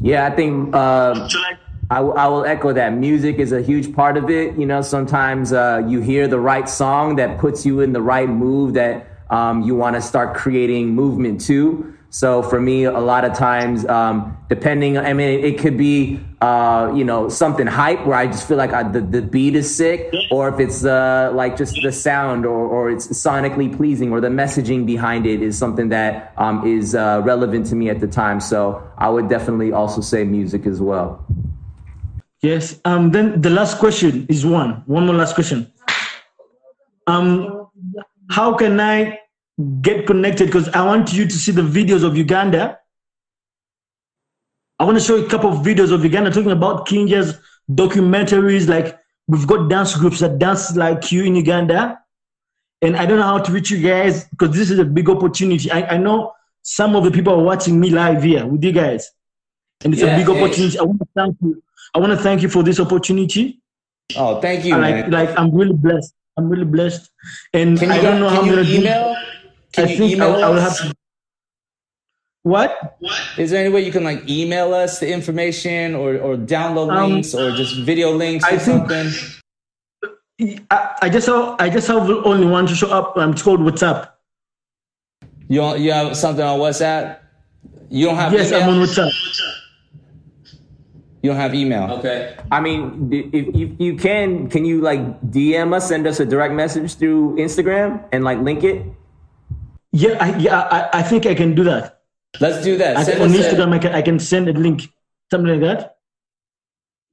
Yeah, 0.00 0.26
I 0.26 0.30
think 0.30 0.74
uh, 0.74 1.28
I, 1.90 1.96
w- 1.96 2.14
I 2.14 2.26
will 2.26 2.44
echo 2.44 2.72
that. 2.72 2.94
Music 2.94 3.36
is 3.36 3.52
a 3.52 3.62
huge 3.62 3.94
part 3.94 4.16
of 4.16 4.28
it. 4.28 4.58
You 4.58 4.66
know, 4.66 4.82
sometimes 4.82 5.52
uh, 5.52 5.84
you 5.86 6.00
hear 6.00 6.26
the 6.26 6.40
right 6.40 6.68
song 6.68 7.16
that 7.16 7.38
puts 7.38 7.64
you 7.64 7.80
in 7.80 7.92
the 7.92 8.02
right 8.02 8.28
move 8.28 8.74
that 8.74 9.06
um, 9.30 9.62
you 9.62 9.74
want 9.74 9.96
to 9.96 10.02
start 10.02 10.36
creating 10.36 10.94
movement 10.94 11.40
too. 11.40 11.92
So 12.10 12.42
for 12.42 12.60
me, 12.60 12.84
a 12.84 12.98
lot 12.98 13.24
of 13.24 13.36
times, 13.36 13.84
um, 13.86 14.38
depending, 14.48 14.96
I 14.96 15.12
mean, 15.12 15.44
it 15.44 15.58
could 15.58 15.76
be, 15.76 16.18
uh, 16.40 16.90
you 16.94 17.04
know, 17.04 17.28
something 17.28 17.66
hype 17.66 18.06
where 18.06 18.16
I 18.16 18.26
just 18.26 18.48
feel 18.48 18.56
like 18.56 18.72
I, 18.72 18.84
the, 18.84 19.02
the 19.02 19.20
beat 19.20 19.54
is 19.54 19.74
sick, 19.74 20.14
or 20.30 20.48
if 20.48 20.58
it's 20.58 20.84
uh, 20.84 21.30
like 21.34 21.58
just 21.58 21.76
the 21.82 21.92
sound 21.92 22.46
or, 22.46 22.56
or 22.56 22.90
it's 22.90 23.08
sonically 23.08 23.76
pleasing 23.76 24.12
or 24.12 24.22
the 24.22 24.28
messaging 24.28 24.86
behind 24.86 25.26
it 25.26 25.42
is 25.42 25.58
something 25.58 25.90
that 25.90 26.32
um, 26.38 26.66
is 26.66 26.94
uh, 26.94 27.20
relevant 27.24 27.66
to 27.66 27.74
me 27.74 27.90
at 27.90 28.00
the 28.00 28.06
time. 28.08 28.40
So 28.40 28.82
I 28.96 29.10
would 29.10 29.28
definitely 29.28 29.72
also 29.72 30.00
say 30.00 30.24
music 30.24 30.64
as 30.64 30.80
well. 30.80 31.22
Yes. 32.40 32.80
Um. 32.84 33.10
Then 33.10 33.42
the 33.42 33.50
last 33.50 33.78
question 33.78 34.26
is 34.28 34.46
one. 34.46 34.84
One 34.86 35.04
more 35.06 35.16
last 35.16 35.34
question. 35.34 35.70
Um. 37.06 37.66
How 38.30 38.54
can 38.54 38.80
I 38.80 39.18
get 39.80 40.06
connected 40.06 40.46
because 40.46 40.68
I 40.70 40.84
want 40.84 41.12
you 41.12 41.24
to 41.24 41.34
see 41.34 41.52
the 41.52 41.62
videos 41.62 42.04
of 42.04 42.16
Uganda. 42.16 42.78
I 44.78 44.84
want 44.84 44.98
to 44.98 45.04
show 45.04 45.16
you 45.16 45.24
a 45.24 45.28
couple 45.28 45.50
of 45.50 45.64
videos 45.64 45.92
of 45.92 46.04
Uganda 46.04 46.30
talking 46.30 46.50
about 46.50 46.86
Kinjaz 46.86 47.38
documentaries. 47.70 48.68
Like 48.68 48.98
we've 49.26 49.46
got 49.46 49.70
dance 49.70 49.96
groups 49.96 50.20
that 50.20 50.38
dance 50.38 50.76
like 50.76 51.10
you 51.10 51.24
in 51.24 51.36
Uganda. 51.36 51.98
And 52.82 52.96
I 52.96 53.06
don't 53.06 53.18
know 53.18 53.24
how 53.24 53.38
to 53.38 53.52
reach 53.52 53.70
you 53.70 53.80
guys 53.80 54.26
because 54.28 54.54
this 54.54 54.70
is 54.70 54.78
a 54.78 54.84
big 54.84 55.08
opportunity. 55.08 55.70
I, 55.70 55.94
I 55.94 55.96
know 55.96 56.34
some 56.62 56.94
of 56.94 57.04
the 57.04 57.10
people 57.10 57.32
are 57.32 57.42
watching 57.42 57.80
me 57.80 57.88
live 57.88 58.22
here 58.22 58.44
with 58.44 58.62
you 58.62 58.72
guys. 58.72 59.10
And 59.82 59.94
it's 59.94 60.02
yeah, 60.02 60.14
a 60.14 60.18
big 60.18 60.26
hey. 60.26 60.42
opportunity. 60.42 60.78
I 60.78 60.82
want 60.82 60.98
to 60.98 61.08
thank 61.14 61.36
you. 61.40 61.62
I 61.94 61.98
want 61.98 62.12
to 62.12 62.18
thank 62.18 62.42
you 62.42 62.50
for 62.50 62.62
this 62.62 62.78
opportunity. 62.78 63.62
Oh, 64.14 64.40
thank 64.42 64.66
you. 64.66 64.76
Like, 64.76 65.08
like 65.08 65.38
I'm 65.38 65.54
really 65.54 65.72
blessed. 65.72 66.12
I'm 66.36 66.48
really 66.48 66.64
blessed. 66.64 67.10
And 67.52 67.78
can 67.78 67.90
I 67.90 68.00
don't 68.00 68.20
know 68.20 68.28
how 68.28 68.42
I'm 68.42 68.48
gonna 68.48 68.62
email? 68.62 69.14
Do, 69.14 69.20
can 69.72 69.84
I 69.84 69.96
think 69.96 70.20
I, 70.20 70.26
I 70.26 70.50
will 70.50 70.60
have 70.60 70.76
to. 70.78 70.94
What? 72.42 72.98
Is 73.38 73.50
there 73.50 73.64
any 73.64 73.74
way 73.74 73.84
you 73.84 73.90
can 73.90 74.04
like 74.04 74.28
email 74.28 74.72
us 74.72 75.00
the 75.00 75.12
information 75.12 75.94
or, 75.96 76.16
or 76.18 76.36
download 76.36 76.94
um, 76.94 77.10
links 77.12 77.34
or 77.34 77.50
just 77.52 77.76
video 77.80 78.12
links 78.12 78.44
or 78.44 78.54
I 78.54 78.58
something? 78.58 79.10
I, 80.70 80.94
I 81.02 81.08
just 81.08 81.26
have 81.26 81.56
I 81.58 81.70
just 81.70 81.88
have 81.88 82.08
only 82.08 82.46
one 82.46 82.66
to 82.66 82.74
show 82.74 82.90
up. 82.90 83.16
Um, 83.16 83.32
it's 83.32 83.42
called 83.42 83.60
WhatsApp. 83.60 84.10
You 85.48 85.76
you 85.76 85.92
have 85.92 86.16
something 86.16 86.44
on 86.44 86.60
WhatsApp? 86.60 87.18
You 87.88 88.06
don't 88.06 88.16
have 88.16 88.32
Yes, 88.32 88.48
email? 88.48 88.62
I'm 88.62 88.80
on 88.80 88.86
WhatsApp. 88.86 89.10
You 91.26 91.32
don't 91.32 91.40
have 91.40 91.56
email. 91.56 91.90
Okay. 91.98 92.36
I 92.52 92.60
mean, 92.60 93.10
if 93.10 93.50
you, 93.52 93.74
you 93.80 93.96
can, 93.96 94.48
can 94.48 94.64
you 94.64 94.80
like 94.80 95.00
DM 95.22 95.74
us, 95.74 95.88
send 95.88 96.06
us 96.06 96.20
a 96.20 96.24
direct 96.24 96.54
message 96.54 96.94
through 96.94 97.34
Instagram 97.34 98.04
and 98.12 98.22
like 98.22 98.38
link 98.38 98.62
it? 98.62 98.86
Yeah, 99.90 100.18
I, 100.20 100.36
yeah, 100.36 100.60
I, 100.70 101.00
I 101.00 101.02
think 101.02 101.26
I 101.26 101.34
can 101.34 101.56
do 101.56 101.64
that. 101.64 101.98
Let's 102.40 102.62
do 102.62 102.76
that. 102.78 102.96
I, 102.96 103.00
on 103.18 103.30
Instagram, 103.30 103.74
I 103.74 103.78
can, 103.80 103.92
I 103.92 104.02
can 104.02 104.20
send 104.20 104.48
a 104.48 104.52
link, 104.52 104.82
something 105.28 105.50
like 105.50 105.62
that. 105.62 105.96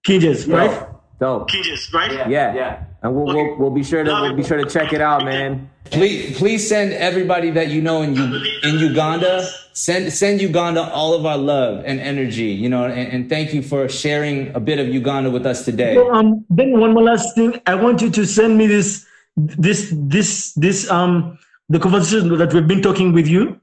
Kinjaz, 0.05 0.47
yeah. 0.47 0.55
right? 0.57 0.92
Dope. 1.23 1.49
Kinjaz, 1.49 1.93
right? 1.93 2.11
Yeah, 2.11 2.27
yeah. 2.27 2.53
yeah. 2.53 2.83
And 3.01 3.15
we'll, 3.15 3.33
we'll, 3.33 3.57
we'll 3.57 3.75
be 3.81 3.83
sure 3.83 4.03
to 4.03 4.11
we'll 4.11 4.35
be 4.35 4.43
sure 4.43 4.57
to 4.57 4.69
check 4.69 4.91
it 4.91 4.99
out, 4.99 5.23
man. 5.23 5.69
Please 5.85 6.37
please 6.37 6.67
send 6.67 6.91
everybody 6.93 7.49
that 7.51 7.69
you 7.69 7.81
know 7.81 8.01
in 8.01 8.15
you 8.15 8.25
in 8.63 8.79
Uganda 8.79 9.47
send 9.73 10.13
send 10.13 10.41
Uganda 10.41 10.91
all 10.91 11.13
of 11.13 11.25
our 11.25 11.37
love 11.37 11.83
and 11.85 11.99
energy, 11.99 12.51
you 12.63 12.69
know, 12.69 12.85
and, 12.85 13.07
and 13.13 13.29
thank 13.29 13.53
you 13.53 13.61
for 13.61 13.89
sharing 13.89 14.53
a 14.55 14.59
bit 14.59 14.79
of 14.79 14.87
Uganda 14.87 15.29
with 15.29 15.45
us 15.45 15.65
today. 15.65 15.95
So, 15.95 16.13
um, 16.13 16.45
then 16.49 16.79
one 16.79 16.93
more 16.93 17.03
last 17.03 17.35
thing, 17.35 17.59
I 17.65 17.75
want 17.75 18.01
you 18.01 18.09
to 18.11 18.25
send 18.25 18.57
me 18.57 18.67
this 18.67 19.05
this 19.35 19.93
this 19.95 20.53
this 20.53 20.89
um 20.91 21.37
the 21.69 21.79
conversation 21.79 22.37
that 22.37 22.53
we've 22.53 22.67
been 22.67 22.81
talking 22.81 23.13
with 23.13 23.27
you. 23.27 23.59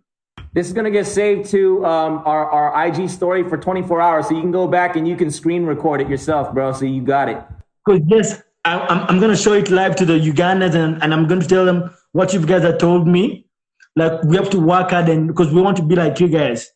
This 0.53 0.67
is 0.67 0.73
gonna 0.73 0.91
get 0.91 1.07
saved 1.07 1.49
to 1.51 1.85
um, 1.87 2.23
our 2.27 2.51
our 2.51 2.87
IG 2.87 3.09
story 3.09 3.49
for 3.49 3.57
24 3.57 4.01
hours, 4.01 4.29
so 4.29 4.35
you 4.35 4.41
can 4.41 4.51
go 4.51 4.67
back 4.67 4.97
and 4.97 5.07
you 5.07 5.17
can 5.17 5.31
screen 5.31 5.65
record 5.65 6.01
it 6.01 6.09
yourself, 6.09 6.53
bro. 6.53 6.73
So 6.73 6.85
you 6.85 7.03
got 7.03 7.29
it. 7.29 7.41
Because 7.87 8.03
yes, 8.09 8.43
I, 8.65 8.75
am 8.75 8.87
I'm, 8.89 9.07
I'm 9.09 9.21
gonna 9.21 9.37
show 9.37 9.53
it 9.53 9.71
live 9.71 9.95
to 9.97 10.05
the 10.05 10.19
Ugandans, 10.19 10.75
and, 10.75 11.01
and 11.03 11.15
I'm 11.15 11.29
gonna 11.29 11.47
tell 11.47 11.65
them 11.65 11.95
what 12.13 12.35
you 12.35 12.45
guys 12.45 12.63
have 12.63 12.79
told 12.79 13.07
me. 13.07 13.47
Like 13.95 14.25
we 14.25 14.37
have 14.37 14.51
to 14.51 14.61
work 14.61 14.91
hard, 14.91 15.09
and 15.09 15.29
because 15.29 15.53
we 15.53 15.63
want 15.63 15.77
to 15.77 15.85
be 15.85 15.95
like 15.95 16.19
you 16.19 16.29
guys. 16.29 16.69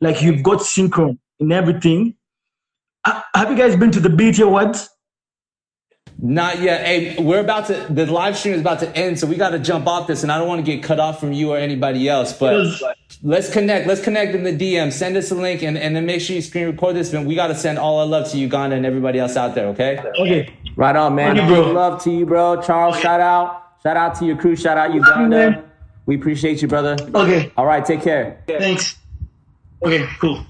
Like 0.00 0.22
you've 0.22 0.42
got 0.42 0.60
synchron 0.60 1.18
in 1.40 1.50
everything. 1.50 2.14
Uh, 3.04 3.22
have 3.34 3.50
you 3.50 3.56
guys 3.56 3.76
been 3.76 3.90
to 3.90 4.00
the 4.00 4.08
BET 4.08 4.38
Awards? 4.38 4.88
Not 6.22 6.60
yet. 6.60 6.84
Hey, 6.84 7.22
we're 7.22 7.40
about 7.40 7.66
to. 7.68 7.86
The 7.88 8.04
live 8.04 8.36
stream 8.36 8.52
is 8.54 8.60
about 8.60 8.80
to 8.80 8.94
end, 8.94 9.18
so 9.18 9.26
we 9.26 9.36
got 9.36 9.50
to 9.50 9.58
jump 9.58 9.86
off 9.86 10.06
this, 10.06 10.22
and 10.22 10.30
I 10.30 10.38
don't 10.38 10.48
want 10.48 10.64
to 10.64 10.70
get 10.70 10.82
cut 10.82 11.00
off 11.00 11.18
from 11.18 11.32
you 11.32 11.52
or 11.52 11.56
anybody 11.56 12.08
else. 12.08 12.34
But 12.34 12.66
let's 13.22 13.50
connect. 13.50 13.86
Let's 13.86 14.02
connect 14.02 14.34
in 14.34 14.42
the 14.42 14.52
DM. 14.52 14.92
Send 14.92 15.16
us 15.16 15.30
a 15.30 15.34
link, 15.34 15.62
and, 15.62 15.78
and 15.78 15.96
then 15.96 16.04
make 16.04 16.20
sure 16.20 16.36
you 16.36 16.42
screen 16.42 16.66
record 16.66 16.94
this. 16.94 17.12
And 17.14 17.26
we 17.26 17.34
got 17.34 17.46
to 17.46 17.54
send 17.54 17.78
all 17.78 18.00
our 18.00 18.06
love 18.06 18.30
to 18.32 18.38
Uganda 18.38 18.76
and 18.76 18.84
everybody 18.84 19.18
else 19.18 19.36
out 19.36 19.54
there. 19.54 19.68
Okay. 19.68 19.98
Okay. 20.18 20.52
Right 20.76 20.94
on, 20.94 21.14
man. 21.14 21.38
Okay, 21.38 21.48
bro. 21.48 21.72
Love 21.72 22.02
to 22.04 22.10
you, 22.10 22.26
bro. 22.26 22.60
Charles, 22.60 22.98
shout 23.00 23.20
out. 23.20 23.76
Shout 23.82 23.96
out 23.96 24.14
to 24.16 24.26
your 24.26 24.36
crew. 24.36 24.56
Shout 24.56 24.76
out 24.76 24.92
Uganda. 24.92 25.64
We 26.04 26.16
appreciate 26.16 26.60
you, 26.60 26.68
brother. 26.68 26.98
Okay. 27.14 27.50
All 27.56 27.64
right. 27.64 27.84
Take 27.84 28.02
care. 28.02 28.42
Thanks. 28.46 28.96
Okay. 29.82 30.06
Cool. 30.20 30.44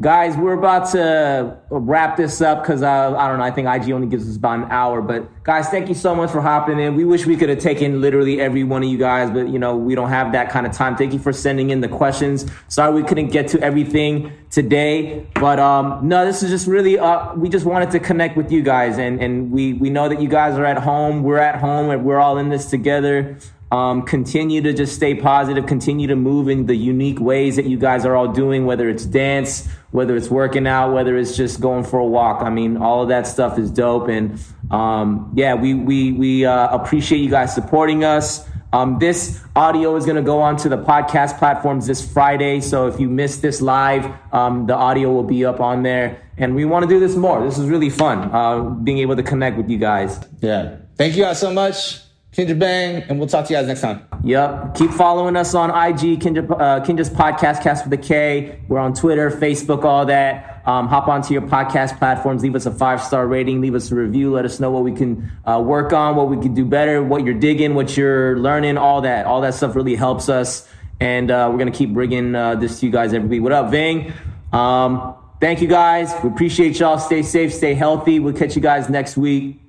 Guys, 0.00 0.36
we're 0.36 0.52
about 0.52 0.88
to 0.92 1.58
wrap 1.70 2.16
this 2.16 2.40
up 2.40 2.62
because 2.62 2.82
uh, 2.82 3.16
I 3.16 3.26
don't 3.26 3.38
know. 3.38 3.44
I 3.44 3.50
think 3.50 3.66
IG 3.66 3.90
only 3.90 4.06
gives 4.06 4.30
us 4.30 4.36
about 4.36 4.60
an 4.60 4.70
hour. 4.70 5.02
But 5.02 5.42
guys, 5.42 5.68
thank 5.70 5.88
you 5.88 5.94
so 5.94 6.14
much 6.14 6.30
for 6.30 6.40
hopping 6.40 6.78
in. 6.78 6.94
We 6.94 7.04
wish 7.04 7.26
we 7.26 7.36
could 7.36 7.48
have 7.48 7.58
taken 7.58 8.00
literally 8.00 8.40
every 8.40 8.62
one 8.62 8.84
of 8.84 8.88
you 8.88 8.96
guys, 8.96 9.28
but 9.28 9.48
you 9.48 9.58
know 9.58 9.76
we 9.76 9.96
don't 9.96 10.10
have 10.10 10.30
that 10.32 10.50
kind 10.50 10.68
of 10.68 10.72
time. 10.72 10.96
Thank 10.96 11.14
you 11.14 11.18
for 11.18 11.32
sending 11.32 11.70
in 11.70 11.80
the 11.80 11.88
questions. 11.88 12.46
Sorry 12.68 12.94
we 12.94 13.02
couldn't 13.02 13.28
get 13.28 13.48
to 13.48 13.60
everything 13.60 14.32
today, 14.50 15.26
but 15.34 15.58
um, 15.58 16.06
no, 16.06 16.24
this 16.24 16.44
is 16.44 16.50
just 16.50 16.68
really 16.68 16.96
uh, 16.96 17.34
we 17.34 17.48
just 17.48 17.66
wanted 17.66 17.90
to 17.90 17.98
connect 17.98 18.36
with 18.36 18.52
you 18.52 18.62
guys, 18.62 18.98
and 18.98 19.20
and 19.20 19.50
we 19.50 19.72
we 19.72 19.90
know 19.90 20.08
that 20.08 20.22
you 20.22 20.28
guys 20.28 20.56
are 20.56 20.64
at 20.64 20.78
home. 20.78 21.24
We're 21.24 21.38
at 21.38 21.58
home, 21.58 21.90
and 21.90 22.04
we're 22.04 22.20
all 22.20 22.38
in 22.38 22.50
this 22.50 22.66
together. 22.66 23.36
Um, 23.70 24.02
continue 24.02 24.62
to 24.62 24.72
just 24.72 24.94
stay 24.94 25.14
positive, 25.14 25.66
continue 25.66 26.06
to 26.06 26.16
move 26.16 26.48
in 26.48 26.64
the 26.64 26.74
unique 26.74 27.20
ways 27.20 27.56
that 27.56 27.66
you 27.66 27.78
guys 27.78 28.06
are 28.06 28.16
all 28.16 28.28
doing, 28.28 28.64
whether 28.64 28.88
it's 28.88 29.04
dance, 29.04 29.68
whether 29.90 30.16
it's 30.16 30.30
working 30.30 30.66
out, 30.66 30.94
whether 30.94 31.18
it's 31.18 31.36
just 31.36 31.60
going 31.60 31.84
for 31.84 31.98
a 31.98 32.06
walk. 32.06 32.42
I 32.42 32.48
mean, 32.48 32.78
all 32.78 33.02
of 33.02 33.08
that 33.10 33.26
stuff 33.26 33.58
is 33.58 33.70
dope. 33.70 34.08
And 34.08 34.40
um, 34.70 35.30
yeah, 35.34 35.54
we, 35.54 35.74
we, 35.74 36.12
we 36.12 36.46
uh, 36.46 36.74
appreciate 36.74 37.18
you 37.18 37.28
guys 37.28 37.54
supporting 37.54 38.04
us. 38.04 38.48
Um, 38.72 38.98
this 38.98 39.42
audio 39.56 39.96
is 39.96 40.04
going 40.04 40.16
to 40.16 40.22
go 40.22 40.40
onto 40.40 40.68
the 40.68 40.76
podcast 40.76 41.38
platforms 41.38 41.86
this 41.86 42.06
Friday. 42.10 42.60
So 42.60 42.86
if 42.86 42.98
you 43.00 43.08
missed 43.08 43.42
this 43.42 43.60
live, 43.60 44.10
um, 44.32 44.66
the 44.66 44.74
audio 44.74 45.10
will 45.12 45.24
be 45.24 45.44
up 45.44 45.60
on 45.60 45.82
there. 45.82 46.22
And 46.38 46.54
we 46.54 46.64
want 46.64 46.84
to 46.84 46.88
do 46.88 47.00
this 47.00 47.16
more. 47.16 47.42
This 47.44 47.58
is 47.58 47.68
really 47.68 47.90
fun, 47.90 48.30
uh, 48.32 48.60
being 48.60 48.98
able 48.98 49.16
to 49.16 49.22
connect 49.22 49.56
with 49.56 49.68
you 49.68 49.78
guys. 49.78 50.20
Yeah. 50.40 50.76
Thank 50.96 51.16
you 51.16 51.24
guys 51.24 51.40
so 51.40 51.52
much. 51.52 52.07
Kinja 52.32 52.58
Bang, 52.58 53.02
and 53.08 53.18
we'll 53.18 53.26
talk 53.26 53.46
to 53.46 53.52
you 53.54 53.58
guys 53.58 53.66
next 53.66 53.80
time. 53.80 54.06
Yep. 54.22 54.74
Keep 54.74 54.90
following 54.90 55.34
us 55.34 55.54
on 55.54 55.70
IG, 55.70 56.20
Kinja, 56.20 56.48
uh, 56.50 56.84
Kinjaz 56.84 57.10
Podcast, 57.10 57.62
Cast 57.62 57.84
with 57.84 57.98
a 57.98 58.02
K. 58.02 58.60
We're 58.68 58.78
on 58.78 58.92
Twitter, 58.92 59.30
Facebook, 59.30 59.84
all 59.84 60.04
that. 60.06 60.62
Um, 60.66 60.86
hop 60.88 61.08
onto 61.08 61.32
your 61.32 61.42
podcast 61.42 61.98
platforms, 61.98 62.42
leave 62.42 62.54
us 62.54 62.66
a 62.66 62.70
five 62.70 63.02
star 63.02 63.26
rating, 63.26 63.62
leave 63.62 63.74
us 63.74 63.90
a 63.90 63.94
review, 63.94 64.32
let 64.34 64.44
us 64.44 64.60
know 64.60 64.70
what 64.70 64.84
we 64.84 64.92
can 64.92 65.32
uh, 65.46 65.62
work 65.64 65.94
on, 65.94 66.14
what 66.16 66.28
we 66.28 66.36
can 66.36 66.52
do 66.52 66.66
better, 66.66 67.02
what 67.02 67.24
you're 67.24 67.38
digging, 67.38 67.74
what 67.74 67.96
you're 67.96 68.38
learning, 68.38 68.76
all 68.76 69.00
that. 69.00 69.24
All 69.24 69.40
that 69.40 69.54
stuff 69.54 69.74
really 69.74 69.94
helps 69.94 70.28
us. 70.28 70.68
And 71.00 71.30
uh, 71.30 71.48
we're 71.50 71.58
going 71.58 71.72
to 71.72 71.78
keep 71.78 71.94
bringing 71.94 72.34
uh, 72.34 72.56
this 72.56 72.80
to 72.80 72.86
you 72.86 72.92
guys 72.92 73.14
every 73.14 73.28
week. 73.28 73.42
What 73.42 73.52
up, 73.52 73.70
Vin? 73.70 74.12
Um, 74.52 75.14
thank 75.40 75.62
you 75.62 75.68
guys. 75.68 76.12
We 76.22 76.28
appreciate 76.28 76.78
y'all. 76.78 76.98
Stay 76.98 77.22
safe, 77.22 77.54
stay 77.54 77.72
healthy. 77.72 78.18
We'll 78.18 78.34
catch 78.34 78.54
you 78.54 78.60
guys 78.60 78.90
next 78.90 79.16
week. 79.16 79.67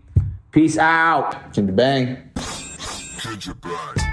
Peace 0.52 0.78
out. 0.80 1.54
Kinja 1.54 1.76
Bang. 1.76 2.32
Kinja 2.36 3.54
Bang. 3.62 4.09